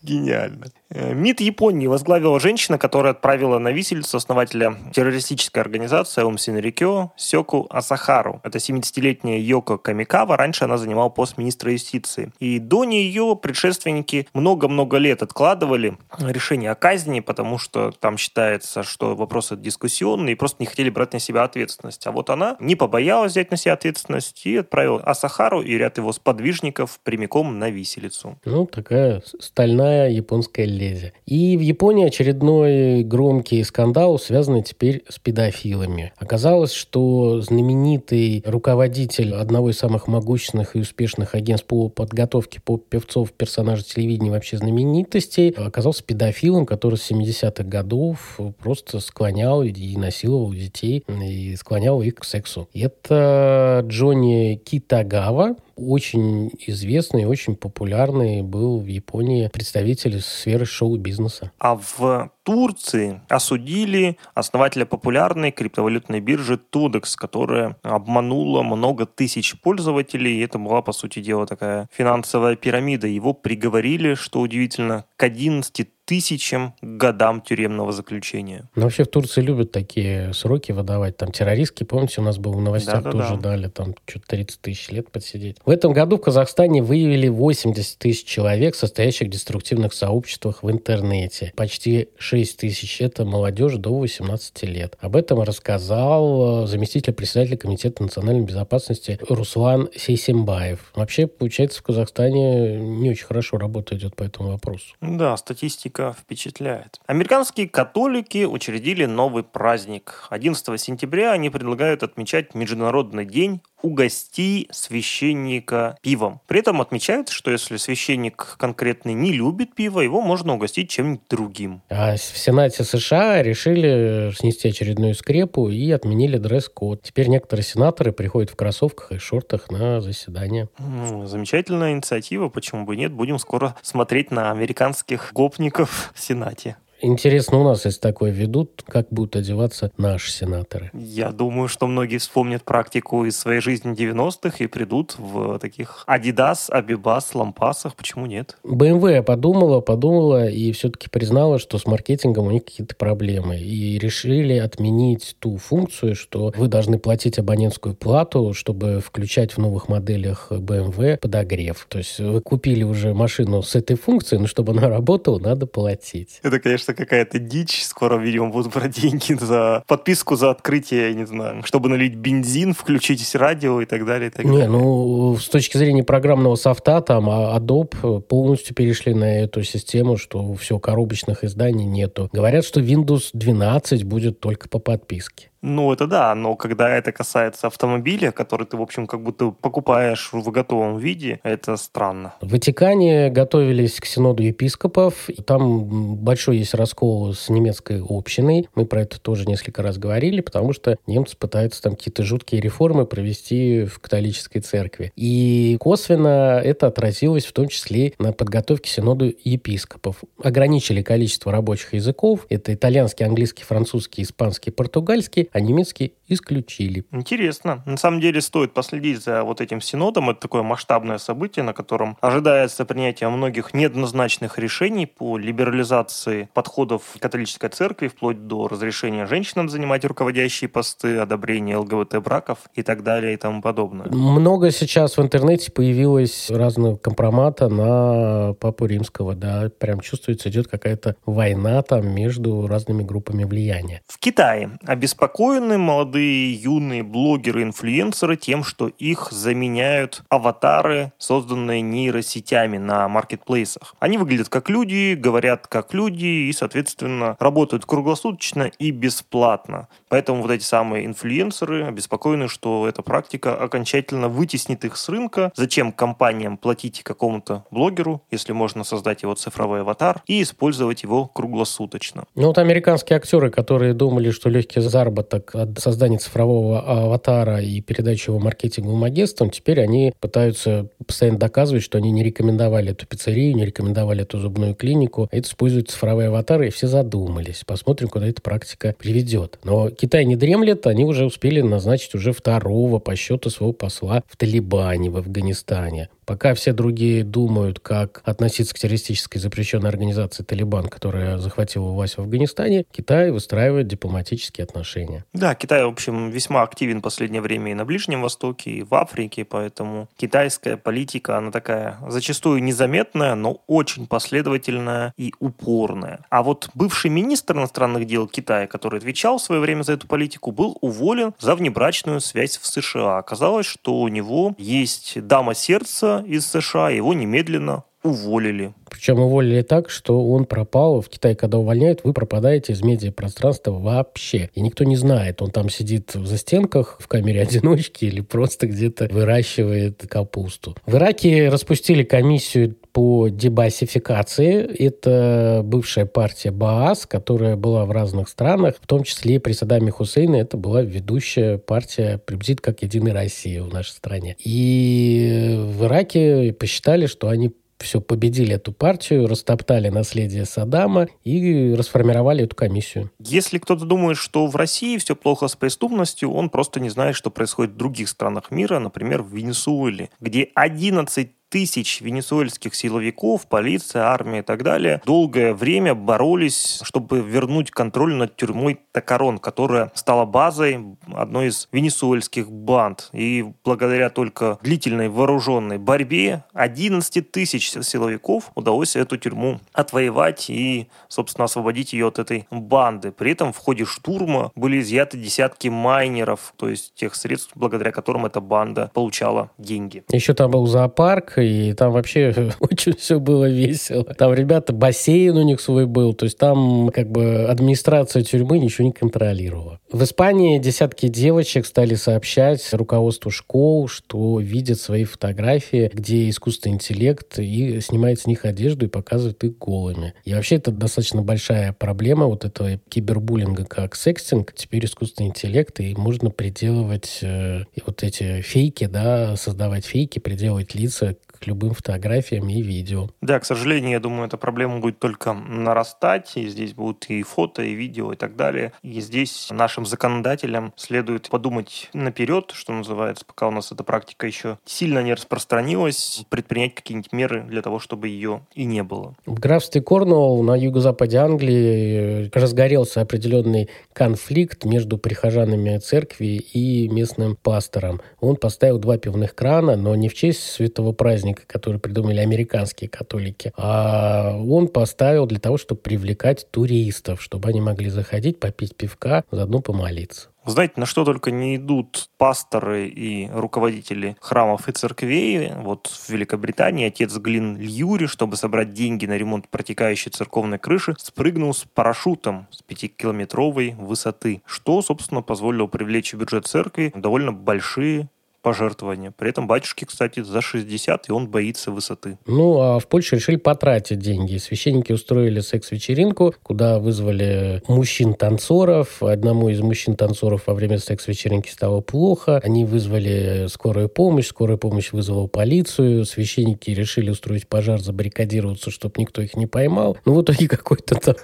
Гениально. 0.05 0.67
Э, 0.89 1.13
МИД 1.13 1.41
Японии 1.41 1.87
возглавила 1.87 2.39
женщина, 2.39 2.77
которая 2.77 3.13
отправила 3.13 3.57
на 3.57 3.71
виселицу 3.71 4.17
основателя 4.17 4.77
террористической 4.93 5.61
организации 5.61 6.21
Аум 6.21 6.37
Синрикё 6.37 7.09
Сёку 7.17 7.65
Асахару. 7.71 8.39
Это 8.43 8.59
70-летняя 8.59 9.39
Йоко 9.39 9.77
Камикава. 9.77 10.37
Раньше 10.37 10.65
она 10.65 10.77
занимала 10.77 11.09
пост 11.09 11.39
министра 11.39 11.71
юстиции. 11.71 12.31
И 12.39 12.59
до 12.59 12.85
нее 12.85 13.37
предшественники 13.41 14.27
много-много 14.33 14.97
лет 14.97 15.23
откладывали 15.23 15.97
решение 16.19 16.69
о 16.69 16.75
казни, 16.75 17.19
потому 17.19 17.57
что 17.57 17.91
там 17.99 18.17
считается, 18.17 18.83
что 18.83 19.15
вопросы 19.15 19.55
дискуссионные 19.55 20.33
и 20.33 20.35
просто 20.35 20.57
не 20.59 20.67
хотели 20.67 20.89
брать 20.91 21.13
на 21.13 21.19
себя 21.19 21.43
ответственность. 21.43 22.05
А 22.05 22.11
вот 22.11 22.29
она 22.29 22.57
не 22.59 22.75
побоялась 22.75 23.31
взять 23.31 23.49
на 23.49 23.57
себя 23.57 23.73
ответственность 23.73 24.45
и 24.45 24.57
отправила 24.57 25.01
Асахару 25.01 25.61
и 25.61 25.75
ряд 25.77 25.97
его 25.97 26.13
сподвижников 26.13 26.99
прямиком 27.03 27.57
на 27.57 27.71
виселицу. 27.71 28.37
Ну, 28.45 28.67
такая 28.67 29.23
стальная 29.39 29.94
японская 30.07 30.65
лезе. 30.65 31.13
И 31.25 31.57
в 31.57 31.61
Японии 31.61 32.05
очередной 32.05 33.03
громкий 33.03 33.63
скандал, 33.63 34.19
связанный 34.19 34.63
теперь 34.63 35.03
с 35.09 35.19
педофилами. 35.19 36.13
Оказалось, 36.17 36.71
что 36.71 37.41
знаменитый 37.41 38.43
руководитель 38.45 39.33
одного 39.33 39.71
из 39.71 39.77
самых 39.77 40.07
могущественных 40.07 40.75
и 40.75 40.79
успешных 40.79 41.35
агентств 41.35 41.67
по 41.67 41.89
подготовке 41.89 42.59
по 42.63 42.77
певцов, 42.77 43.31
персонажей 43.31 43.85
телевидения 43.85 44.31
вообще 44.31 44.57
знаменитостей, 44.57 45.49
оказался 45.49 46.03
педофилом, 46.03 46.65
который 46.65 46.95
с 46.95 47.09
70-х 47.09 47.63
годов 47.63 48.39
просто 48.59 48.99
склонял 48.99 49.63
и 49.63 49.97
насиловал 49.97 50.53
детей, 50.53 51.03
и 51.07 51.55
склонял 51.55 52.01
их 52.01 52.15
к 52.15 52.23
сексу. 52.23 52.67
Это 52.73 53.83
Джонни 53.87 54.55
Китагава, 54.63 55.55
очень 55.75 56.51
известный 56.67 57.25
очень 57.25 57.55
популярный 57.55 58.41
был 58.41 58.79
в 58.79 58.87
Японии 58.87 59.49
представитель 59.51 60.21
сферы 60.21 60.65
шоу-бизнеса. 60.65 61.51
А 61.59 61.75
в 61.75 62.31
Турции 62.45 63.21
осудили 63.27 64.17
основателя 64.35 64.85
популярной 64.85 65.49
криптовалютной 65.49 66.19
биржи 66.19 66.59
Tudex, 66.71 67.15
которая 67.17 67.75
обманула 67.81 68.61
много 68.61 69.07
тысяч 69.07 69.59
пользователей. 69.59 70.37
И 70.37 70.41
это 70.41 70.59
была, 70.59 70.83
по 70.83 70.91
сути 70.91 71.21
дела, 71.21 71.47
такая 71.47 71.89
финансовая 71.91 72.55
пирамида. 72.55 73.07
Его 73.07 73.33
приговорили, 73.33 74.13
что 74.13 74.41
удивительно, 74.41 75.05
к 75.17 75.23
11 75.23 75.89
тысячам 76.05 76.75
годам 76.81 77.41
тюремного 77.41 77.91
заключения. 77.91 78.69
Но 78.75 78.83
вообще 78.83 79.03
в 79.03 79.07
Турции 79.07 79.41
любят 79.41 79.71
такие 79.71 80.33
сроки 80.33 80.71
выдавать. 80.71 81.17
Там 81.17 81.31
террористки, 81.31 81.83
помните, 81.83 82.21
у 82.21 82.23
нас 82.23 82.37
был 82.37 82.53
в 82.53 82.61
новостях 82.61 83.03
да, 83.03 83.11
да, 83.11 83.17
тоже 83.17 83.35
да. 83.35 83.49
дали 83.49 83.67
там 83.67 83.95
что-то 84.07 84.27
30 84.27 84.61
тысяч 84.61 84.89
лет 84.89 85.11
подсидеть. 85.11 85.57
В 85.65 85.69
этом 85.69 85.93
году 85.93 86.17
в 86.17 86.21
Казахстане 86.21 86.83
выявили 86.83 87.27
80 87.27 87.97
тысяч 87.97 88.23
человек, 88.25 88.75
состоящих 88.75 89.27
в 89.27 89.31
деструктивных 89.31 89.93
сообществах 89.93 90.61
в 90.61 90.71
интернете. 90.71 91.51
Почти 91.55 92.09
6 92.17 92.34
тысяч– 92.43 93.01
это 93.01 93.25
молодежь 93.25 93.75
до 93.75 93.93
18 93.93 94.63
лет. 94.63 94.97
Об 94.99 95.15
этом 95.15 95.41
рассказал 95.41 96.63
э, 96.63 96.67
заместитель 96.67 97.13
председателя 97.13 97.57
Комитета 97.57 98.03
национальной 98.03 98.43
безопасности 98.43 99.19
Руслан 99.29 99.89
Сейсембаев. 99.95 100.91
Вообще, 100.95 101.27
получается, 101.27 101.79
в 101.79 101.83
Казахстане 101.83 102.79
не 102.79 103.09
очень 103.09 103.25
хорошо 103.25 103.57
работа 103.57 103.95
идет 103.95 104.15
по 104.15 104.23
этому 104.23 104.49
вопросу. 104.49 104.95
Да, 105.01 105.37
статистика 105.37 106.15
впечатляет. 106.19 106.99
Американские 107.05 107.69
католики 107.69 108.45
учредили 108.45 109.05
новый 109.05 109.43
праздник. 109.43 110.27
11 110.29 110.81
сентября 110.81 111.31
они 111.31 111.49
предлагают 111.49 112.03
отмечать 112.03 112.55
Международный 112.55 113.25
день 113.25 113.61
угости 113.85 114.67
священника 114.71 115.97
пивом. 116.01 116.41
При 116.47 116.59
этом 116.59 116.81
отмечается, 116.81 117.33
что 117.33 117.51
если 117.51 117.77
священник 117.77 118.55
конкретный 118.57 119.13
не 119.13 119.31
любит 119.31 119.75
пиво, 119.75 119.99
его 119.99 120.21
можно 120.21 120.55
угостить 120.55 120.89
чем-нибудь 120.89 121.21
другим. 121.29 121.81
А 121.89 122.15
в 122.15 122.19
Сенате 122.19 122.83
США 122.83 123.43
решили 123.43 124.33
снести 124.35 124.69
очередную 124.69 125.13
скрепу 125.13 125.69
и 125.69 125.91
отменили 125.91 126.37
дресс-код. 126.37 127.03
Теперь 127.03 127.27
некоторые 127.27 127.63
сенаторы 127.63 128.11
приходят 128.11 128.49
в 128.49 128.55
кроссовках 128.55 129.11
и 129.11 129.17
шортах 129.19 129.69
на 129.69 130.01
заседание. 130.01 130.67
Ну, 130.79 131.25
замечательная 131.27 131.93
инициатива, 131.93 132.49
почему 132.49 132.85
бы 132.85 132.95
нет. 132.95 133.11
Будем 133.13 133.37
скоро 133.37 133.75
смотреть 133.81 134.31
на 134.31 134.51
американских 134.51 135.31
гопников 135.33 136.11
в 136.15 136.19
Сенате. 136.19 136.77
Интересно, 137.05 137.59
у 137.59 137.63
нас 137.63 137.85
если 137.85 137.99
такое 137.99 138.31
ведут, 138.31 138.81
как 138.87 139.09
будут 139.11 139.35
одеваться 139.35 139.91
наши 139.95 140.31
сенаторы? 140.31 140.89
Я 140.95 141.31
думаю, 141.31 141.67
что 141.67 141.85
многие 141.85 142.17
вспомнят 142.17 142.63
практику 142.63 143.25
из 143.25 143.37
своей 143.37 143.61
жизни 143.61 143.93
90-х 143.93 144.63
и 144.63 144.65
придут 144.65 145.15
в 145.19 145.59
таких 145.59 146.03
Adidas, 146.07 146.67
Abibas, 146.71 147.25
лампасах. 147.35 147.95
Почему 147.95 148.25
нет? 148.25 148.57
BMW 148.63 149.21
подумала, 149.21 149.81
подумала 149.81 150.49
и 150.49 150.71
все-таки 150.71 151.07
признала, 151.07 151.59
что 151.59 151.77
с 151.77 151.85
маркетингом 151.85 152.47
у 152.47 152.51
них 152.51 152.65
какие-то 152.65 152.95
проблемы. 152.95 153.59
И 153.59 153.99
решили 153.99 154.57
отменить 154.57 155.35
ту 155.37 155.57
функцию, 155.57 156.15
что 156.15 156.51
вы 156.57 156.67
должны 156.67 156.97
платить 156.97 157.37
абонентскую 157.37 157.93
плату, 157.93 158.55
чтобы 158.55 158.99
включать 158.99 159.51
в 159.51 159.59
новых 159.59 159.89
моделях 159.89 160.47
BMW 160.49 161.17
подогрев. 161.17 161.85
То 161.87 161.99
есть 161.99 162.19
вы 162.19 162.41
купили 162.41 162.81
уже 162.81 163.13
машину 163.13 163.61
с 163.61 163.75
этой 163.75 163.95
функцией, 163.95 164.41
но 164.41 164.47
чтобы 164.47 164.71
она 164.71 164.89
работала, 164.89 165.37
надо 165.37 165.67
платить. 165.67 166.39
Это, 166.41 166.59
конечно, 166.59 166.94
какая-то 166.95 167.39
дичь. 167.39 167.83
Скоро, 167.83 168.17
видимо, 168.17 168.49
будут 168.49 168.73
брать 168.73 168.99
деньги 168.99 169.33
за 169.33 169.83
подписку 169.87 170.35
за 170.35 170.51
открытие, 170.51 171.09
я 171.09 171.13
не 171.13 171.25
знаю, 171.25 171.63
чтобы 171.63 171.89
налить 171.89 172.15
бензин, 172.15 172.73
включить 172.73 173.35
радио 173.35 173.81
и 173.81 173.85
так 173.85 174.05
далее. 174.05 174.29
И 174.29 174.31
так 174.31 174.45
не, 174.45 174.51
далее. 174.51 174.69
ну, 174.69 175.37
с 175.37 175.47
точки 175.49 175.77
зрения 175.77 176.03
программного 176.03 176.55
софта, 176.55 177.01
там, 177.01 177.29
а 177.29 177.57
Adobe 177.57 178.21
полностью 178.21 178.75
перешли 178.75 179.13
на 179.13 179.41
эту 179.41 179.63
систему, 179.63 180.17
что 180.17 180.53
все, 180.55 180.79
коробочных 180.79 181.43
изданий 181.43 181.85
нету. 181.85 182.29
Говорят, 182.31 182.65
что 182.65 182.79
Windows 182.79 183.29
12 183.33 184.03
будет 184.03 184.39
только 184.39 184.69
по 184.69 184.79
подписке. 184.79 185.49
Ну, 185.67 185.91
это 185.91 186.05
да, 186.05 186.35
но 186.35 186.55
когда 186.55 186.95
это 186.95 187.11
касается 187.11 187.67
автомобиля, 187.67 188.31
который 188.31 188.67
ты, 188.67 188.77
в 188.77 188.81
общем, 188.83 189.07
как 189.07 189.23
будто 189.23 189.49
покупаешь 189.49 190.29
в 190.31 190.51
готовом 190.51 190.99
виде, 190.99 191.39
это 191.41 191.75
странно. 191.75 192.35
В 192.39 192.51
Ватикане 192.51 193.31
готовились 193.31 193.99
к 193.99 194.05
синоду 194.05 194.43
епископов. 194.43 195.27
Там 195.47 196.15
большой 196.17 196.57
есть 196.57 196.75
раскол 196.75 197.33
с 197.33 197.49
немецкой 197.49 198.03
общиной. 198.07 198.69
Мы 198.75 198.85
про 198.85 199.01
это 199.01 199.19
тоже 199.19 199.47
несколько 199.47 199.81
раз 199.81 199.97
говорили, 199.97 200.41
потому 200.41 200.71
что 200.71 200.97
немцы 201.07 201.35
пытаются 201.35 201.81
там 201.81 201.95
какие-то 201.95 202.21
жуткие 202.21 202.61
реформы 202.61 203.07
провести 203.07 203.85
в 203.85 203.97
католической 203.97 204.59
церкви. 204.59 205.11
И 205.15 205.77
косвенно 205.79 206.61
это 206.63 206.87
отразилось 206.87 207.45
в 207.45 207.53
том 207.53 207.69
числе 207.69 208.13
на 208.19 208.33
подготовке 208.33 208.91
синоду 208.91 209.33
епископов. 209.43 210.17
Ограничили 210.43 211.01
количество 211.01 211.51
рабочих 211.51 211.95
языков. 211.95 212.45
Это 212.49 212.71
итальянский, 212.71 213.25
английский, 213.25 213.63
французский, 213.63 214.21
испанский, 214.21 214.69
португальский 214.69 215.49
а 215.55 215.61
немецкий 215.61 216.15
исключили. 216.27 217.05
Интересно. 217.13 217.81
На 217.85 217.95
самом 217.95 218.19
деле 218.19 218.41
стоит 218.41 218.73
последить 218.73 219.23
за 219.23 219.43
вот 219.43 219.61
этим 219.61 219.79
синодом. 219.79 220.29
Это 220.29 220.41
такое 220.41 220.63
масштабное 220.63 221.17
событие, 221.17 221.63
на 221.63 221.71
котором 221.71 222.17
ожидается 222.19 222.83
принятие 222.83 223.29
многих 223.29 223.73
неоднозначных 223.73 224.59
решений 224.59 225.05
по 225.05 225.37
либерализации 225.37 226.49
подходов 226.53 227.03
католической 227.19 227.69
церкви, 227.69 228.09
вплоть 228.09 228.47
до 228.47 228.67
разрешения 228.67 229.25
женщинам 229.27 229.69
занимать 229.69 230.03
руководящие 230.03 230.67
посты, 230.67 231.19
одобрения 231.19 231.77
ЛГБТ-браков 231.77 232.59
и 232.73 232.83
так 232.83 233.03
далее 233.03 233.35
и 233.35 233.37
тому 233.37 233.61
подобное. 233.61 234.07
Много 234.11 234.71
сейчас 234.71 235.15
в 235.15 235.21
интернете 235.21 235.71
появилось 235.71 236.51
разного 236.51 236.97
компромата 236.97 237.69
на 237.69 238.55
Папу 238.55 238.87
Римского, 238.87 239.35
да, 239.35 239.69
прям 239.79 240.01
чувствуется, 240.01 240.49
идет 240.49 240.67
какая-то 240.67 241.15
война 241.25 241.81
там 241.81 242.13
между 242.13 242.67
разными 242.67 243.03
группами 243.03 243.45
влияния. 243.45 244.01
В 244.07 244.19
Китае 244.19 244.77
обеспокоен 244.85 245.44
обеспокоены 245.45 245.77
молодые, 245.77 246.53
юные 246.53 247.03
блогеры, 247.03 247.61
инфлюенсеры 247.63 248.35
тем, 248.35 248.63
что 248.63 248.87
их 248.87 249.29
заменяют 249.31 250.23
аватары, 250.29 251.11
созданные 251.17 251.81
нейросетями 251.81 252.77
на 252.77 253.07
маркетплейсах. 253.07 253.95
Они 253.99 254.17
выглядят 254.17 254.49
как 254.49 254.69
люди, 254.69 255.13
говорят 255.13 255.67
как 255.67 255.93
люди 255.93 256.47
и, 256.49 256.53
соответственно, 256.53 257.37
работают 257.39 257.85
круглосуточно 257.85 258.71
и 258.79 258.89
бесплатно. 258.91 259.87
Поэтому 260.09 260.41
вот 260.41 260.51
эти 260.51 260.63
самые 260.63 261.05
инфлюенсеры 261.05 261.85
обеспокоены, 261.85 262.47
что 262.47 262.87
эта 262.87 263.03
практика 263.03 263.55
окончательно 263.55 264.29
вытеснит 264.29 264.83
их 264.83 264.97
с 264.97 265.09
рынка. 265.09 265.51
Зачем 265.55 265.91
компаниям 265.91 266.57
платить 266.57 267.03
какому-то 267.03 267.65
блогеру, 267.69 268.23
если 268.31 268.53
можно 268.53 268.83
создать 268.83 269.21
его 269.21 269.35
цифровой 269.35 269.81
аватар 269.81 270.23
и 270.25 270.41
использовать 270.41 271.03
его 271.03 271.27
круглосуточно? 271.27 272.23
Ну 272.33 272.47
вот 272.47 272.57
американские 272.57 273.17
актеры, 273.17 273.51
которые 273.51 273.93
думали, 273.93 274.31
что 274.31 274.49
легкий 274.49 274.79
заработок 274.79 275.24
от 275.33 275.79
создания 275.79 276.17
цифрового 276.17 276.81
аватара 276.81 277.61
и 277.61 277.81
передачи 277.81 278.29
его 278.29 278.39
маркетинговым 278.39 279.03
агентствам, 279.03 279.49
теперь 279.49 279.81
они 279.81 280.13
пытаются 280.19 280.89
постоянно 281.05 281.39
доказывать, 281.39 281.83
что 281.83 281.97
они 281.97 282.11
не 282.11 282.23
рекомендовали 282.23 282.91
эту 282.91 283.05
пиццерию, 283.05 283.55
не 283.55 283.65
рекомендовали 283.65 284.23
эту 284.23 284.39
зубную 284.39 284.75
клинику, 284.75 285.29
а 285.31 285.35
это 285.35 285.47
используют 285.47 285.89
цифровые 285.89 286.29
аватары, 286.29 286.67
и 286.67 286.71
все 286.71 286.87
задумались. 286.87 287.63
Посмотрим, 287.65 288.09
куда 288.09 288.27
эта 288.27 288.41
практика 288.41 288.95
приведет. 288.97 289.59
Но 289.63 289.89
Китай 289.89 290.25
не 290.25 290.35
дремлет, 290.35 290.87
они 290.87 291.05
уже 291.05 291.25
успели 291.25 291.61
назначить 291.61 292.15
уже 292.15 292.33
второго 292.33 292.99
по 292.99 293.15
счету 293.15 293.49
своего 293.49 293.73
посла 293.73 294.23
в 294.27 294.37
Талибане, 294.37 295.09
в 295.09 295.17
Афганистане. 295.17 296.09
Пока 296.25 296.53
все 296.55 296.73
другие 296.73 297.23
думают, 297.23 297.79
как 297.79 298.21
относиться 298.25 298.73
к 298.73 298.79
террористической 298.79 299.39
запрещенной 299.39 299.89
организации 299.89 300.43
«Талибан», 300.43 300.87
которая 300.87 301.37
захватила 301.37 301.89
власть 301.89 302.17
в 302.17 302.19
Афганистане, 302.19 302.85
Китай 302.91 303.31
выстраивает 303.31 303.87
дипломатические 303.87 304.63
отношения. 304.63 305.25
Да, 305.33 305.53
Китай, 305.55 305.83
в 305.83 305.89
общем, 305.89 306.31
весьма 306.31 306.63
активен 306.63 306.99
в 306.99 307.01
последнее 307.01 307.41
время 307.41 307.71
и 307.71 307.75
на 307.75 307.85
Ближнем 307.85 308.21
Востоке, 308.21 308.71
и 308.71 308.83
в 308.83 308.93
Африке, 308.95 309.45
поэтому 309.45 310.09
китайская 310.17 310.77
политика, 310.77 311.37
она 311.37 311.51
такая 311.51 311.97
зачастую 312.07 312.63
незаметная, 312.63 313.35
но 313.35 313.61
очень 313.67 314.07
последовательная 314.07 315.13
и 315.17 315.33
упорная. 315.39 316.25
А 316.29 316.41
вот 316.41 316.69
бывший 316.73 317.11
министр 317.11 317.57
иностранных 317.57 318.05
дел 318.05 318.27
Китая, 318.27 318.67
который 318.67 318.97
отвечал 318.97 319.37
в 319.37 319.41
свое 319.41 319.61
время 319.61 319.83
за 319.83 319.93
эту 319.93 320.07
политику, 320.07 320.51
был 320.51 320.77
уволен 320.81 321.33
за 321.39 321.55
внебрачную 321.55 322.19
связь 322.19 322.57
в 322.57 322.65
США. 322.65 323.17
Оказалось, 323.17 323.65
что 323.65 323.99
у 323.99 324.07
него 324.07 324.55
есть 324.57 325.21
дама 325.21 325.53
сердца, 325.53 326.14
из 326.19 326.45
США, 326.47 326.89
его 326.89 327.13
немедленно 327.13 327.83
уволили. 328.05 328.73
Причем 328.89 329.19
уволили 329.19 329.61
так, 329.61 329.89
что 329.89 330.29
он 330.29 330.45
пропал. 330.45 331.01
В 331.01 331.09
Китае, 331.09 331.35
когда 331.35 331.57
увольняют, 331.57 332.01
вы 332.03 332.13
пропадаете 332.13 332.73
из 332.73 332.81
медиапространства 332.81 333.71
вообще. 333.71 334.49
И 334.53 334.61
никто 334.61 334.83
не 334.83 334.95
знает, 334.95 335.41
он 335.41 335.51
там 335.51 335.69
сидит 335.69 336.15
в 336.15 336.25
застенках 336.25 336.97
в 336.99 337.07
камере 337.07 337.41
одиночки 337.41 338.05
или 338.05 338.21
просто 338.21 338.67
где-то 338.67 339.07
выращивает 339.11 340.05
капусту. 340.07 340.75
В 340.85 340.95
Ираке 340.95 341.49
распустили 341.49 342.03
комиссию 342.03 342.75
по 342.95 343.27
дебасификации. 343.27 344.63
Это 344.63 345.61
бывшая 345.65 346.05
партия 346.05 346.51
Баас, 346.51 347.05
которая 347.05 347.57
была 347.57 347.83
в 347.83 347.91
разных 347.91 348.29
странах, 348.29 348.75
в 348.81 348.87
том 348.87 349.03
числе 349.03 349.35
и 349.35 349.39
при 349.39 349.51
Саддаме 349.51 349.91
Хусейне. 349.91 350.39
Это 350.39 350.55
была 350.55 350.81
ведущая 350.81 351.57
партия, 351.57 352.17
приблизительно 352.17 352.63
как 352.63 352.83
Единая 352.83 353.13
Россия 353.13 353.61
в 353.63 353.73
нашей 353.73 353.89
стране. 353.89 354.37
И 354.39 355.57
в 355.57 355.83
Ираке 355.83 356.53
посчитали, 356.53 357.07
что 357.07 357.27
они 357.27 357.53
все 357.79 357.99
победили 357.99 358.55
эту 358.55 358.71
партию, 358.71 359.27
растоптали 359.27 359.89
наследие 359.89 360.45
Саддама 360.45 361.09
и 361.25 361.73
расформировали 361.77 362.45
эту 362.45 362.55
комиссию. 362.55 363.11
Если 363.19 363.57
кто-то 363.57 363.83
думает, 363.83 364.15
что 364.15 364.47
в 364.47 364.55
России 364.55 364.97
все 364.97 365.17
плохо 365.17 365.49
с 365.49 365.57
преступностью, 365.57 366.31
он 366.31 366.49
просто 366.49 366.79
не 366.79 366.89
знает, 366.89 367.17
что 367.17 367.29
происходит 367.29 367.73
в 367.73 367.77
других 367.77 368.07
странах 368.07 368.51
мира, 368.51 368.79
например, 368.79 369.21
в 369.21 369.35
Венесуэле, 369.35 370.09
где 370.21 370.49
11 370.55 371.31
тысяч 371.55 372.01
венесуэльских 372.01 372.75
силовиков, 372.75 373.47
полиция, 373.47 374.03
армия 374.03 374.39
и 374.39 374.41
так 374.41 374.61
далее 374.61 375.01
долгое 375.05 375.53
время 375.53 375.95
боролись, 375.95 376.81
чтобы 376.83 377.21
вернуть 377.21 377.71
контроль 377.71 378.13
над 378.13 378.35
тюрьмой 378.35 378.81
Токарон, 378.91 379.37
которая 379.37 379.89
стала 379.93 380.25
базой 380.25 380.97
одной 381.13 381.47
из 381.47 381.69
венесуэльских 381.71 382.51
банд. 382.51 383.09
И 383.13 383.45
благодаря 383.63 384.09
только 384.09 384.59
длительной 384.63 385.07
вооруженной 385.07 385.77
борьбе 385.77 386.43
11 386.51 387.31
тысяч 387.31 387.71
силовиков 387.71 388.51
удалось 388.55 388.97
эту 388.97 389.15
тюрьму 389.15 389.61
отвоевать 389.71 390.49
и, 390.49 390.89
собственно, 391.07 391.45
освободить 391.45 391.93
ее 391.93 392.09
от 392.09 392.19
этой 392.19 392.47
банды. 392.51 393.13
При 393.13 393.31
этом 393.31 393.53
в 393.53 393.57
ходе 393.59 393.85
штурма 393.85 394.51
были 394.55 394.81
изъяты 394.81 395.17
десятки 395.17 395.69
майнеров, 395.69 396.53
то 396.57 396.67
есть 396.67 396.93
тех 396.95 397.15
средств, 397.15 397.53
благодаря 397.55 397.93
которым 397.93 398.25
эта 398.25 398.41
банда 398.41 398.91
получала 398.93 399.51
деньги. 399.57 400.03
Еще 400.11 400.33
там 400.33 400.51
был 400.51 400.67
зоопарк, 400.67 401.37
и 401.45 401.73
там 401.73 401.91
вообще 401.91 402.53
очень 402.59 402.95
все 402.95 403.19
было 403.19 403.49
весело. 403.49 404.03
Там 404.03 404.33
ребята, 404.33 404.73
бассейн 404.73 405.37
у 405.37 405.43
них 405.43 405.61
свой 405.61 405.85
был, 405.85 406.13
то 406.13 406.25
есть 406.25 406.37
там 406.37 406.89
как 406.93 407.09
бы 407.09 407.45
администрация 407.45 408.23
тюрьмы 408.23 408.59
ничего 408.59 408.87
не 408.87 408.93
контролировала. 408.93 409.79
В 409.91 410.03
Испании 410.03 410.59
десятки 410.59 411.07
девочек 411.07 411.65
стали 411.65 411.95
сообщать 411.95 412.67
руководству 412.73 413.31
школ, 413.31 413.87
что 413.87 414.39
видят 414.39 414.79
свои 414.79 415.03
фотографии, 415.03 415.89
где 415.93 416.29
искусственный 416.29 416.75
интеллект 416.75 417.39
и 417.39 417.79
снимает 417.81 418.19
с 418.19 418.27
них 418.27 418.45
одежду 418.45 418.85
и 418.85 418.89
показывает 418.89 419.43
их 419.43 419.57
голыми. 419.57 420.13
И 420.23 420.33
вообще 420.33 420.55
это 420.55 420.71
достаточно 420.71 421.21
большая 421.21 421.73
проблема 421.73 422.25
вот 422.25 422.45
этого 422.45 422.77
кибербуллинга, 422.89 423.65
как 423.65 423.95
секстинг. 423.95 424.53
Теперь 424.53 424.85
искусственный 424.85 425.29
интеллект, 425.29 425.79
и 425.79 425.95
можно 425.95 426.29
приделывать 426.29 427.19
э, 427.21 427.63
вот 427.85 428.03
эти 428.03 428.41
фейки, 428.41 428.85
да, 428.85 429.35
создавать 429.35 429.85
фейки, 429.85 430.19
приделывать 430.19 430.75
лица 430.75 431.15
к 431.45 431.47
любым 431.47 431.75
фотографиям 431.75 432.49
и 432.49 432.61
видео. 432.61 433.09
Да, 433.21 433.39
к 433.39 433.45
сожалению, 433.45 433.91
я 433.91 433.99
думаю, 433.99 434.27
эта 434.27 434.35
проблема 434.37 434.79
будет 434.79 434.97
только 434.97 435.33
нарастать, 435.33 436.31
и 436.35 436.47
здесь 436.47 436.73
будут 436.73 437.05
и 437.09 437.21
фото, 437.21 437.61
и 437.61 437.75
видео, 437.75 438.13
и 438.13 438.15
так 438.15 438.35
далее. 438.35 438.73
И 438.81 438.99
здесь 438.99 439.49
нашим 439.51 439.85
законодателям 439.85 440.73
следует 440.75 441.29
подумать 441.29 441.89
наперед, 441.93 442.51
что 442.53 442.73
называется, 442.73 443.25
пока 443.25 443.47
у 443.47 443.51
нас 443.51 443.71
эта 443.71 443.83
практика 443.83 444.25
еще 444.25 444.57
сильно 444.65 445.03
не 445.03 445.13
распространилась, 445.13 446.25
предпринять 446.29 446.73
какие-нибудь 446.73 447.13
меры 447.13 447.43
для 447.43 447.61
того, 447.61 447.77
чтобы 447.77 448.07
ее 448.07 448.41
и 448.55 448.65
не 448.65 448.81
было. 448.81 449.15
В 449.27 449.39
графстве 449.39 449.81
Корнуолл 449.81 450.41
на 450.41 450.55
юго-западе 450.55 451.17
Англии 451.17 452.31
разгорелся 452.33 453.01
определенный 453.01 453.69
конфликт 453.93 454.65
между 454.65 454.97
прихожанами 454.97 455.77
церкви 455.77 456.43
и 456.53 456.89
местным 456.89 457.35
пастором. 457.35 458.01
Он 458.19 458.35
поставил 458.35 458.79
два 458.79 458.97
пивных 458.97 459.35
крана, 459.35 459.75
но 459.75 459.93
не 459.95 460.09
в 460.09 460.15
честь 460.15 460.41
святого 460.41 460.91
праздника, 460.91 461.34
праздника, 461.35 461.43
который 461.47 461.79
придумали 461.79 462.19
американские 462.19 462.89
католики, 462.89 463.51
а 463.57 464.35
он 464.37 464.67
поставил 464.67 465.25
для 465.25 465.39
того, 465.39 465.57
чтобы 465.57 465.81
привлекать 465.81 466.49
туристов, 466.51 467.21
чтобы 467.21 467.49
они 467.49 467.61
могли 467.61 467.89
заходить, 467.89 468.39
попить 468.39 468.75
пивка, 468.75 469.23
заодно 469.31 469.61
помолиться. 469.61 470.29
Знаете, 470.47 470.73
на 470.77 470.85
что 470.85 471.05
только 471.05 471.31
не 471.31 471.55
идут 471.55 472.07
пасторы 472.19 472.87
и 472.87 473.27
руководители 473.33 474.15
храмов 474.21 474.69
и 474.69 474.71
церквей. 474.71 475.51
Вот 475.55 475.87
в 475.87 476.07
Великобритании 476.11 476.85
отец 476.85 477.17
Глин 477.17 477.57
Льюри, 477.57 478.05
чтобы 478.05 478.37
собрать 478.37 478.71
деньги 478.71 479.07
на 479.07 479.17
ремонт 479.17 479.49
протекающей 479.49 480.11
церковной 480.11 480.59
крыши, 480.59 480.93
спрыгнул 480.99 481.51
с 481.51 481.65
парашютом 481.73 482.47
с 482.51 482.61
пятикилометровой 482.61 483.73
высоты, 483.75 484.43
что, 484.45 484.83
собственно, 484.83 485.23
позволило 485.23 485.65
привлечь 485.65 486.13
в 486.13 486.19
бюджет 486.19 486.45
церкви 486.45 486.93
довольно 486.95 487.33
большие 487.33 488.09
пожертвования. 488.45 489.09
При 489.09 489.31
этом 489.31 489.47
батюшке, 489.47 489.87
кстати, 489.87 490.21
за 490.21 490.39
60, 490.39 491.09
и 491.09 491.11
он 491.11 491.27
боится 491.27 491.71
высоты. 491.71 492.19
Ну, 492.27 492.59
а 492.59 492.77
в 492.77 492.87
Польше 492.87 493.15
решили 493.15 493.37
потратить 493.37 493.97
деньги. 493.97 494.37
Священники 494.37 494.91
устроили 494.91 495.39
секс-вечеринку, 495.39 496.35
куда 496.43 496.77
вызвали 496.77 497.63
мужчин-танцоров. 497.67 499.01
Одному 499.01 499.49
из 499.49 499.61
мужчин-танцоров 499.61 500.43
во 500.45 500.53
время 500.53 500.77
секс-вечеринки 500.77 501.49
стало 501.49 501.81
плохо. 501.81 502.39
Они 502.43 502.65
вызвали 502.65 503.47
скорую 503.49 503.89
помощь, 503.89 504.27
скорая 504.27 504.57
помощь 504.57 504.91
вызвала 504.91 505.25
полицию. 505.25 506.05
Священники 506.05 506.69
решили 506.69 507.09
устроить 507.09 507.47
пожар, 507.47 507.81
забаррикадироваться, 507.81 508.69
чтобы 508.69 509.01
никто 509.01 509.23
их 509.23 509.35
не 509.35 509.47
поймал. 509.47 509.97
Ну, 510.05 510.13
в 510.13 510.21
итоге 510.21 510.47
какой-то 510.55 510.93
там 510.93 511.15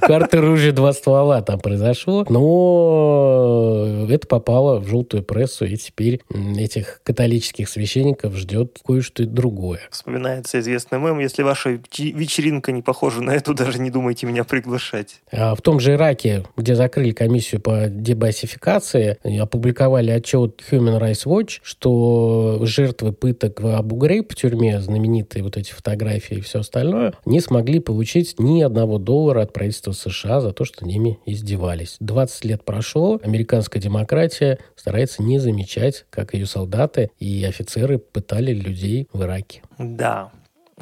карты 0.00 0.40
ружья 0.40 0.70
два 0.70 0.92
ствола 0.92 1.42
там 1.42 1.58
произошло. 1.58 2.24
Но 2.28 4.06
это 4.08 4.28
попало 4.28 4.78
в 4.78 4.86
желтую 4.86 5.24
прессу, 5.24 5.64
и 5.64 5.76
теперь 5.76 6.20
этих 6.58 7.00
католических 7.04 7.68
священников 7.68 8.34
ждет 8.36 8.78
кое-что 8.84 9.24
другое. 9.26 9.80
Вспоминается 9.90 10.60
известный 10.60 10.98
мем, 10.98 11.18
если 11.18 11.42
ваша 11.42 11.80
вечеринка 11.96 12.72
не 12.72 12.82
похожа 12.82 13.22
на 13.22 13.32
эту, 13.34 13.54
даже 13.54 13.78
не 13.78 13.90
думайте 13.90 14.26
меня 14.26 14.44
приглашать. 14.44 15.22
А 15.30 15.54
в 15.54 15.62
том 15.62 15.80
же 15.80 15.92
Ираке, 15.92 16.44
где 16.56 16.74
закрыли 16.74 17.12
комиссию 17.12 17.60
по 17.60 17.86
дебасификации, 17.88 19.18
опубликовали 19.40 20.10
отчет 20.10 20.62
Human 20.70 21.00
Rights 21.00 21.26
Watch, 21.26 21.60
что 21.62 22.60
жертвы 22.62 23.12
пыток 23.12 23.60
в 23.60 23.76
Абу-Грейб 23.76 24.32
в 24.32 24.34
тюрьме, 24.34 24.80
знаменитые 24.80 25.42
вот 25.42 25.56
эти 25.56 25.72
фотографии 25.72 26.38
и 26.38 26.40
все 26.40 26.60
остальное, 26.60 27.14
не 27.24 27.40
смогли 27.40 27.80
получить 27.80 28.38
ни 28.38 28.62
одного 28.62 28.98
доллара 28.98 29.42
от 29.42 29.52
правительства 29.52 29.92
США 29.92 30.40
за 30.40 30.52
то, 30.52 30.64
что 30.64 30.86
ними 30.86 31.18
издевались. 31.26 31.96
20 32.00 32.44
лет 32.44 32.64
прошло, 32.64 33.20
американская 33.22 33.82
демократия 33.82 34.58
старается 34.76 35.22
не 35.22 35.38
замечать, 35.38 36.06
как 36.10 36.34
ее 36.34 36.41
солдаты 36.46 37.10
и 37.18 37.44
офицеры 37.44 37.98
пытали 37.98 38.52
людей 38.52 39.08
в 39.12 39.22
Ираке. 39.22 39.62
Да, 39.78 40.30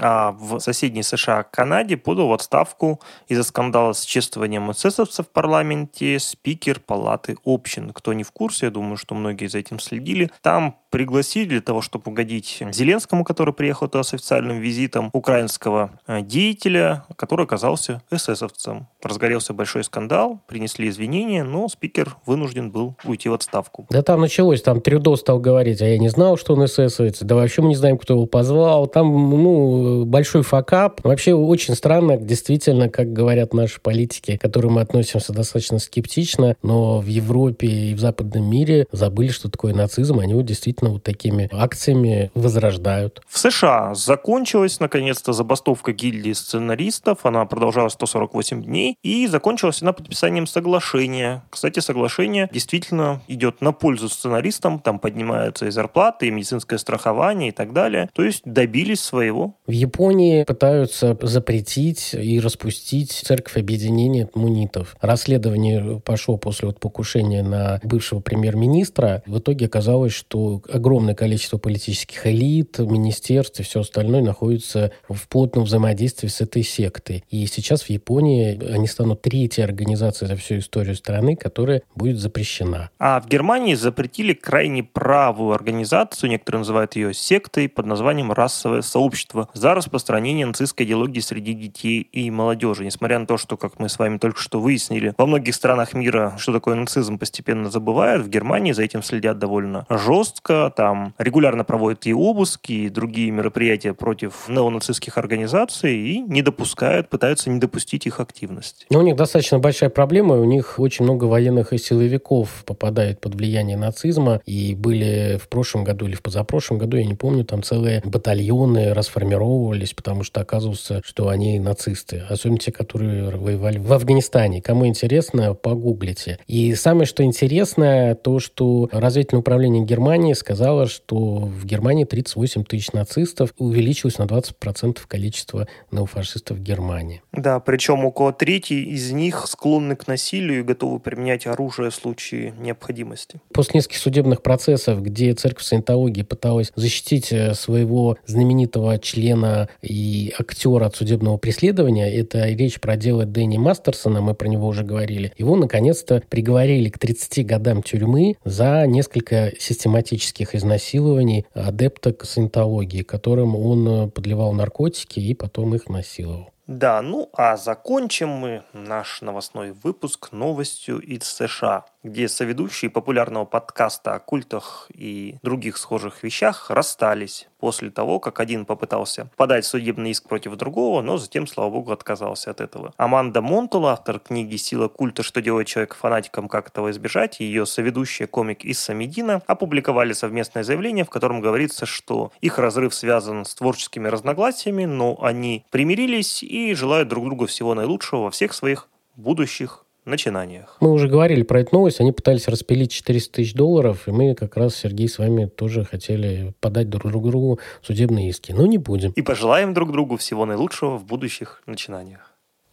а 0.00 0.32
в 0.32 0.60
соседней 0.60 1.02
США 1.02 1.42
Канаде 1.42 1.96
подал 1.96 2.28
в 2.28 2.32
отставку 2.32 3.00
из-за 3.28 3.42
скандала 3.42 3.92
с 3.92 4.04
чествованием 4.04 4.70
эсэсовцев 4.70 5.26
в 5.26 5.30
парламенте 5.30 6.18
спикер 6.18 6.80
палаты 6.80 7.36
общин. 7.44 7.90
Кто 7.90 8.12
не 8.12 8.24
в 8.24 8.32
курсе, 8.32 8.66
я 8.66 8.70
думаю, 8.70 8.96
что 8.96 9.14
многие 9.14 9.46
за 9.46 9.58
этим 9.58 9.78
следили. 9.78 10.30
Там 10.42 10.76
пригласили 10.90 11.48
для 11.48 11.60
того, 11.60 11.80
чтобы 11.80 12.10
угодить 12.10 12.62
Зеленскому, 12.72 13.24
который 13.24 13.54
приехал 13.54 13.88
туда 13.88 14.02
с 14.02 14.12
официальным 14.12 14.58
визитом, 14.58 15.10
украинского 15.12 15.92
э, 16.06 16.20
деятеля, 16.22 17.04
который 17.16 17.46
оказался 17.46 18.02
эсэсовцем. 18.10 18.88
Разгорелся 19.02 19.54
большой 19.54 19.84
скандал, 19.84 20.40
принесли 20.46 20.88
извинения, 20.88 21.44
но 21.44 21.68
спикер 21.68 22.16
вынужден 22.26 22.70
был 22.70 22.96
уйти 23.04 23.28
в 23.28 23.34
отставку. 23.34 23.86
Да 23.90 24.02
там 24.02 24.20
началось, 24.20 24.62
там 24.62 24.80
Трюдо 24.80 25.16
стал 25.16 25.38
говорить, 25.38 25.80
а 25.80 25.86
я 25.86 25.98
не 25.98 26.08
знал, 26.08 26.36
что 26.36 26.54
он 26.54 26.64
эсэсовец, 26.64 27.20
да 27.20 27.34
вообще 27.34 27.62
мы 27.62 27.68
не 27.68 27.76
знаем, 27.76 27.96
кто 27.96 28.14
его 28.14 28.26
позвал. 28.26 28.86
Там, 28.86 29.08
ну, 29.30 30.04
большой 30.04 30.42
факап. 30.42 31.00
Вообще 31.04 31.34
очень 31.34 31.74
странно, 31.74 32.16
действительно, 32.16 32.88
как 32.88 33.12
говорят 33.12 33.54
наши 33.54 33.80
политики, 33.80 34.36
к 34.36 34.40
которым 34.40 34.74
мы 34.74 34.80
относимся 34.80 35.32
достаточно 35.32 35.78
скептично, 35.78 36.56
но 36.62 36.98
в 37.00 37.06
Европе 37.06 37.68
и 37.68 37.94
в 37.94 38.00
западном 38.00 38.50
мире 38.50 38.86
забыли, 38.92 39.28
что 39.28 39.50
такое 39.50 39.72
нацизм, 39.74 40.18
они 40.18 40.34
вот 40.34 40.46
действительно 40.46 40.79
действительно 40.80 40.90
вот 40.90 41.02
такими 41.02 41.48
акциями 41.52 42.30
возрождают. 42.34 43.22
В 43.28 43.38
США 43.38 43.94
закончилась, 43.94 44.80
наконец-то, 44.80 45.32
забастовка 45.32 45.92
гильдии 45.92 46.32
сценаристов. 46.32 47.18
Она 47.24 47.44
продолжалась 47.44 47.92
148 47.94 48.62
дней 48.62 48.96
и 49.02 49.26
закончилась 49.26 49.82
она 49.82 49.92
подписанием 49.92 50.46
соглашения. 50.46 51.42
Кстати, 51.50 51.80
соглашение 51.80 52.48
действительно 52.52 53.20
идет 53.28 53.60
на 53.60 53.72
пользу 53.72 54.08
сценаристам. 54.08 54.80
Там 54.80 54.98
поднимаются 54.98 55.66
и 55.66 55.70
зарплаты, 55.70 56.28
и 56.28 56.30
медицинское 56.30 56.78
страхование 56.78 57.48
и 57.50 57.52
так 57.52 57.72
далее. 57.72 58.08
То 58.14 58.22
есть 58.22 58.42
добились 58.44 59.00
своего. 59.00 59.54
В 59.66 59.72
Японии 59.72 60.44
пытаются 60.44 61.16
запретить 61.22 62.14
и 62.14 62.40
распустить 62.40 63.12
церковь 63.12 63.56
объединения 63.56 64.28
мунитов. 64.34 64.96
Расследование 65.00 66.00
пошло 66.00 66.36
после 66.36 66.68
вот 66.68 66.80
покушения 66.80 67.42
на 67.42 67.80
бывшего 67.82 68.20
премьер-министра. 68.20 69.22
В 69.26 69.38
итоге 69.38 69.66
оказалось, 69.66 70.12
что 70.12 70.62
огромное 70.72 71.14
количество 71.14 71.58
политических 71.58 72.26
элит, 72.26 72.78
министерств 72.78 73.60
и 73.60 73.62
все 73.62 73.80
остальное 73.80 74.22
находится 74.22 74.92
в 75.08 75.28
плотном 75.28 75.64
взаимодействии 75.64 76.28
с 76.28 76.40
этой 76.40 76.62
сектой. 76.62 77.24
И 77.30 77.46
сейчас 77.46 77.82
в 77.82 77.90
Японии 77.90 78.58
они 78.72 78.86
станут 78.86 79.22
третьей 79.22 79.64
организацией 79.64 80.28
за 80.28 80.36
всю 80.36 80.58
историю 80.58 80.94
страны, 80.96 81.36
которая 81.36 81.82
будет 81.94 82.18
запрещена. 82.18 82.90
А 82.98 83.20
в 83.20 83.28
Германии 83.28 83.74
запретили 83.74 84.32
крайне 84.32 84.82
правую 84.82 85.52
организацию, 85.52 86.30
некоторые 86.30 86.60
называют 86.60 86.96
ее 86.96 87.14
сектой, 87.14 87.68
под 87.68 87.86
названием 87.86 88.32
«Расовое 88.32 88.82
сообщество», 88.82 89.48
за 89.54 89.74
распространение 89.74 90.46
нацистской 90.46 90.86
идеологии 90.86 91.20
среди 91.20 91.54
детей 91.54 92.00
и 92.00 92.30
молодежи. 92.30 92.84
Несмотря 92.84 93.18
на 93.18 93.26
то, 93.26 93.36
что, 93.36 93.56
как 93.56 93.78
мы 93.78 93.88
с 93.88 93.98
вами 93.98 94.18
только 94.18 94.40
что 94.40 94.60
выяснили, 94.60 95.14
во 95.18 95.26
многих 95.26 95.54
странах 95.54 95.94
мира, 95.94 96.34
что 96.38 96.52
такое 96.52 96.74
нацизм, 96.74 97.18
постепенно 97.18 97.70
забывают, 97.70 98.24
в 98.24 98.28
Германии 98.28 98.72
за 98.72 98.82
этим 98.82 99.02
следят 99.02 99.38
довольно 99.38 99.86
жестко, 99.88 100.59
там 100.68 101.14
регулярно 101.16 101.64
проводят 101.64 102.06
и 102.06 102.12
обыски, 102.12 102.72
и 102.72 102.88
другие 102.90 103.30
мероприятия 103.30 103.94
против 103.94 104.48
неонацистских 104.48 105.16
организаций 105.16 105.96
и 105.96 106.20
не 106.20 106.42
допускают, 106.42 107.08
пытаются 107.08 107.48
не 107.48 107.58
допустить 107.58 108.06
их 108.06 108.20
активности. 108.20 108.84
Но 108.90 108.98
у 108.98 109.02
них 109.02 109.16
достаточно 109.16 109.58
большая 109.58 109.88
проблема, 109.88 110.36
у 110.36 110.44
них 110.44 110.78
очень 110.78 111.04
много 111.04 111.24
военных 111.24 111.72
и 111.72 111.78
силовиков 111.78 112.64
попадает 112.66 113.20
под 113.20 113.36
влияние 113.36 113.78
нацизма, 113.78 114.42
и 114.44 114.74
были 114.74 115.38
в 115.42 115.48
прошлом 115.48 115.84
году 115.84 116.06
или 116.06 116.14
в 116.14 116.22
позапрошлом 116.22 116.78
году, 116.78 116.96
я 116.96 117.06
не 117.06 117.14
помню, 117.14 117.44
там 117.44 117.62
целые 117.62 118.02
батальоны 118.04 118.92
расформировывались, 118.92 119.94
потому 119.94 120.24
что 120.24 120.40
оказывается, 120.40 121.00
что 121.04 121.28
они 121.28 121.58
нацисты, 121.58 122.24
особенно 122.28 122.58
те, 122.58 122.72
которые 122.72 123.30
воевали 123.30 123.78
в 123.78 123.92
Афганистане. 123.92 124.60
Кому 124.60 124.86
интересно, 124.86 125.54
погуглите. 125.54 126.38
И 126.46 126.74
самое, 126.74 127.06
что 127.06 127.22
интересно, 127.22 128.16
то, 128.20 128.40
что 128.40 128.88
разведывательное 128.90 129.40
управление 129.40 129.84
Германии 129.84 130.32
сказала, 130.50 130.88
что 130.88 131.16
в 131.16 131.64
Германии 131.64 132.04
38 132.04 132.64
тысяч 132.64 132.90
нацистов 132.90 133.54
увеличилось 133.56 134.18
на 134.18 134.24
20% 134.24 134.98
количество 135.06 135.68
неофашистов 135.92 136.56
в 136.56 136.60
Германии. 136.60 137.22
Да, 137.30 137.60
причем 137.60 138.04
около 138.04 138.32
трети 138.32 138.72
из 138.72 139.12
них 139.12 139.46
склонны 139.46 139.94
к 139.94 140.08
насилию 140.08 140.60
и 140.60 140.62
готовы 140.64 140.98
применять 140.98 141.46
оружие 141.46 141.90
в 141.90 141.94
случае 141.94 142.52
необходимости. 142.58 143.40
После 143.52 143.78
нескольких 143.78 143.98
судебных 143.98 144.42
процессов, 144.42 145.00
где 145.02 145.34
церковь 145.34 145.62
саентологии 145.62 146.22
пыталась 146.22 146.72
защитить 146.74 147.32
э, 147.32 147.54
своего 147.54 148.18
знаменитого 148.26 148.98
члена 148.98 149.68
и 149.82 150.34
актера 150.36 150.86
от 150.86 150.96
судебного 150.96 151.36
преследования, 151.36 152.12
это 152.12 152.48
речь 152.48 152.80
про 152.80 152.96
дело 152.96 153.24
Дэнни 153.24 153.58
Мастерсона, 153.58 154.20
мы 154.20 154.34
про 154.34 154.48
него 154.48 154.66
уже 154.66 154.82
говорили, 154.82 155.32
его 155.38 155.54
наконец-то 155.54 156.24
приговорили 156.28 156.88
к 156.88 156.98
30 156.98 157.46
годам 157.46 157.84
тюрьмы 157.84 158.34
за 158.44 158.84
несколько 158.88 159.52
систематических 159.60 160.39
садистских 160.40 160.54
изнасилований 160.54 161.46
адепта 161.54 162.14
саентологии, 162.22 163.02
которым 163.02 163.56
он 163.56 163.88
э, 163.88 164.08
подливал 164.08 164.52
наркотики 164.52 165.20
и 165.20 165.34
потом 165.34 165.74
их 165.74 165.88
насиловал. 165.88 166.50
Да, 166.66 167.02
ну 167.02 167.28
а 167.32 167.56
закончим 167.56 168.28
мы 168.28 168.62
наш 168.72 169.22
новостной 169.22 169.72
выпуск 169.72 170.32
новостью 170.32 171.00
из 171.00 171.24
США, 171.24 171.84
где 172.04 172.28
соведущие 172.28 172.90
популярного 172.90 173.44
подкаста 173.44 174.14
о 174.14 174.20
культах 174.20 174.88
и 174.94 175.36
других 175.42 175.76
схожих 175.76 176.22
вещах 176.22 176.70
расстались 176.70 177.49
после 177.60 177.90
того, 177.90 178.18
как 178.18 178.40
один 178.40 178.64
попытался 178.64 179.28
подать 179.36 179.64
судебный 179.64 180.10
иск 180.10 180.28
против 180.28 180.56
другого, 180.56 181.02
но 181.02 181.18
затем, 181.18 181.46
слава 181.46 181.70
богу, 181.70 181.92
отказался 181.92 182.50
от 182.50 182.60
этого. 182.60 182.92
Аманда 182.96 183.42
Монтула, 183.42 183.92
автор 183.92 184.18
книги 184.18 184.56
«Сила 184.56 184.88
культа. 184.88 185.22
Что 185.22 185.40
делать 185.40 185.68
человек 185.68 185.94
фанатиком, 185.94 186.48
как 186.48 186.68
этого 186.68 186.90
избежать», 186.90 187.40
и 187.40 187.44
ее 187.44 187.66
соведущая 187.66 188.26
комик 188.26 188.64
Исса 188.64 188.94
Медина 188.94 189.42
опубликовали 189.46 190.12
совместное 190.12 190.64
заявление, 190.64 191.04
в 191.04 191.10
котором 191.10 191.40
говорится, 191.40 191.86
что 191.86 192.32
их 192.40 192.58
разрыв 192.58 192.94
связан 192.94 193.44
с 193.44 193.54
творческими 193.54 194.08
разногласиями, 194.08 194.86
но 194.86 195.18
они 195.22 195.64
примирились 195.70 196.42
и 196.42 196.74
желают 196.74 197.08
друг 197.08 197.24
другу 197.24 197.46
всего 197.46 197.74
наилучшего 197.74 198.22
во 198.22 198.30
всех 198.30 198.54
своих 198.54 198.88
будущих 199.16 199.84
начинаниях. 200.04 200.76
Мы 200.80 200.90
уже 200.90 201.08
говорили 201.08 201.42
про 201.42 201.60
эту 201.60 201.76
новость. 201.76 202.00
Они 202.00 202.12
пытались 202.12 202.48
распилить 202.48 202.92
400 202.92 203.32
тысяч 203.32 203.54
долларов, 203.54 204.08
и 204.08 204.10
мы 204.10 204.34
как 204.34 204.56
раз, 204.56 204.76
Сергей, 204.76 205.08
с 205.08 205.18
вами 205.18 205.46
тоже 205.46 205.84
хотели 205.84 206.54
подать 206.60 206.88
друг 206.88 207.10
другу 207.10 207.60
судебные 207.82 208.28
иски. 208.28 208.52
Но 208.52 208.66
не 208.66 208.78
будем. 208.78 209.12
И 209.12 209.22
пожелаем 209.22 209.74
друг 209.74 209.92
другу 209.92 210.16
всего 210.16 210.46
наилучшего 210.46 210.98
в 210.98 211.04
будущих 211.04 211.62
начинаниях. 211.66 212.32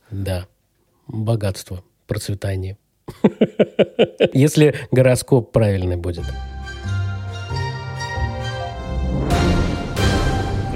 Да. 0.10 0.48
Богатство, 1.08 1.84
процветание. 2.06 2.78
Если 4.34 4.76
гороскоп 4.92 5.52
правильный 5.52 5.96
будет. 5.96 6.26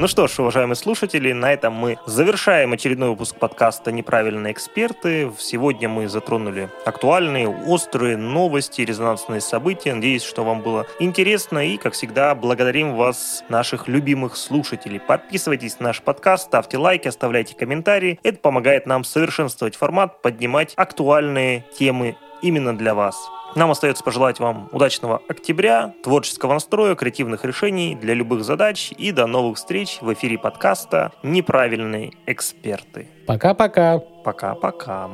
Ну 0.02 0.08
что 0.08 0.28
ж, 0.28 0.39
уважаемые 0.39 0.76
слушатели, 0.76 1.32
на 1.32 1.54
этом 1.54 1.74
мы 1.74 1.99
завершаем 2.08 2.74
очередной 2.74 3.10
выпуск 3.10 3.36
подкаста 3.36 3.91
«Неправильные 3.91 4.52
эксперты». 4.52 5.32
Сегодня 5.38 5.89
мы 5.89 6.10
затронули 6.10 6.70
актуальные, 6.86 7.47
острые 7.47 8.18
новости, 8.18 8.82
резонансные 8.82 9.41
события. 9.41 9.93
Надеюсь, 9.93 10.24
что 10.24 10.43
вам 10.43 10.62
было 10.62 10.88
интересно. 10.99 11.68
И, 11.68 11.78
как 11.78 11.93
всегда, 11.93 12.34
благодарим 12.34 12.95
вас, 12.95 13.43
наших 13.47 13.88
любимых 13.88 14.38
слушателей. 14.38 14.99
Подписывайтесь 14.99 15.80
на 15.80 15.89
наш 15.89 16.02
подкаст, 16.02 16.45
ставьте 16.45 16.80
лайки, 16.80 17.08
оставляйте 17.08 17.54
комментарии. 17.54 18.20
Это 18.24 18.39
помогает 18.39 18.88
нам 18.88 19.04
совершенствовать 19.04 19.76
формат, 19.76 20.24
поднимать 20.24 20.74
актуальные 20.78 21.64
темы 21.78 22.18
именно 22.42 22.78
для 22.78 22.94
вас. 22.94 23.30
Нам 23.56 23.70
остается 23.72 24.04
пожелать 24.04 24.39
вам 24.39 24.70
удачного 24.72 25.22
октября, 25.28 25.94
творческого 26.04 26.54
настроя, 26.54 26.96
креативных 26.96 27.44
решений 27.44 27.96
для 27.96 28.14
любых 28.14 28.44
задач 28.44 28.94
и 28.98 29.12
до 29.12 29.28
новых 29.28 29.58
встреч 29.58 29.98
в 30.02 30.14
эфире 30.14 30.38
подкаста 30.38 31.12
«Неправильные 31.22 32.14
эксперты». 32.26 33.10
Пока-пока. 33.28 34.00
Пока-пока. 34.24 35.10